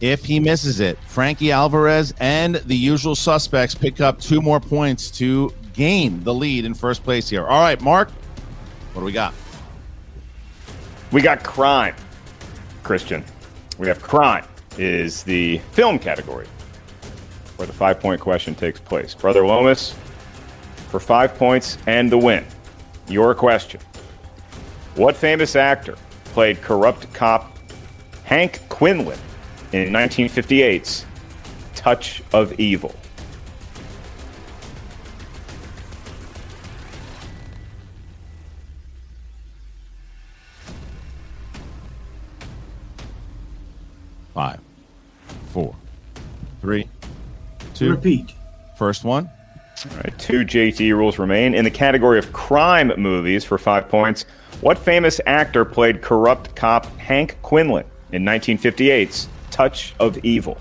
If 0.00 0.24
he 0.24 0.38
misses 0.38 0.78
it, 0.78 0.96
Frankie 1.06 1.50
Alvarez 1.50 2.14
and 2.20 2.56
the 2.56 2.76
usual 2.76 3.16
suspects 3.16 3.74
pick 3.74 4.00
up 4.00 4.20
two 4.20 4.40
more 4.40 4.60
points 4.60 5.10
to 5.12 5.52
gain 5.72 6.22
the 6.22 6.32
lead 6.32 6.64
in 6.64 6.74
first 6.74 7.02
place 7.02 7.28
here. 7.28 7.44
All 7.44 7.60
right, 7.60 7.80
Mark, 7.80 8.10
what 8.92 9.00
do 9.00 9.04
we 9.04 9.12
got? 9.12 9.34
We 11.10 11.20
got 11.20 11.42
crime, 11.42 11.96
Kristian. 12.84 13.24
We 13.78 13.88
have 13.88 14.00
crime 14.00 14.44
is 14.76 15.24
the 15.24 15.58
film 15.72 15.98
category 15.98 16.46
where 17.56 17.66
the 17.66 17.72
five 17.72 17.98
point 17.98 18.20
question 18.20 18.54
takes 18.54 18.78
place. 18.78 19.14
Brother 19.14 19.44
Lomas 19.44 19.94
for 20.90 21.00
five 21.00 21.34
points 21.34 21.76
and 21.86 22.10
the 22.10 22.18
win. 22.18 22.44
Your 23.08 23.34
question 23.34 23.80
What 24.94 25.16
famous 25.16 25.56
actor 25.56 25.96
played 26.26 26.62
corrupt 26.62 27.12
cop 27.14 27.58
Hank 28.24 28.60
Quinlan 28.68 29.18
in 29.72 29.92
1958's 29.92 31.04
Touch 31.74 32.22
of 32.32 32.58
Evil? 32.58 32.94
Five, 44.34 44.60
four, 45.48 45.74
three, 46.60 46.88
two. 47.74 47.90
Repeat. 47.90 48.32
First 48.76 49.04
one. 49.04 49.28
All 49.90 49.96
right, 49.96 50.18
two 50.18 50.40
JT 50.44 50.92
rules 50.92 51.18
remain. 51.18 51.54
In 51.54 51.64
the 51.64 51.70
category 51.70 52.18
of 52.18 52.32
crime 52.32 52.92
movies 52.96 53.44
for 53.44 53.58
five 53.58 53.88
points, 53.88 54.24
what 54.60 54.76
famous 54.78 55.20
actor 55.26 55.64
played 55.64 56.02
corrupt 56.02 56.54
cop 56.56 56.86
Hank 56.98 57.36
Quinlan 57.42 57.84
in 58.12 58.24
1958's 58.24 59.28
Touch 59.58 59.92
of 59.98 60.16
Evil? 60.24 60.56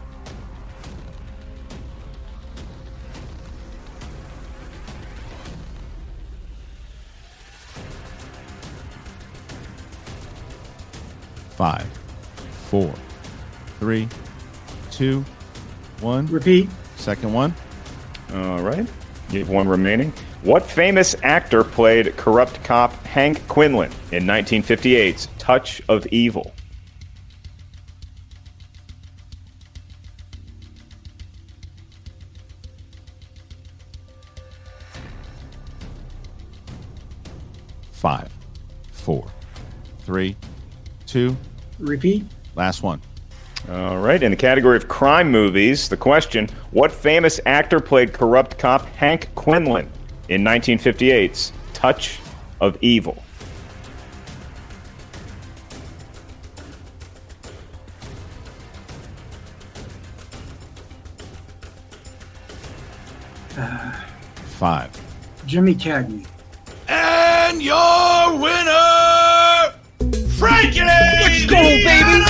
Five, 11.51 11.85
four, 12.71 12.91
three, 13.79 14.07
two, 14.89 15.23
one. 16.01 16.25
Repeat. 16.25 16.67
Second 16.95 17.31
one. 17.31 17.53
All 18.33 18.63
right. 18.63 18.87
You 19.29 19.39
have 19.41 19.49
one 19.49 19.67
remaining. 19.67 20.11
What 20.41 20.63
famous 20.63 21.15
actor 21.21 21.63
played 21.63 22.17
corrupt 22.17 22.63
cop 22.63 22.91
Hank 23.03 23.47
Quinlan 23.47 23.91
in 24.11 24.23
1958's 24.23 25.27
Touch 25.37 25.83
of 25.87 26.07
Evil? 26.07 26.51
Five, 37.97 38.29
four, 38.91 39.25
three, 40.01 40.35
two. 41.07 41.35
Repeat. 41.79 42.25
Last 42.53 42.83
one. 42.83 43.01
All 43.71 43.97
right. 43.97 44.21
In 44.21 44.29
the 44.29 44.37
category 44.37 44.77
of 44.77 44.87
crime 44.87 45.31
movies, 45.31 45.89
the 45.89 45.97
question 45.97 46.47
What 46.69 46.91
famous 46.91 47.39
actor 47.47 47.79
played 47.79 48.13
corrupt 48.13 48.59
cop 48.59 48.85
Hank 48.85 49.33
Quinlan 49.33 49.89
in 50.29 50.43
1958's 50.43 51.51
Touch 51.73 52.19
of 52.61 52.77
Evil? 52.81 53.23
Uh, 63.57 63.91
Five. 64.59 64.91
Jimmy 65.47 65.73
Cagney. 65.73 66.27
And 67.49 67.63
your 67.63 68.37
winner, 68.39 69.71
Frankie! 70.37 70.81
Let's 70.81 71.45
go, 71.45 71.55
baby! 71.55 72.25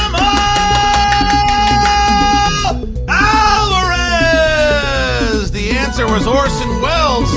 Alvarez! 3.97 5.51
The 5.51 5.72
answer 5.72 6.05
was 6.05 6.28
Orson 6.28 6.82
Welles. 6.84 7.34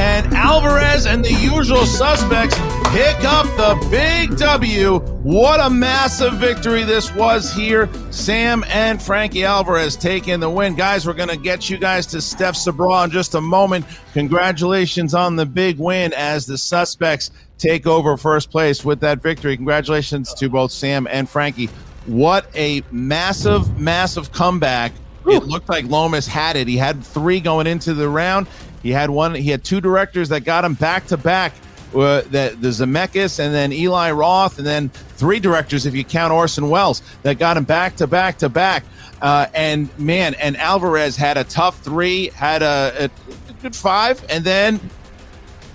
And 0.00 0.32
Alvarez 0.32 1.04
and 1.04 1.22
the 1.22 1.34
usual 1.34 1.84
suspects 1.84 2.56
pick 2.94 3.22
up 3.24 3.44
the 3.58 3.76
big 3.90 4.38
W. 4.38 5.00
What 5.28 5.60
a 5.60 5.68
massive 5.68 6.38
victory 6.38 6.84
this 6.84 7.14
was 7.14 7.52
here. 7.52 7.90
Sam 8.10 8.64
and 8.66 9.00
Frankie 9.00 9.44
Alvarez 9.44 9.94
taking 9.94 10.40
the 10.40 10.48
win. 10.48 10.74
Guys, 10.74 11.06
we're 11.06 11.12
going 11.12 11.28
to 11.28 11.36
get 11.36 11.68
you 11.68 11.76
guys 11.76 12.06
to 12.06 12.22
Steph 12.22 12.56
Sabra 12.56 13.04
in 13.04 13.10
just 13.10 13.34
a 13.34 13.40
moment. 13.42 13.84
Congratulations 14.14 15.12
on 15.12 15.36
the 15.36 15.44
big 15.44 15.78
win 15.78 16.14
as 16.14 16.46
the 16.46 16.56
suspects 16.56 17.30
take 17.58 17.86
over 17.86 18.16
first 18.16 18.50
place 18.50 18.86
with 18.86 19.00
that 19.00 19.20
victory. 19.20 19.54
Congratulations 19.54 20.32
to 20.32 20.48
both 20.48 20.72
Sam 20.72 21.06
and 21.10 21.28
Frankie. 21.28 21.68
What 22.06 22.48
a 22.54 22.82
massive, 22.90 23.78
massive 23.78 24.32
comeback. 24.32 24.92
It 25.26 25.42
looked 25.42 25.68
like 25.68 25.84
Lomas 25.84 26.26
had 26.26 26.56
it. 26.56 26.66
He 26.68 26.78
had 26.78 27.04
three 27.04 27.40
going 27.40 27.66
into 27.66 27.92
the 27.92 28.08
round. 28.08 28.46
He 28.82 28.92
had 28.92 29.10
one. 29.10 29.34
He 29.34 29.50
had 29.50 29.62
two 29.62 29.82
directors 29.82 30.30
that 30.30 30.44
got 30.44 30.64
him 30.64 30.72
back 30.72 31.06
to 31.08 31.18
back. 31.18 31.52
Uh, 31.94 32.20
the, 32.22 32.56
the 32.60 32.68
Zemeckis 32.68 33.38
and 33.38 33.54
then 33.54 33.72
Eli 33.72 34.10
Roth, 34.10 34.58
and 34.58 34.66
then 34.66 34.90
three 34.90 35.40
directors, 35.40 35.86
if 35.86 35.94
you 35.94 36.04
count 36.04 36.32
Orson 36.32 36.68
Welles, 36.68 37.02
that 37.22 37.38
got 37.38 37.56
him 37.56 37.64
back 37.64 37.96
to 37.96 38.06
back 38.06 38.38
to 38.38 38.48
back. 38.48 38.84
Uh, 39.22 39.46
and 39.54 39.88
man, 39.98 40.34
and 40.34 40.56
Alvarez 40.58 41.16
had 41.16 41.38
a 41.38 41.44
tough 41.44 41.80
three, 41.80 42.28
had 42.28 42.62
a, 42.62 43.04
a 43.04 43.52
good 43.62 43.74
five, 43.74 44.24
and 44.28 44.44
then 44.44 44.78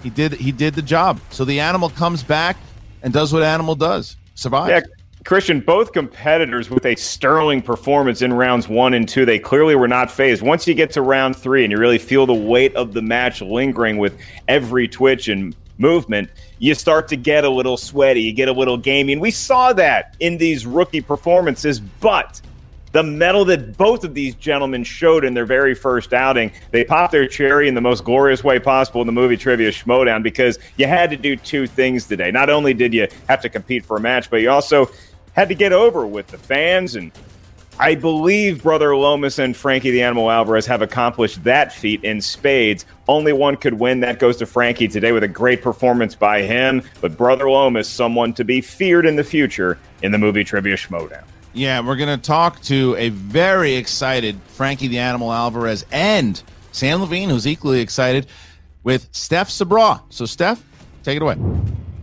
he 0.04 0.10
did 0.10 0.34
he 0.34 0.52
did 0.52 0.76
the 0.76 0.82
job. 0.82 1.20
So 1.32 1.46
the 1.46 1.60
animal 1.60 1.90
comes 1.90 2.24
back 2.24 2.58
and 3.02 3.12
does 3.12 3.34
what 3.34 3.44
animal 3.44 3.76
does, 3.76 4.16
survives. 4.36 4.70
Yeah, 4.70 4.82
Kristian, 5.24 5.66
both 5.66 5.94
competitors 5.94 6.70
with 6.70 6.86
a 6.86 6.96
sterling 6.96 7.62
performance 7.62 8.22
in 8.22 8.34
rounds 8.34 8.68
one 8.68 8.94
and 8.94 9.08
two, 9.08 9.26
they 9.26 9.40
clearly 9.40 9.76
were 9.76 9.88
not 9.88 10.12
fazed. 10.12 10.42
Once 10.42 10.68
you 10.68 10.74
get 10.74 10.92
to 10.92 11.02
round 11.02 11.36
three 11.36 11.64
and 11.64 11.72
you 11.72 11.78
really 11.78 11.98
feel 11.98 12.26
the 12.26 12.34
weight 12.34 12.76
of 12.76 12.94
the 12.94 13.02
match 13.02 13.42
lingering 13.42 13.98
with 13.98 14.18
every 14.48 14.88
twitch 14.88 15.30
and 15.30 15.56
movement, 15.84 16.30
you 16.60 16.74
start 16.74 17.10
to 17.10 17.18
get 17.18 17.44
a 17.44 17.50
little 17.50 17.78
sweaty, 17.78 18.22
you 18.22 18.34
get 18.34 18.48
a 18.48 18.54
little 18.54 18.78
gamey. 18.78 19.14
And 19.14 19.22
we 19.22 19.32
saw 19.32 19.74
that 19.74 20.16
in 20.20 20.38
these 20.38 20.66
rookie 20.66 21.02
performances, 21.02 21.80
but 21.80 22.42
the 22.94 23.04
mettle 23.04 23.44
that 23.46 23.76
both 23.76 24.04
of 24.04 24.14
these 24.14 24.36
gentlemen 24.36 24.84
showed 24.84 25.26
in 25.26 25.34
their 25.34 25.46
very 25.46 25.76
first 25.76 26.14
outing, 26.14 26.52
they 26.72 26.84
popped 26.84 27.12
their 27.12 27.28
cherry 27.28 27.68
in 27.68 27.74
the 27.74 27.82
most 27.82 28.04
glorious 28.04 28.44
way 28.44 28.60
possible 28.60 29.02
in 29.02 29.08
the 29.08 29.14
movie 29.14 29.36
Trivia 29.36 29.72
Schmodown 29.72 30.24
because 30.24 30.58
you 30.78 30.88
had 30.88 31.10
to 31.10 31.18
do 31.18 31.36
two 31.36 31.68
things 31.68 32.06
today. 32.06 32.32
Not 32.32 32.50
only 32.50 32.74
did 32.74 32.94
you 32.94 33.08
have 33.28 33.42
to 33.42 33.50
compete 33.50 33.84
for 33.84 33.98
a 33.98 34.00
match, 34.00 34.30
but 34.30 34.42
you 34.42 34.50
also 34.50 34.90
had 35.34 35.50
to 35.50 35.56
get 35.56 35.74
over 35.74 36.06
with 36.06 36.28
the 36.28 36.38
fans. 36.38 36.96
And 36.96 37.12
I 37.80 37.96
believe 37.96 38.62
Brother 38.62 38.96
Lomas 38.96 39.40
and 39.40 39.58
Frankie 39.58 39.92
the 39.92 40.04
Animal 40.04 40.30
Alvarez 40.30 40.66
have 40.68 40.82
accomplished 40.82 41.44
that 41.44 41.74
feat 41.74 42.04
in 42.04 42.22
spades. 42.22 42.86
Only 43.08 43.34
one 43.34 43.58
could 43.58 43.74
win. 43.74 44.02
That 44.02 44.20
goes 44.20 44.38
to 44.38 44.46
Frankie 44.46 44.88
today 44.88 45.12
with 45.12 45.24
a 45.24 45.28
great 45.28 45.62
performance 45.62 46.14
by 46.14 46.44
him. 46.44 46.84
But 47.02 47.18
Brother 47.18 47.50
Lomas, 47.50 47.90
someone 47.90 48.34
to 48.34 48.44
be 48.44 48.62
feared 48.62 49.06
in 49.06 49.16
the 49.16 49.24
future 49.24 49.80
in 50.04 50.12
the 50.12 50.18
movie 50.18 50.44
Trivia 50.44 50.76
Schmodown. 50.76 51.24
Yeah, 51.54 51.82
we're 51.82 51.98
going 51.98 52.16
to 52.16 52.24
talk 52.24 52.62
to 52.64 52.96
a 52.98 53.10
very 53.10 53.76
excited 53.76 54.40
Frankie 54.48 54.88
the 54.88 55.00
Animal 55.00 55.32
Alvarez 55.32 55.86
and 55.92 56.42
Sam 56.72 57.02
Levine, 57.02 57.30
who's 57.30 57.48
equally 57.48 57.82
excited, 57.82 58.28
with 58.84 59.08
Steph 59.12 59.50
Sabra. 59.50 60.02
So, 60.10 60.26
Steph, 60.26 60.64
take 61.04 61.18
it 61.18 61.22
away. 61.22 61.38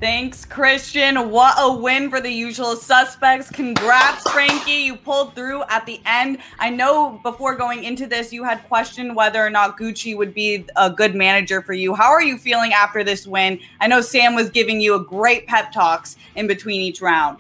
Thanks, 0.01 0.47
Kristian. 0.47 1.29
What 1.29 1.57
a 1.59 1.71
win 1.71 2.09
for 2.09 2.23
the 2.23 2.31
usual 2.31 2.75
suspects. 2.75 3.51
Congrats, 3.51 4.23
Frankie. 4.31 4.71
You 4.71 4.97
pulled 4.97 5.35
through 5.35 5.63
at 5.65 5.85
the 5.85 6.01
end. 6.07 6.39
I 6.59 6.71
know 6.71 7.21
before 7.23 7.55
going 7.55 7.85
into 7.85 8.07
this, 8.07 8.33
you 8.33 8.43
had 8.43 8.67
questioned 8.67 9.15
whether 9.15 9.45
or 9.45 9.51
not 9.51 9.79
Gucci 9.79 10.17
would 10.17 10.33
be 10.33 10.65
a 10.77 10.89
good 10.89 11.15
manager 11.15 11.61
for 11.61 11.75
you. 11.75 11.95
How 11.95 12.11
are 12.11 12.23
you 12.23 12.39
feeling 12.39 12.73
after 12.73 13.05
this 13.05 13.27
win? 13.27 13.61
I 13.79 13.89
know 13.89 14.01
Sam 14.01 14.35
was 14.35 14.49
giving 14.49 14.81
you 14.81 14.95
a 14.95 15.05
great 15.05 15.47
pep 15.47 15.71
talks 15.71 16.17
in 16.35 16.47
between 16.47 16.81
each 16.81 17.03
round. 17.03 17.37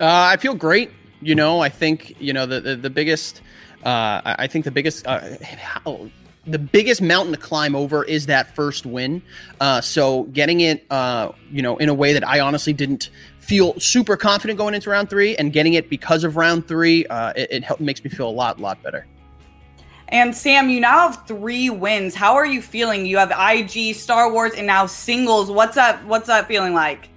Uh, 0.00 0.32
I 0.32 0.38
feel 0.38 0.54
great. 0.54 0.90
You 1.20 1.34
know, 1.34 1.60
I 1.60 1.68
think, 1.68 2.16
you 2.18 2.32
know, 2.32 2.46
the, 2.46 2.60
the, 2.60 2.76
the 2.76 2.90
biggest, 2.90 3.42
uh, 3.84 4.22
I 4.24 4.46
think 4.46 4.64
the 4.64 4.70
biggest, 4.70 5.06
uh, 5.06 5.36
how, 5.42 6.08
the 6.48 6.58
biggest 6.58 7.02
mountain 7.02 7.32
to 7.32 7.38
climb 7.38 7.76
over 7.76 8.04
is 8.04 8.26
that 8.26 8.54
first 8.54 8.86
win. 8.86 9.22
Uh, 9.60 9.80
so 9.80 10.24
getting 10.24 10.60
it, 10.60 10.84
uh, 10.90 11.32
you 11.50 11.62
know, 11.62 11.76
in 11.76 11.88
a 11.88 11.94
way 11.94 12.12
that 12.12 12.26
I 12.26 12.40
honestly 12.40 12.72
didn't 12.72 13.10
feel 13.38 13.78
super 13.80 14.16
confident 14.16 14.58
going 14.58 14.74
into 14.74 14.90
round 14.90 15.08
three, 15.08 15.36
and 15.36 15.52
getting 15.52 15.74
it 15.74 15.88
because 15.88 16.24
of 16.24 16.36
round 16.36 16.68
three, 16.68 17.06
uh, 17.06 17.32
it, 17.34 17.48
it 17.50 17.64
help, 17.64 17.80
makes 17.80 18.02
me 18.04 18.10
feel 18.10 18.28
a 18.28 18.30
lot, 18.30 18.60
lot 18.60 18.82
better. 18.82 19.06
And 20.08 20.34
Sam, 20.34 20.70
you 20.70 20.80
now 20.80 21.08
have 21.08 21.26
three 21.26 21.68
wins. 21.68 22.14
How 22.14 22.34
are 22.34 22.46
you 22.46 22.62
feeling? 22.62 23.04
You 23.04 23.18
have 23.18 23.30
IG, 23.30 23.94
Star 23.94 24.32
Wars, 24.32 24.52
and 24.54 24.66
now 24.66 24.86
singles. 24.86 25.50
What's 25.50 25.74
that? 25.74 26.04
What's 26.06 26.28
that 26.28 26.48
feeling 26.48 26.74
like? 26.74 27.08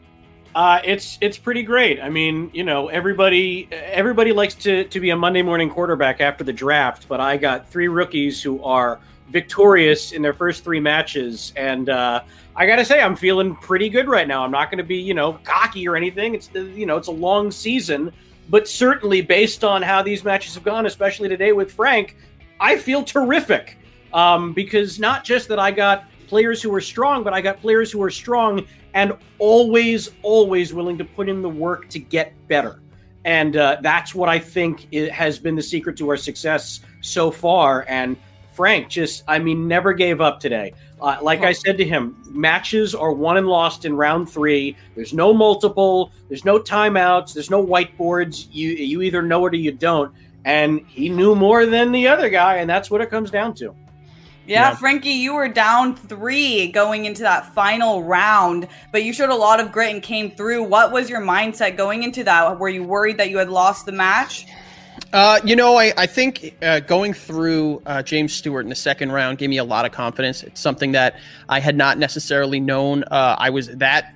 Uh, 0.53 0.81
it's 0.83 1.17
it's 1.21 1.37
pretty 1.37 1.63
great. 1.63 2.01
I 2.01 2.09
mean, 2.09 2.51
you 2.53 2.63
know, 2.63 2.89
everybody 2.89 3.69
everybody 3.71 4.33
likes 4.33 4.55
to 4.55 4.83
to 4.85 4.99
be 4.99 5.09
a 5.09 5.15
Monday 5.15 5.41
morning 5.41 5.69
quarterback 5.69 6.19
after 6.19 6.43
the 6.43 6.51
draft, 6.51 7.07
but 7.07 7.21
I 7.21 7.37
got 7.37 7.69
three 7.69 7.87
rookies 7.87 8.43
who 8.43 8.61
are 8.61 8.99
victorious 9.31 10.11
in 10.11 10.21
their 10.21 10.33
first 10.33 10.63
three 10.63 10.79
matches, 10.79 11.53
and 11.55 11.89
uh, 11.89 12.23
I 12.55 12.65
got 12.65 12.75
to 12.77 12.85
say, 12.85 13.01
I'm 13.01 13.15
feeling 13.15 13.55
pretty 13.55 13.89
good 13.89 14.07
right 14.07 14.27
now. 14.27 14.43
I'm 14.43 14.51
not 14.51 14.69
going 14.69 14.77
to 14.77 14.83
be 14.83 14.97
you 14.97 15.13
know 15.13 15.33
cocky 15.43 15.87
or 15.87 15.95
anything. 15.95 16.35
It's 16.35 16.49
you 16.53 16.85
know 16.85 16.97
it's 16.97 17.07
a 17.07 17.11
long 17.11 17.51
season, 17.51 18.11
but 18.49 18.67
certainly 18.67 19.21
based 19.21 19.63
on 19.63 19.81
how 19.81 20.03
these 20.03 20.23
matches 20.23 20.55
have 20.55 20.63
gone, 20.63 20.85
especially 20.85 21.29
today 21.29 21.53
with 21.53 21.71
Frank, 21.71 22.17
I 22.59 22.77
feel 22.77 23.03
terrific 23.03 23.77
um, 24.13 24.53
because 24.53 24.99
not 24.99 25.23
just 25.23 25.47
that 25.47 25.59
I 25.59 25.71
got 25.71 26.05
players 26.27 26.61
who 26.61 26.73
are 26.73 26.81
strong, 26.81 27.23
but 27.23 27.33
I 27.33 27.41
got 27.41 27.59
players 27.59 27.91
who 27.91 28.01
are 28.03 28.09
strong 28.09 28.65
and 28.93 29.13
always, 29.39 30.11
always 30.21 30.73
willing 30.73 30.97
to 30.97 31.05
put 31.05 31.27
in 31.27 31.41
the 31.41 31.49
work 31.49 31.89
to 31.89 31.99
get 31.99 32.33
better. 32.47 32.81
And 33.25 33.55
uh, 33.55 33.77
that's 33.81 34.15
what 34.15 34.29
I 34.29 34.39
think 34.39 34.91
has 34.93 35.37
been 35.39 35.55
the 35.55 35.61
secret 35.61 35.97
to 35.97 36.09
our 36.09 36.17
success 36.17 36.81
so 37.01 37.31
far. 37.31 37.85
And 37.87 38.17
Frank 38.51 38.89
just, 38.89 39.23
I 39.27 39.39
mean, 39.39 39.67
never 39.67 39.93
gave 39.93 40.21
up 40.21 40.39
today. 40.39 40.73
Uh, 41.01 41.17
like 41.21 41.41
I 41.41 41.51
said 41.51 41.77
to 41.79 41.85
him, 41.85 42.15
matches 42.29 42.93
are 42.93 43.11
won 43.11 43.37
and 43.37 43.47
lost 43.47 43.85
in 43.85 43.95
round 43.95 44.29
three. 44.29 44.75
There's 44.95 45.13
no 45.13 45.33
multiple. 45.33 46.11
There's 46.27 46.45
no 46.45 46.59
timeouts. 46.59 47.33
There's 47.33 47.49
no 47.49 47.65
whiteboards. 47.65 48.47
You 48.51 48.69
you 48.69 49.01
either 49.01 49.21
know 49.21 49.45
it 49.47 49.53
or 49.53 49.57
you 49.57 49.71
don't. 49.71 50.13
And 50.45 50.81
he 50.87 51.09
knew 51.09 51.33
more 51.33 51.65
than 51.65 51.91
the 51.91 52.07
other 52.07 52.29
guy, 52.29 52.57
and 52.57 52.69
that's 52.69 52.91
what 52.91 53.01
it 53.01 53.09
comes 53.09 53.31
down 53.31 53.55
to. 53.55 53.75
Yeah, 54.45 54.69
yeah, 54.69 54.75
Frankie, 54.75 55.11
you 55.11 55.35
were 55.35 55.47
down 55.47 55.95
three 55.95 56.71
going 56.71 57.05
into 57.05 57.21
that 57.21 57.53
final 57.53 58.03
round, 58.03 58.67
but 58.91 59.03
you 59.03 59.13
showed 59.13 59.29
a 59.29 59.35
lot 59.35 59.59
of 59.59 59.71
grit 59.71 59.93
and 59.93 60.03
came 60.03 60.31
through. 60.31 60.63
What 60.63 60.91
was 60.91 61.09
your 61.09 61.21
mindset 61.21 61.77
going 61.77 62.03
into 62.03 62.23
that? 62.23 62.59
Were 62.59 62.69
you 62.69 62.83
worried 62.83 63.17
that 63.17 63.29
you 63.29 63.37
had 63.37 63.49
lost 63.49 63.85
the 63.85 63.91
match? 63.91 64.47
Uh, 65.13 65.41
you 65.43 65.57
know, 65.57 65.77
I, 65.77 65.93
I 65.97 66.05
think 66.05 66.55
uh, 66.61 66.79
going 66.79 67.13
through 67.13 67.81
uh, 67.85 68.01
James 68.01 68.33
Stewart 68.33 68.65
in 68.65 68.69
the 68.69 68.75
second 68.75 69.11
round 69.11 69.39
gave 69.39 69.49
me 69.49 69.57
a 69.57 69.63
lot 69.63 69.85
of 69.85 69.91
confidence. 69.91 70.41
It's 70.41 70.61
something 70.61 70.93
that 70.93 71.19
I 71.49 71.59
had 71.59 71.75
not 71.75 71.97
necessarily 71.97 72.61
known 72.61 73.03
uh, 73.03 73.35
I 73.37 73.49
was 73.49 73.67
that 73.67 74.15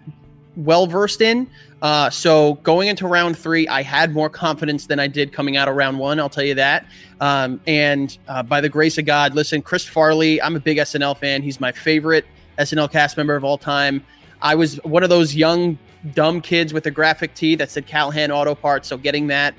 well 0.55 0.87
versed 0.87 1.21
in. 1.21 1.49
Uh, 1.81 2.09
so 2.09 2.55
going 2.63 2.87
into 2.87 3.07
round 3.07 3.37
three, 3.37 3.67
I 3.67 3.81
had 3.81 4.13
more 4.13 4.29
confidence 4.29 4.87
than 4.87 4.99
I 4.99 5.07
did 5.07 5.33
coming 5.33 5.57
out 5.57 5.67
of 5.67 5.75
round 5.75 5.99
one. 5.99 6.17
I'll 6.17 6.29
tell 6.29 6.45
you 6.45 6.55
that. 6.55 6.85
Um, 7.19 7.59
and 7.67 8.17
uh, 8.29 8.41
by 8.43 8.61
the 8.61 8.69
grace 8.69 8.97
of 8.97 9.05
God, 9.05 9.35
listen, 9.35 9.61
Chris 9.61 9.85
Farley, 9.85 10.41
I'm 10.41 10.55
a 10.55 10.61
big 10.61 10.77
SNL 10.77 11.17
fan. 11.17 11.41
He's 11.41 11.59
my 11.59 11.73
favorite 11.73 12.25
SNL 12.57 12.89
cast 12.89 13.17
member 13.17 13.35
of 13.35 13.43
all 13.43 13.57
time. 13.57 14.05
I 14.41 14.55
was 14.55 14.77
one 14.83 15.03
of 15.03 15.09
those 15.09 15.35
young 15.35 15.77
dumb 16.13 16.39
kids 16.39 16.71
with 16.71 16.85
a 16.85 16.91
graphic 16.91 17.33
tee 17.33 17.55
that 17.55 17.69
said 17.69 17.85
Callahan 17.85 18.31
Auto 18.31 18.55
Parts. 18.55 18.87
So 18.87 18.97
getting 18.97 19.27
that 19.27 19.55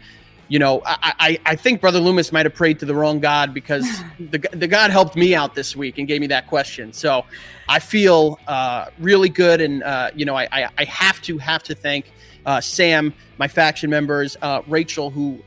you 0.48 0.58
know, 0.58 0.82
I, 0.86 1.12
I, 1.18 1.40
I, 1.46 1.56
think 1.56 1.80
Brother 1.80 1.98
Loomis 1.98 2.30
might 2.32 2.46
have 2.46 2.54
prayed 2.54 2.78
to 2.80 2.86
the 2.86 2.94
wrong 2.94 3.18
God 3.18 3.52
because 3.52 3.84
the, 4.20 4.38
the 4.52 4.68
God 4.68 4.90
helped 4.90 5.16
me 5.16 5.34
out 5.34 5.54
this 5.54 5.74
week 5.74 5.98
and 5.98 6.06
gave 6.06 6.20
me 6.20 6.26
that 6.28 6.46
question. 6.46 6.92
So 6.92 7.24
I 7.68 7.78
feel 7.80 8.38
uh, 8.46 8.86
really 8.98 9.28
good. 9.28 9.60
And, 9.60 9.82
uh, 9.82 10.10
you 10.14 10.24
know, 10.24 10.36
I, 10.36 10.48
I, 10.52 10.68
I, 10.78 10.84
have 10.84 11.20
to 11.22 11.38
have 11.38 11.62
to 11.64 11.74
thank 11.74 12.12
uh, 12.44 12.60
Sam, 12.60 13.12
my 13.38 13.48
faction 13.48 13.90
members, 13.90 14.36
uh, 14.40 14.62
Rachel, 14.68 15.10
who 15.10 15.42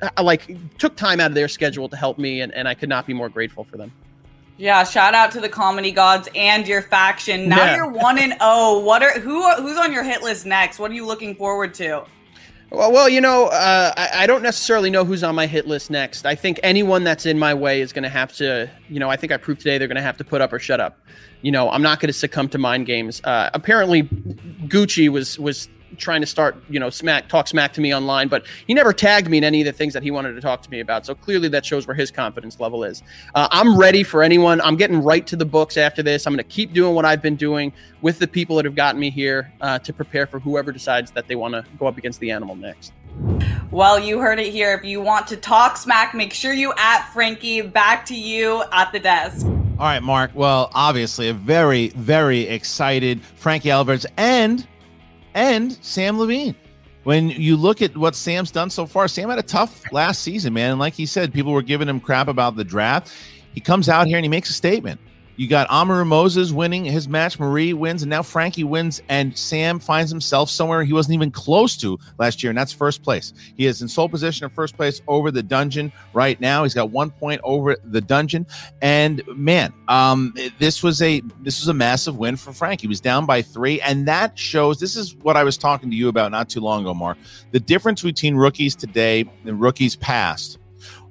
uh, 0.00 0.22
like 0.22 0.56
took 0.78 0.96
time 0.96 1.20
out 1.20 1.30
of 1.30 1.34
their 1.34 1.48
schedule 1.48 1.88
to 1.88 1.96
help 1.96 2.18
me. 2.18 2.40
And, 2.40 2.54
and 2.54 2.66
I 2.66 2.74
could 2.74 2.88
not 2.88 3.06
be 3.06 3.12
more 3.12 3.28
grateful 3.28 3.64
for 3.64 3.76
them. 3.76 3.92
Yeah, 4.56 4.84
shout 4.84 5.14
out 5.14 5.32
to 5.32 5.40
the 5.40 5.48
comedy 5.48 5.90
gods 5.90 6.28
and 6.34 6.68
your 6.68 6.82
faction. 6.82 7.48
Now 7.48 7.64
yeah. 7.64 7.76
you're 7.76 7.90
one 7.90 8.18
and. 8.18 8.34
Oh. 8.42 8.80
What 8.80 9.02
are 9.02 9.18
who 9.18 9.50
who's 9.54 9.78
on 9.78 9.90
your 9.90 10.02
hit 10.02 10.22
list 10.22 10.44
next? 10.44 10.78
What 10.78 10.90
are 10.90 10.94
you 10.94 11.06
looking 11.06 11.34
forward 11.34 11.72
to? 11.74 12.04
Well, 12.70 12.92
well, 12.92 13.08
you 13.08 13.20
know, 13.20 13.46
uh, 13.46 13.92
I, 13.96 14.22
I, 14.22 14.26
don't 14.28 14.42
necessarily 14.42 14.90
know 14.90 15.04
who's 15.04 15.24
on 15.24 15.34
my 15.34 15.46
hit 15.46 15.66
list 15.66 15.90
next. 15.90 16.24
I 16.24 16.36
think 16.36 16.60
anyone 16.62 17.02
that's 17.02 17.26
in 17.26 17.36
my 17.36 17.52
way 17.52 17.80
is 17.80 17.92
going 17.92 18.04
to 18.04 18.08
have 18.08 18.32
to, 18.34 18.70
you 18.88 19.00
know, 19.00 19.10
I 19.10 19.16
think 19.16 19.32
I 19.32 19.38
proved 19.38 19.60
today 19.60 19.76
they're 19.76 19.88
going 19.88 19.96
to 19.96 20.02
have 20.02 20.16
to 20.18 20.24
put 20.24 20.40
up 20.40 20.52
or 20.52 20.60
shut 20.60 20.78
up. 20.78 20.96
You 21.42 21.50
know, 21.50 21.68
I'm 21.68 21.82
not 21.82 21.98
going 21.98 22.08
to 22.08 22.12
succumb 22.12 22.48
to 22.50 22.58
mind 22.58 22.86
games. 22.86 23.20
Uh, 23.24 23.50
apparently, 23.54 24.04
Gucci 24.04 25.08
was 25.08 25.36
was 25.38 25.68
trying 25.96 26.20
to 26.20 26.26
start, 26.26 26.56
you 26.68 26.80
know, 26.80 26.90
smack 26.90 27.28
talk 27.28 27.48
smack 27.48 27.72
to 27.74 27.80
me 27.80 27.94
online, 27.94 28.28
but 28.28 28.44
he 28.66 28.74
never 28.74 28.92
tagged 28.92 29.28
me 29.28 29.38
in 29.38 29.44
any 29.44 29.60
of 29.60 29.66
the 29.66 29.72
things 29.72 29.92
that 29.94 30.02
he 30.02 30.10
wanted 30.10 30.34
to 30.34 30.40
talk 30.40 30.62
to 30.62 30.70
me 30.70 30.80
about. 30.80 31.06
So 31.06 31.14
clearly, 31.14 31.48
that 31.48 31.64
shows 31.64 31.86
where 31.86 31.94
his 31.94 32.10
confidence 32.10 32.60
level 32.60 32.84
is. 32.84 33.02
Uh, 33.34 33.48
I'm 33.50 33.76
ready 33.76 34.02
for 34.02 34.22
anyone. 34.22 34.60
I'm 34.60 34.76
getting 34.76 35.02
right 35.02 35.26
to 35.26 35.36
the 35.36 35.44
books 35.44 35.76
after 35.76 36.02
this. 36.02 36.26
I'm 36.26 36.32
going 36.32 36.44
to 36.44 36.50
keep 36.50 36.72
doing 36.72 36.94
what 36.94 37.04
I've 37.04 37.22
been 37.22 37.36
doing 37.36 37.72
with 38.00 38.18
the 38.18 38.28
people 38.28 38.56
that 38.56 38.64
have 38.64 38.74
gotten 38.74 39.00
me 39.00 39.10
here 39.10 39.52
uh, 39.60 39.78
to 39.80 39.92
prepare 39.92 40.26
for 40.26 40.38
whoever 40.38 40.72
decides 40.72 41.10
that 41.12 41.28
they 41.28 41.36
want 41.36 41.54
to 41.54 41.64
go 41.78 41.86
up 41.86 41.98
against 41.98 42.20
the 42.20 42.30
animal 42.30 42.56
next. 42.56 42.92
Well, 43.70 44.00
you 44.00 44.18
heard 44.18 44.38
it 44.38 44.52
here. 44.52 44.74
If 44.74 44.84
you 44.84 45.00
want 45.00 45.26
to 45.28 45.36
talk 45.36 45.76
smack, 45.76 46.14
make 46.14 46.32
sure 46.32 46.52
you 46.52 46.72
at 46.76 47.08
Frankie. 47.12 47.60
Back 47.60 48.04
to 48.06 48.14
you 48.14 48.64
at 48.72 48.92
the 48.92 48.98
desk. 48.98 49.46
All 49.46 49.86
right, 49.86 50.02
Mark. 50.02 50.32
Well, 50.34 50.70
obviously, 50.74 51.28
a 51.28 51.32
very, 51.32 51.88
very 51.88 52.40
excited 52.42 53.22
Frankie 53.22 53.70
Alberts 53.70 54.06
and 54.16 54.66
and 55.34 55.72
Sam 55.84 56.18
Levine. 56.18 56.54
When 57.04 57.30
you 57.30 57.56
look 57.56 57.80
at 57.80 57.96
what 57.96 58.14
Sam's 58.14 58.50
done 58.50 58.68
so 58.68 58.86
far, 58.86 59.08
Sam 59.08 59.30
had 59.30 59.38
a 59.38 59.42
tough 59.42 59.90
last 59.90 60.22
season, 60.22 60.52
man. 60.52 60.72
And 60.72 60.80
like 60.80 60.92
he 60.92 61.06
said, 61.06 61.32
people 61.32 61.52
were 61.52 61.62
giving 61.62 61.88
him 61.88 61.98
crap 61.98 62.28
about 62.28 62.56
the 62.56 62.64
draft. 62.64 63.12
He 63.54 63.60
comes 63.60 63.88
out 63.88 64.06
here 64.06 64.18
and 64.18 64.24
he 64.24 64.28
makes 64.28 64.50
a 64.50 64.52
statement. 64.52 65.00
You 65.36 65.48
got 65.48 65.66
Amaru 65.70 66.04
Moses 66.04 66.52
winning 66.52 66.84
his 66.84 67.08
match. 67.08 67.38
Marie 67.38 67.72
wins, 67.72 68.02
and 68.02 68.10
now 68.10 68.22
Frankie 68.22 68.64
wins, 68.64 69.00
and 69.08 69.36
Sam 69.36 69.78
finds 69.78 70.10
himself 70.10 70.50
somewhere 70.50 70.84
he 70.84 70.92
wasn't 70.92 71.14
even 71.14 71.30
close 71.30 71.76
to 71.78 71.98
last 72.18 72.42
year, 72.42 72.50
and 72.50 72.58
that's 72.58 72.72
first 72.72 73.02
place. 73.02 73.32
He 73.56 73.66
is 73.66 73.80
in 73.80 73.88
sole 73.88 74.08
position 74.08 74.44
of 74.44 74.52
first 74.52 74.76
place 74.76 75.00
over 75.08 75.30
the 75.30 75.42
dungeon 75.42 75.92
right 76.12 76.38
now. 76.40 76.62
He's 76.62 76.74
got 76.74 76.90
one 76.90 77.10
point 77.10 77.40
over 77.42 77.76
the 77.84 78.00
dungeon, 78.00 78.46
and 78.82 79.22
man, 79.28 79.72
um, 79.88 80.34
this 80.58 80.82
was 80.82 81.00
a 81.00 81.22
this 81.40 81.60
was 81.60 81.68
a 81.68 81.74
massive 81.74 82.18
win 82.18 82.36
for 82.36 82.52
Frankie. 82.52 82.82
He 82.82 82.88
was 82.88 83.00
down 83.00 83.26
by 83.26 83.42
three, 83.42 83.80
and 83.80 84.06
that 84.08 84.38
shows. 84.38 84.78
This 84.78 84.94
is 84.94 85.14
what 85.16 85.36
I 85.36 85.44
was 85.44 85.56
talking 85.56 85.90
to 85.90 85.96
you 85.96 86.08
about 86.08 86.30
not 86.30 86.48
too 86.48 86.60
long 86.60 86.82
ago, 86.82 86.94
Mark. 86.94 87.18
The 87.50 87.60
difference 87.60 88.02
between 88.02 88.36
rookies 88.36 88.76
today 88.76 89.24
and 89.44 89.60
rookies 89.60 89.96
past 89.96 90.58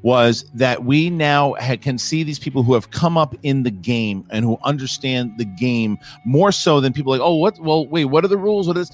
was 0.02 0.46
that 0.54 0.86
we 0.86 1.10
now 1.10 1.54
can 1.82 1.98
see 1.98 2.24
these 2.24 2.40
people 2.40 2.64
who 2.64 2.74
have 2.74 2.92
come 2.92 3.18
up 3.18 3.36
in 3.44 3.64
the 3.64 3.72
game 3.72 4.26
and 4.30 4.46
who 4.46 4.58
understand 4.64 5.38
the 5.38 5.46
game 5.46 5.98
more 6.26 6.52
so 6.52 6.80
than 6.80 6.94
people 6.94 7.12
like, 7.12 7.22
oh, 7.22 7.36
what? 7.36 7.60
Well, 7.60 7.86
wait, 7.88 8.06
what 8.06 8.24
are 8.24 8.30
the 8.30 8.38
rules? 8.38 8.68
What 8.68 8.78
is? 8.78 8.92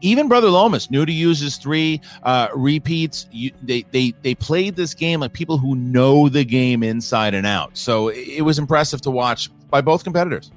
Even 0.00 0.28
Brother 0.28 0.50
Lomas 0.50 0.90
knew 0.90 1.06
to 1.06 1.12
use 1.12 1.40
his 1.40 1.56
three 1.56 2.00
uh, 2.24 2.48
repeats. 2.54 3.26
You, 3.32 3.52
they 3.62 3.82
they 3.90 4.12
they 4.22 4.34
played 4.34 4.76
this 4.76 4.92
game 4.92 5.20
like 5.20 5.32
people 5.32 5.56
who 5.56 5.74
know 5.74 6.28
the 6.28 6.44
game 6.44 6.82
inside 6.82 7.32
and 7.32 7.46
out. 7.46 7.76
So 7.76 8.08
it, 8.08 8.28
it 8.28 8.42
was 8.42 8.58
impressive 8.58 9.00
to 9.02 9.10
watch 9.10 9.50
by 9.70 9.80
both 9.80 10.04
competitors. 10.04 10.52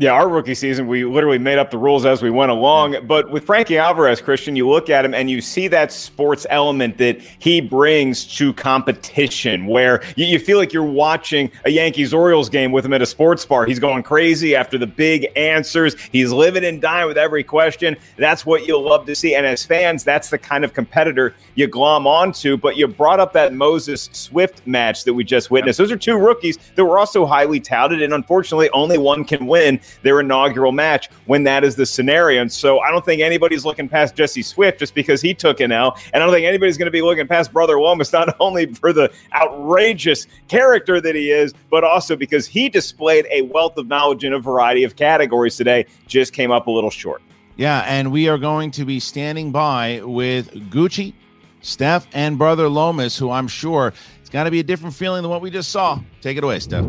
Yeah, 0.00 0.12
our 0.12 0.28
rookie 0.28 0.54
season, 0.54 0.86
we 0.86 1.04
literally 1.04 1.40
made 1.40 1.58
up 1.58 1.72
the 1.72 1.76
rules 1.76 2.06
as 2.06 2.22
we 2.22 2.30
went 2.30 2.52
along. 2.52 3.08
But 3.08 3.32
with 3.32 3.44
Frankie 3.44 3.78
Alvarez, 3.78 4.22
Kristian, 4.22 4.56
you 4.56 4.68
look 4.68 4.88
at 4.88 5.04
him 5.04 5.12
and 5.12 5.28
you 5.28 5.40
see 5.40 5.66
that 5.66 5.90
sports 5.90 6.46
element 6.50 6.98
that 6.98 7.20
he 7.20 7.60
brings 7.60 8.24
to 8.36 8.52
competition, 8.52 9.66
where 9.66 10.00
you, 10.14 10.24
you 10.24 10.38
feel 10.38 10.56
like 10.56 10.72
you're 10.72 10.84
watching 10.84 11.50
a 11.64 11.70
Yankees 11.70 12.14
Orioles 12.14 12.48
game 12.48 12.70
with 12.70 12.84
him 12.84 12.92
at 12.92 13.02
a 13.02 13.06
sports 13.06 13.44
bar. 13.44 13.66
He's 13.66 13.80
going 13.80 14.04
crazy 14.04 14.54
after 14.54 14.78
the 14.78 14.86
big 14.86 15.26
answers. 15.34 16.00
He's 16.12 16.30
living 16.30 16.64
and 16.64 16.80
dying 16.80 17.08
with 17.08 17.18
every 17.18 17.42
question. 17.42 17.96
That's 18.18 18.46
what 18.46 18.68
you'll 18.68 18.88
love 18.88 19.04
to 19.06 19.16
see. 19.16 19.34
And 19.34 19.44
as 19.44 19.66
fans, 19.66 20.04
that's 20.04 20.30
the 20.30 20.38
kind 20.38 20.64
of 20.64 20.74
competitor 20.74 21.34
you 21.56 21.66
glom 21.66 22.06
onto. 22.06 22.56
But 22.56 22.76
you 22.76 22.86
brought 22.86 23.18
up 23.18 23.32
that 23.32 23.52
Moses 23.52 24.10
Swift 24.12 24.64
match 24.64 25.02
that 25.02 25.14
we 25.14 25.24
just 25.24 25.50
witnessed. 25.50 25.78
Those 25.78 25.90
are 25.90 25.96
two 25.96 26.18
rookies 26.18 26.56
that 26.76 26.84
were 26.84 27.00
also 27.00 27.26
highly 27.26 27.58
touted, 27.58 28.00
and 28.00 28.14
unfortunately, 28.14 28.70
only 28.70 28.96
one 28.96 29.24
can 29.24 29.48
win 29.48 29.80
their 30.02 30.20
inaugural 30.20 30.72
match 30.72 31.08
when 31.26 31.44
that 31.44 31.64
is 31.64 31.76
the 31.76 31.86
scenario. 31.86 32.40
And 32.40 32.52
so 32.52 32.80
I 32.80 32.90
don't 32.90 33.04
think 33.04 33.22
anybody's 33.22 33.64
looking 33.64 33.88
past 33.88 34.14
Jesse 34.14 34.42
Swift 34.42 34.78
just 34.78 34.94
because 34.94 35.20
he 35.20 35.34
took 35.34 35.60
an 35.60 35.72
L. 35.72 35.96
And 36.12 36.22
I 36.22 36.26
don't 36.26 36.34
think 36.34 36.46
anybody's 36.46 36.78
going 36.78 36.86
to 36.86 36.92
be 36.92 37.02
looking 37.02 37.26
past 37.26 37.52
Brother 37.52 37.80
Lomas, 37.80 38.12
not 38.12 38.36
only 38.40 38.66
for 38.74 38.92
the 38.92 39.12
outrageous 39.34 40.26
character 40.48 41.00
that 41.00 41.14
he 41.14 41.30
is, 41.30 41.54
but 41.70 41.84
also 41.84 42.16
because 42.16 42.46
he 42.46 42.68
displayed 42.68 43.26
a 43.30 43.42
wealth 43.42 43.76
of 43.76 43.86
knowledge 43.86 44.24
in 44.24 44.32
a 44.32 44.38
variety 44.38 44.84
of 44.84 44.96
categories 44.96 45.56
today, 45.56 45.86
just 46.06 46.32
came 46.32 46.50
up 46.50 46.66
a 46.66 46.70
little 46.70 46.90
short. 46.90 47.22
Yeah, 47.56 47.80
and 47.86 48.12
we 48.12 48.28
are 48.28 48.38
going 48.38 48.70
to 48.72 48.84
be 48.84 49.00
standing 49.00 49.50
by 49.50 50.00
with 50.04 50.52
Gucci, 50.70 51.12
Steph, 51.60 52.06
and 52.12 52.38
Brother 52.38 52.68
Lomas, 52.68 53.18
who 53.18 53.32
I'm 53.32 53.48
sure 53.48 53.92
it's 54.20 54.30
got 54.30 54.44
to 54.44 54.50
be 54.50 54.60
a 54.60 54.62
different 54.62 54.94
feeling 54.94 55.22
than 55.22 55.30
what 55.30 55.42
we 55.42 55.50
just 55.50 55.70
saw. 55.70 55.98
Take 56.20 56.36
it 56.36 56.44
away, 56.44 56.60
Steph. 56.60 56.84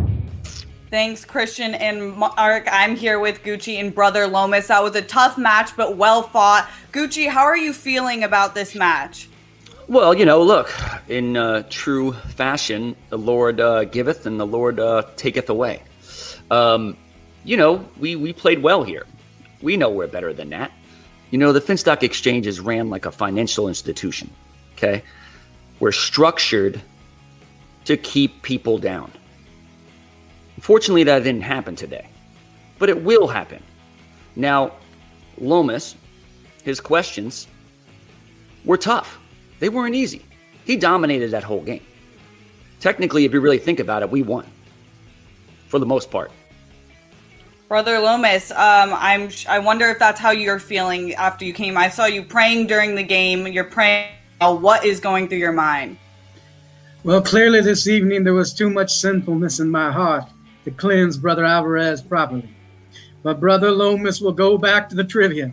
Thanks, 0.90 1.24
Kristian 1.24 1.80
and 1.80 2.14
Mark. 2.14 2.68
I'm 2.72 2.96
here 2.96 3.20
with 3.20 3.44
Gucci 3.44 3.80
and 3.80 3.94
Brother 3.94 4.26
Lomas. 4.26 4.68
That 4.68 4.82
was 4.82 4.96
a 4.96 5.04
tough 5.04 5.38
match, 5.38 5.78
but 5.78 5.98
well 5.98 6.24
fought. 6.24 6.68
Gucci, 6.92 7.30
how 7.30 7.44
are 7.44 7.58
you 7.58 7.74
feeling 7.74 8.24
about 8.24 8.56
this 8.56 8.74
match? 8.74 9.30
Well, 9.88 10.16
you 10.16 10.26
know, 10.26 10.42
look, 10.42 10.74
in 11.08 11.38
uh, 11.38 11.64
true 11.70 12.14
fashion, 12.14 12.96
the 13.10 13.20
Lord 13.20 13.60
uh, 13.60 13.84
giveth 13.84 14.26
and 14.26 14.40
the 14.40 14.48
Lord 14.48 14.80
uh, 14.80 15.04
taketh 15.16 15.50
away. 15.52 15.84
Um, 16.50 16.98
you 17.44 17.56
know, 17.56 17.86
we, 18.00 18.16
we 18.16 18.34
played 18.34 18.64
well 18.64 18.84
here. 18.84 19.06
We 19.62 19.78
know 19.78 19.92
we're 19.92 20.08
better 20.08 20.34
than 20.34 20.50
that. 20.50 20.72
You 21.30 21.38
know, 21.38 21.54
the 21.54 21.62
Finstock 21.62 22.02
Exchange 22.02 22.48
is 22.48 22.60
ran 22.60 22.90
like 22.90 23.06
a 23.06 23.12
financial 23.12 23.68
institution, 23.68 24.32
okay? 24.74 25.04
We're 25.80 25.92
structured 25.92 26.82
to 27.86 27.96
keep 27.96 28.42
people 28.42 28.80
down. 28.80 29.12
Unfortunately, 30.60 31.06
that 31.06 31.24
didn't 31.24 31.44
happen 31.44 31.74
today, 31.74 32.06
but 32.80 32.90
it 32.90 33.02
will 33.02 33.28
happen. 33.28 33.64
Now, 34.36 34.74
Lomas, 35.38 35.96
his 36.64 36.82
questions 36.82 37.48
were 38.66 38.76
tough. 38.76 39.20
They 39.62 39.70
weren't 39.70 39.96
easy. 39.96 40.26
He 40.66 40.76
dominated 40.76 41.32
that 41.32 41.46
whole 41.46 41.62
game. 41.62 41.86
Technically, 42.82 43.24
if 43.24 43.32
you 43.32 43.40
really 43.40 43.58
think 43.58 43.80
about 43.80 44.02
it, 44.02 44.12
we 44.12 44.22
won 44.22 44.46
for 45.70 45.80
the 45.80 45.86
most 45.86 46.12
part. 46.12 46.30
Brother 47.70 47.98
Lomas, 47.98 48.52
um, 48.52 48.94
I'm. 48.94 49.30
I 49.48 49.60
wonder 49.60 49.88
if 49.88 49.98
that's 49.98 50.20
how 50.20 50.32
you're 50.32 50.60
feeling 50.60 51.14
after 51.14 51.46
you 51.46 51.54
came. 51.54 51.78
I 51.78 51.88
saw 51.88 52.04
you 52.04 52.22
praying 52.22 52.68
during 52.68 52.96
the 52.96 53.04
game. 53.04 53.48
You're 53.48 53.64
praying. 53.64 54.10
What 54.42 54.84
is 54.84 55.00
going 55.00 55.30
through 55.30 55.38
your 55.38 55.54
mind? 55.54 55.96
Well, 57.06 57.22
clearly 57.22 57.62
this 57.62 57.88
evening 57.88 58.26
there 58.26 58.34
was 58.34 58.54
too 58.54 58.70
much 58.70 58.94
sinfulness 58.94 59.62
in 59.62 59.70
my 59.70 59.90
heart 59.90 60.26
to 60.70 60.76
cleanse 60.76 61.18
Brother 61.18 61.46
Alvarez 61.46 62.02
properly. 62.02 62.50
But 63.24 63.40
Brother 63.40 63.72
Lomas 63.72 64.22
will 64.22 64.32
go 64.32 64.58
back 64.58 64.88
to 64.90 64.96
the 64.96 65.04
trivia, 65.04 65.52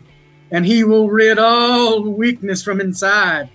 and 0.51 0.65
he 0.65 0.85
will 0.85 1.09
rid 1.09 1.39
all 1.39 2.03
weakness 2.03 2.63
from 2.63 2.81
inside, 2.81 3.51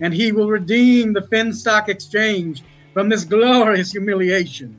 and 0.00 0.12
he 0.12 0.30
will 0.30 0.48
redeem 0.48 1.12
the 1.12 1.22
Finstock 1.22 1.88
Exchange 1.88 2.62
from 2.92 3.08
this 3.08 3.24
glorious 3.24 3.92
humiliation. 3.92 4.78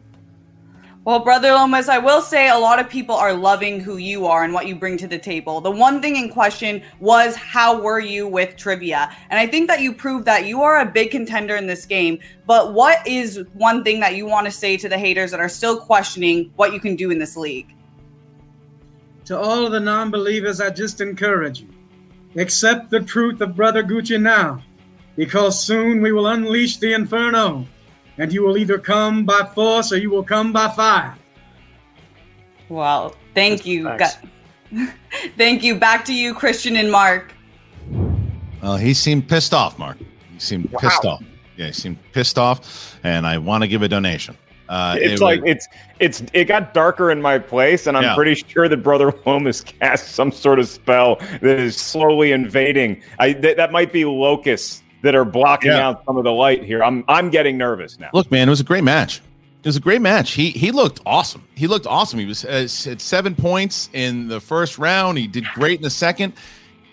Well, 1.08 1.20
Brother 1.20 1.54
Lomas, 1.54 1.88
I 1.88 2.00
will 2.00 2.22
say 2.22 2.50
a 2.50 2.58
lot 2.58 2.80
of 2.80 2.90
people 2.90 3.16
are 3.16 3.34
loving 3.34 3.80
who 3.80 3.96
you 3.96 4.26
are 4.26 4.44
and 4.44 4.54
what 4.54 4.68
you 4.68 4.76
bring 4.76 4.98
to 4.98 5.08
the 5.08 5.18
table. 5.18 5.62
The 5.62 5.72
one 5.72 6.02
thing 6.02 6.18
in 6.18 6.28
question 6.30 6.82
was 7.00 7.34
how 7.34 7.80
were 7.80 8.02
you 8.02 8.28
with 8.28 8.58
trivia? 8.58 9.10
And 9.30 9.40
I 9.40 9.48
think 9.48 9.70
that 9.70 9.80
you 9.80 9.94
proved 9.94 10.26
that 10.26 10.48
you 10.48 10.64
are 10.64 10.82
a 10.82 10.86
big 10.86 11.12
contender 11.12 11.56
in 11.56 11.66
this 11.66 11.86
game. 11.86 12.20
But 12.46 12.74
what 12.74 13.08
is 13.08 13.42
one 13.54 13.86
thing 13.86 14.02
that 14.02 14.18
you 14.18 14.26
want 14.26 14.48
to 14.48 14.52
say 14.52 14.76
to 14.76 14.90
the 14.90 14.98
haters 14.98 15.32
that 15.32 15.40
are 15.40 15.48
still 15.48 15.80
questioning 15.80 16.52
what 16.58 16.74
you 16.74 16.80
can 16.82 16.98
do 16.98 17.10
in 17.10 17.20
this 17.20 17.38
league? 17.38 17.74
To 19.28 19.40
all 19.40 19.66
of 19.66 19.72
the 19.72 19.80
non 19.80 20.12
believers, 20.12 20.60
I 20.60 20.72
just 20.72 21.00
encourage 21.00 21.62
you 21.62 21.70
accept 22.36 22.90
the 22.90 23.00
truth 23.00 23.40
of 23.40 23.56
Brother 23.56 23.82
Gucci 23.82 24.22
now, 24.22 24.62
because 25.16 25.64
soon 25.64 26.02
we 26.02 26.12
will 26.12 26.28
unleash 26.28 26.76
the 26.76 26.92
inferno 26.92 27.66
and 28.18 28.34
you 28.34 28.44
will 28.44 28.58
either 28.58 28.78
come 28.78 29.26
by 29.26 29.44
force 29.54 29.92
or 29.92 29.98
you 29.98 30.10
will 30.10 30.24
come 30.24 30.52
by 30.52 30.68
fire. 30.70 31.16
Well, 32.70 33.16
thank 33.34 33.66
you. 33.66 33.90
thank 35.38 35.64
you. 35.64 35.76
Back 35.76 36.06
to 36.06 36.14
you, 36.14 36.34
Kristian 36.34 36.78
and 36.78 36.92
Mark. 36.92 37.34
Well, 38.62 38.78
he 38.78 38.94
seemed 38.94 39.30
pissed 39.30 39.54
off, 39.54 39.80
Mark. 39.80 39.98
He 39.98 40.40
seemed 40.40 40.70
wow. 40.72 40.80
pissed 40.80 41.06
off. 41.06 41.24
Yeah, 41.56 41.68
he 41.68 41.74
seemed 41.74 41.98
pissed 42.12 42.38
off, 42.38 43.00
and 43.04 43.26
I 43.26 43.38
want 43.38 43.64
to 43.64 43.68
give 43.68 43.82
a 43.82 43.88
donation. 43.88 44.38
Uh, 44.70 44.98
it's 45.00 45.22
it 45.22 45.24
like 45.24 45.42
was, 45.42 45.52
it's 45.52 45.68
it's 46.00 46.24
it 46.34 46.46
got 46.46 46.74
darker 46.74 47.10
in 47.10 47.22
my 47.22 47.40
place, 47.40 47.88
and 47.88 47.96
I'm 47.96 48.04
yeah. 48.04 48.16
pretty 48.16 48.36
sure 48.36 48.68
that 48.68 48.78
Brother 48.78 49.14
Lomas 49.26 49.62
cast 49.62 50.10
some 50.10 50.32
sort 50.32 50.60
of 50.60 50.68
spell 50.68 51.16
that 51.16 51.60
is 51.60 51.78
slowly 51.78 52.34
invading. 52.34 53.02
I 53.18 53.34
th- 53.34 53.56
that 53.56 53.72
might 53.72 53.94
be 53.94 54.04
locusts 54.04 54.84
that 55.02 55.16
are 55.16 55.26
blocking 55.26 55.72
yeah. 55.72 55.88
out 55.88 56.04
some 56.06 56.18
of 56.18 56.24
the 56.24 56.32
light 56.32 56.64
here. 56.64 56.84
I'm 56.84 57.04
I'm 57.08 57.30
getting 57.30 57.58
nervous 57.58 58.00
now. 58.00 58.10
Look, 58.14 58.32
man, 58.32 58.48
it 58.48 58.52
was 58.52 58.60
a 58.60 58.66
great 58.66 58.84
match. 58.84 59.22
It 59.64 59.68
was 59.68 59.76
a 59.76 59.82
great 59.82 60.02
match. 60.02 60.32
He 60.32 60.52
he 60.52 60.72
looked 60.72 61.02
awesome. 61.06 61.44
He 61.56 61.68
looked 61.68 61.88
awesome. 61.88 62.20
He 62.20 62.26
was 62.26 62.46
uh, 62.46 62.68
at 62.90 63.02
seven 63.02 63.36
points 63.36 63.90
in 63.94 64.28
the 64.28 64.40
first 64.40 64.78
round. 64.78 65.18
He 65.18 65.28
did 65.28 65.46
great 65.54 65.80
in 65.80 65.84
the 65.84 65.90
second. 65.90 66.34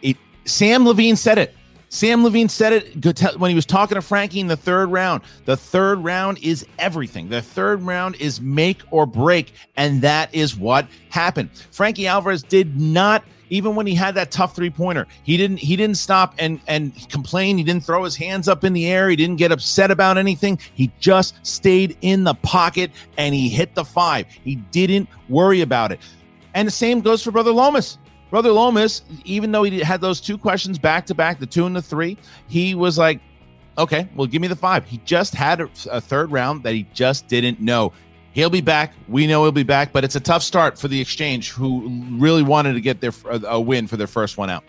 It, 0.03 0.17
Sam 0.45 0.87
Levine 0.87 1.17
said 1.17 1.39
it. 1.39 1.55
Sam 1.95 2.25
Levine 2.25 2.49
said 2.49 2.73
it 2.73 3.39
when 3.39 3.51
he 3.51 3.55
was 3.55 3.67
talking 3.67 3.95
to 3.95 4.03
Frankie 4.03 4.41
in 4.41 4.49
the 4.49 4.57
third 4.57 4.91
round. 4.91 5.23
The 5.45 5.57
third 5.57 6.03
round 6.03 6.39
is 6.43 6.67
everything. 6.77 7.29
The 7.29 7.41
third 7.41 7.83
round 7.83 8.17
is 8.17 8.41
make 8.41 8.83
or 8.91 9.07
break, 9.07 9.53
and 9.77 10.03
that 10.03 10.35
is 10.35 10.57
what 10.57 10.89
happened. 11.11 11.51
Frankie 11.71 12.09
Alvarez 12.09 12.43
did 12.43 12.81
not 12.81 13.23
even 13.51 13.75
when 13.75 13.87
he 13.87 13.95
had 13.95 14.15
that 14.15 14.31
tough 14.31 14.55
three 14.55 14.71
pointer, 14.71 15.07
he 15.23 15.37
didn't 15.37 15.59
he 15.59 15.77
didn't 15.77 15.97
stop 15.97 16.35
and 16.39 16.61
and 16.67 17.09
complain. 17.09 17.59
He 17.59 17.65
didn't 17.65 17.85
throw 17.85 18.05
his 18.05 18.17
hands 18.17 18.49
up 18.49 18.65
in 18.65 18.73
the 18.73 18.87
air. 18.87 19.09
He 19.09 19.17
didn't 19.17 19.37
get 19.37 19.53
upset 19.53 19.91
about 19.91 20.19
anything. 20.19 20.59
He 20.75 20.91
just 20.99 21.35
stayed 21.47 21.97
in 22.01 22.25
the 22.25 22.35
pocket 22.35 22.91
and 23.19 23.35
he 23.35 23.49
hit 23.49 23.75
the 23.75 23.85
five. 23.85 24.27
He 24.29 24.57
didn't 24.57 25.09
worry 25.29 25.61
about 25.61 25.93
it. 25.93 26.01
And 26.55 26.69
the 26.69 26.73
same 26.73 27.01
goes 27.01 27.23
for 27.23 27.31
Brother 27.31 27.53
Lomas. 27.53 27.99
Brother 28.31 28.53
Lomas, 28.53 29.03
even 29.25 29.53
though 29.53 29.63
he 29.63 29.79
had 29.81 30.01
those 30.01 30.21
two 30.21 30.37
questions 30.37 30.79
back 30.79 31.07
to 31.07 31.15
back, 31.15 31.39
the 31.39 31.47
two 31.47 31.67
and 31.67 31.77
the 31.77 31.83
three, 31.83 32.17
he 32.49 32.75
was 32.75 32.99
like, 32.99 33.21
okay, 33.79 34.09
well, 34.15 34.27
give 34.27 34.43
me 34.43 34.49
the 34.49 34.57
five. 34.57 34.85
He 34.87 35.01
just 35.05 35.35
had 35.35 35.61
a, 35.61 35.69
a 35.91 36.01
third 36.01 36.33
round 36.33 36.63
that 36.65 36.75
he 36.75 36.87
just 36.93 37.29
didn't 37.29 37.61
know. 37.61 37.93
He'll 38.35 38.51
be 38.51 38.61
back. 38.61 38.93
We 39.09 39.28
know 39.28 39.45
he'll 39.45 39.53
be 39.53 39.62
back, 39.62 39.93
but 39.93 40.03
it's 40.03 40.16
a 40.16 40.20
tough 40.20 40.43
start 40.43 40.76
for 40.76 40.89
the 40.89 41.01
exchange, 41.01 41.53
who 41.53 41.89
really 42.18 42.43
wanted 42.43 42.72
to 42.74 42.80
get 42.80 43.01
their 43.01 43.12
a 43.30 43.61
win 43.61 43.87
for 43.87 43.97
their 43.97 44.09
first 44.09 44.37
one 44.37 44.51
out. 44.51 44.64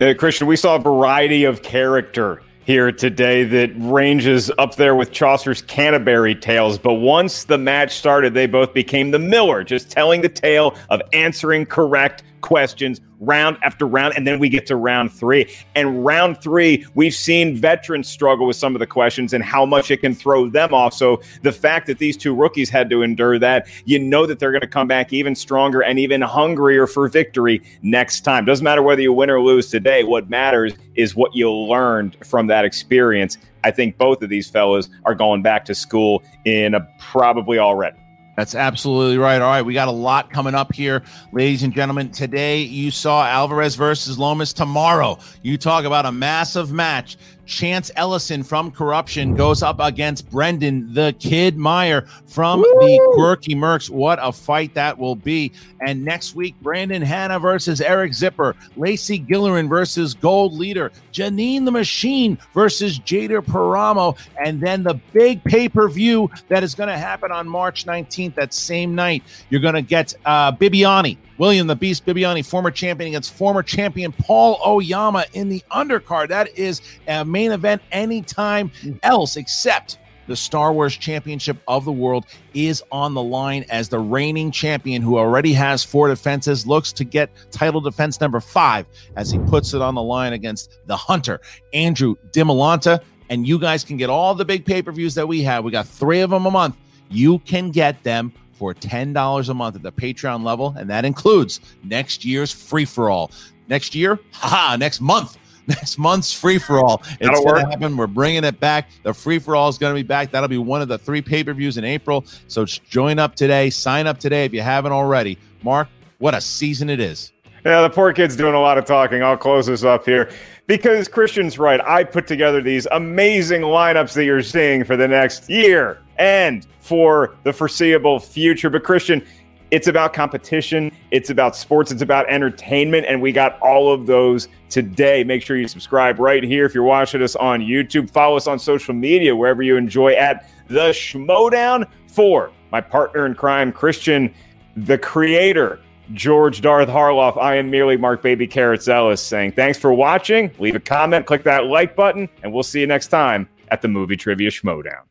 Uh, 0.00 0.14
Kristian, 0.14 0.46
we 0.46 0.54
saw 0.54 0.76
a 0.76 0.78
variety 0.78 1.42
of 1.42 1.62
character 1.62 2.40
here 2.64 2.92
today 2.92 3.42
that 3.42 3.72
ranges 3.76 4.52
up 4.58 4.76
there 4.76 4.94
with 4.94 5.10
Chaucer's 5.10 5.62
Canterbury 5.62 6.36
Tales. 6.36 6.78
But 6.78 6.94
once 6.94 7.44
the 7.44 7.58
match 7.58 7.96
started, 7.96 8.34
they 8.34 8.46
both 8.46 8.72
became 8.72 9.10
the 9.10 9.18
Miller, 9.18 9.64
just 9.64 9.90
telling 9.90 10.20
the 10.20 10.28
tale 10.28 10.76
of 10.90 11.02
answering 11.12 11.66
correct 11.66 12.22
questions 12.40 13.00
round 13.20 13.58
after 13.62 13.86
round. 13.86 14.14
And 14.16 14.26
then 14.26 14.38
we 14.38 14.48
get 14.48 14.66
to 14.66 14.76
round 14.76 15.12
three. 15.12 15.52
And 15.74 16.04
round 16.04 16.40
three, 16.40 16.84
we've 16.94 17.14
seen 17.14 17.56
veterans 17.56 18.08
struggle 18.08 18.46
with 18.46 18.56
some 18.56 18.74
of 18.74 18.78
the 18.78 18.86
questions 18.86 19.32
and 19.32 19.42
how 19.42 19.66
much 19.66 19.90
it 19.90 19.98
can 19.98 20.14
throw 20.14 20.48
them 20.48 20.72
off. 20.72 20.94
So 20.94 21.20
the 21.42 21.52
fact 21.52 21.86
that 21.88 21.98
these 21.98 22.16
two 22.16 22.34
rookies 22.34 22.70
had 22.70 22.90
to 22.90 23.02
endure 23.02 23.38
that, 23.38 23.68
you 23.84 23.98
know 23.98 24.26
that 24.26 24.38
they're 24.38 24.52
going 24.52 24.60
to 24.60 24.66
come 24.66 24.86
back 24.88 25.12
even 25.12 25.34
stronger 25.34 25.82
and 25.82 25.98
even 25.98 26.20
hungrier 26.20 26.86
for 26.86 27.08
victory 27.08 27.62
next 27.82 28.20
time. 28.20 28.44
Doesn't 28.44 28.64
matter 28.64 28.82
whether 28.82 29.02
you 29.02 29.12
win 29.12 29.30
or 29.30 29.40
lose 29.40 29.68
today. 29.70 30.04
What 30.04 30.30
matters 30.30 30.74
is 30.94 31.16
what 31.16 31.34
you 31.34 31.52
learned 31.52 32.16
from 32.24 32.46
that 32.48 32.64
experience. 32.64 33.38
I 33.64 33.70
think 33.70 33.98
both 33.98 34.22
of 34.22 34.28
these 34.28 34.48
fellas 34.48 34.88
are 35.04 35.14
going 35.14 35.42
back 35.42 35.64
to 35.66 35.74
school 35.74 36.22
in 36.44 36.74
a, 36.74 36.88
probably 37.00 37.58
already. 37.58 37.98
That's 38.38 38.54
absolutely 38.54 39.18
right. 39.18 39.42
All 39.42 39.50
right, 39.50 39.62
we 39.62 39.74
got 39.74 39.88
a 39.88 39.90
lot 39.90 40.30
coming 40.30 40.54
up 40.54 40.72
here, 40.72 41.02
ladies 41.32 41.64
and 41.64 41.74
gentlemen. 41.74 42.12
Today, 42.12 42.60
you 42.60 42.92
saw 42.92 43.26
Alvarez 43.26 43.74
versus 43.74 44.16
Lomas. 44.16 44.52
Tomorrow, 44.52 45.18
you 45.42 45.58
talk 45.58 45.84
about 45.84 46.06
a 46.06 46.12
massive 46.12 46.70
match. 46.70 47.16
Chance 47.48 47.90
Ellison 47.96 48.42
from 48.42 48.70
Corruption 48.70 49.34
goes 49.34 49.62
up 49.62 49.80
against 49.80 50.30
Brendan 50.30 50.92
the 50.92 51.16
Kid 51.18 51.56
Meyer 51.56 52.02
from 52.26 52.60
Woo! 52.60 52.66
the 52.80 53.10
Quirky 53.14 53.54
Mercs. 53.54 53.88
What 53.88 54.18
a 54.20 54.32
fight 54.32 54.74
that 54.74 54.98
will 54.98 55.16
be. 55.16 55.50
And 55.80 56.04
next 56.04 56.36
week, 56.36 56.54
Brandon 56.60 57.00
Hanna 57.00 57.38
versus 57.38 57.80
Eric 57.80 58.12
Zipper, 58.12 58.54
Lacey 58.76 59.18
Gillerin 59.18 59.66
versus 59.68 60.12
Gold 60.12 60.52
Leader, 60.52 60.92
Janine 61.12 61.64
the 61.64 61.70
Machine 61.70 62.38
versus 62.52 62.98
Jader 62.98 63.44
Paramo, 63.44 64.16
and 64.44 64.60
then 64.60 64.82
the 64.82 65.00
big 65.14 65.42
pay 65.42 65.70
per 65.70 65.88
view 65.88 66.30
that 66.48 66.62
is 66.62 66.74
going 66.74 66.90
to 66.90 66.98
happen 66.98 67.32
on 67.32 67.48
March 67.48 67.86
19th, 67.86 68.34
that 68.34 68.52
same 68.52 68.94
night. 68.94 69.22
You're 69.48 69.62
going 69.62 69.74
to 69.74 69.82
get 69.82 70.12
uh, 70.26 70.52
Bibbiani 70.52 71.16
William 71.38 71.68
the 71.68 71.76
Beast 71.76 72.04
Bibbiani, 72.04 72.44
former 72.44 72.70
champion 72.70 73.08
against 73.08 73.32
former 73.32 73.62
champion 73.62 74.12
Paul 74.12 74.60
Oyama 74.66 75.24
in 75.32 75.48
the 75.48 75.62
undercard. 75.70 76.28
That 76.28 76.56
is 76.58 76.82
a 77.06 77.24
main 77.38 77.52
event 77.52 77.80
anytime 77.92 78.68
else 79.04 79.36
except 79.36 79.96
the 80.26 80.34
Star 80.34 80.72
Wars 80.72 80.96
Championship 80.96 81.56
of 81.68 81.84
the 81.84 81.92
World 81.92 82.26
is 82.52 82.82
on 82.90 83.14
the 83.14 83.22
line 83.22 83.64
as 83.70 83.88
the 83.88 84.00
reigning 84.00 84.50
champion 84.50 85.00
who 85.02 85.16
already 85.16 85.52
has 85.52 85.84
four 85.84 86.08
defenses 86.08 86.66
looks 86.66 86.92
to 86.92 87.04
get 87.04 87.30
title 87.52 87.80
defense 87.80 88.20
number 88.20 88.40
five 88.40 88.86
as 89.14 89.30
he 89.30 89.38
puts 89.38 89.72
it 89.72 89.80
on 89.80 89.94
the 89.94 90.02
line 90.02 90.32
against 90.32 90.80
the 90.86 90.96
Hunter, 90.96 91.40
Andrew 91.72 92.16
Dimolanta. 92.32 93.00
And 93.30 93.46
you 93.46 93.56
guys 93.60 93.84
can 93.84 93.96
get 93.96 94.10
all 94.10 94.34
the 94.34 94.44
big 94.44 94.64
pay 94.64 94.82
per 94.82 94.90
views 94.90 95.14
that 95.14 95.28
we 95.28 95.40
have. 95.44 95.62
We 95.62 95.70
got 95.70 95.86
three 95.86 96.20
of 96.20 96.30
them 96.30 96.44
a 96.44 96.50
month. 96.50 96.76
You 97.08 97.38
can 97.40 97.70
get 97.70 98.02
them 98.02 98.32
for 98.54 98.74
$10 98.74 99.48
a 99.48 99.54
month 99.54 99.76
at 99.76 99.82
the 99.82 99.92
Patreon 99.92 100.42
level, 100.42 100.74
and 100.76 100.90
that 100.90 101.04
includes 101.04 101.60
next 101.84 102.24
year's 102.24 102.52
free 102.52 102.84
for 102.84 103.10
all. 103.10 103.30
Next 103.68 103.94
year, 103.94 104.18
haha, 104.32 104.76
next 104.76 105.00
month, 105.00 105.38
next 105.68 105.98
month's 105.98 106.32
free 106.32 106.58
for 106.58 106.78
all. 106.78 107.02
It's 107.20 107.40
going 107.40 107.64
to 107.64 107.70
happen. 107.70 107.96
We're 107.96 108.06
bringing 108.06 108.44
it 108.44 108.58
back. 108.58 108.88
The 109.02 109.14
free 109.14 109.38
for 109.38 109.54
all 109.54 109.68
is 109.68 109.78
going 109.78 109.94
to 109.94 109.98
be 109.98 110.06
back. 110.06 110.30
That'll 110.30 110.48
be 110.48 110.58
one 110.58 110.82
of 110.82 110.88
the 110.88 110.98
three 110.98 111.22
pay 111.22 111.44
per 111.44 111.52
views 111.52 111.76
in 111.78 111.84
April. 111.84 112.24
So 112.48 112.64
just 112.64 112.84
join 112.84 113.18
up 113.18 113.34
today. 113.34 113.70
Sign 113.70 114.06
up 114.06 114.18
today 114.18 114.44
if 114.44 114.52
you 114.52 114.62
haven't 114.62 114.92
already. 114.92 115.38
Mark, 115.62 115.88
what 116.18 116.34
a 116.34 116.40
season 116.40 116.90
it 116.90 117.00
is. 117.00 117.32
Yeah, 117.64 117.82
the 117.82 117.90
poor 117.90 118.12
kid's 118.12 118.36
doing 118.36 118.54
a 118.54 118.60
lot 118.60 118.78
of 118.78 118.84
talking. 118.84 119.22
I'll 119.22 119.36
close 119.36 119.66
this 119.66 119.84
up 119.84 120.04
here 120.04 120.30
because 120.66 121.08
Kristian's 121.08 121.58
right. 121.58 121.80
I 121.80 122.04
put 122.04 122.26
together 122.26 122.62
these 122.62 122.86
amazing 122.92 123.62
lineups 123.62 124.14
that 124.14 124.24
you're 124.24 124.42
seeing 124.42 124.84
for 124.84 124.96
the 124.96 125.08
next 125.08 125.50
year 125.50 126.00
and 126.18 126.66
for 126.80 127.36
the 127.42 127.52
foreseeable 127.52 128.20
future. 128.20 128.70
But 128.70 128.84
Kristian, 128.84 129.26
it's 129.70 129.86
about 129.86 130.12
competition, 130.12 130.90
it's 131.10 131.30
about 131.30 131.54
sports, 131.54 131.90
it's 131.90 132.02
about 132.02 132.28
entertainment, 132.28 133.06
and 133.06 133.20
we 133.20 133.32
got 133.32 133.58
all 133.60 133.92
of 133.92 134.06
those 134.06 134.48
today. 134.68 135.24
Make 135.24 135.42
sure 135.42 135.56
you 135.56 135.68
subscribe 135.68 136.18
right 136.18 136.42
here 136.42 136.64
if 136.64 136.74
you're 136.74 136.84
watching 136.84 137.22
us 137.22 137.36
on 137.36 137.60
YouTube. 137.60 138.10
Follow 138.10 138.36
us 138.36 138.46
on 138.46 138.58
social 138.58 138.94
media 138.94 139.34
wherever 139.34 139.62
you 139.62 139.76
enjoy 139.76 140.14
at 140.14 140.48
the 140.68 140.90
Schmodown 140.90 141.88
for 142.06 142.50
my 142.72 142.80
partner 142.80 143.26
in 143.26 143.34
crime, 143.34 143.72
Kristian, 143.72 144.32
the 144.76 144.98
creator. 144.98 145.80
George 146.14 146.62
Darth 146.62 146.88
Harloff. 146.88 147.36
I 147.36 147.56
am 147.56 147.70
merely 147.70 147.98
Mark 147.98 148.22
Baby 148.22 148.46
Carrots 148.46 148.88
Ellis 148.88 149.22
saying 149.22 149.52
thanks 149.52 149.78
for 149.78 149.92
watching. 149.92 150.50
Leave 150.58 150.74
a 150.74 150.80
comment, 150.80 151.26
click 151.26 151.42
that 151.42 151.66
like 151.66 151.94
button, 151.94 152.30
and 152.42 152.50
we'll 152.50 152.62
see 152.62 152.80
you 152.80 152.86
next 152.86 153.08
time 153.08 153.46
at 153.70 153.82
the 153.82 153.88
Movie 153.88 154.16
Trivia 154.16 154.50
Schmodown. 154.50 155.02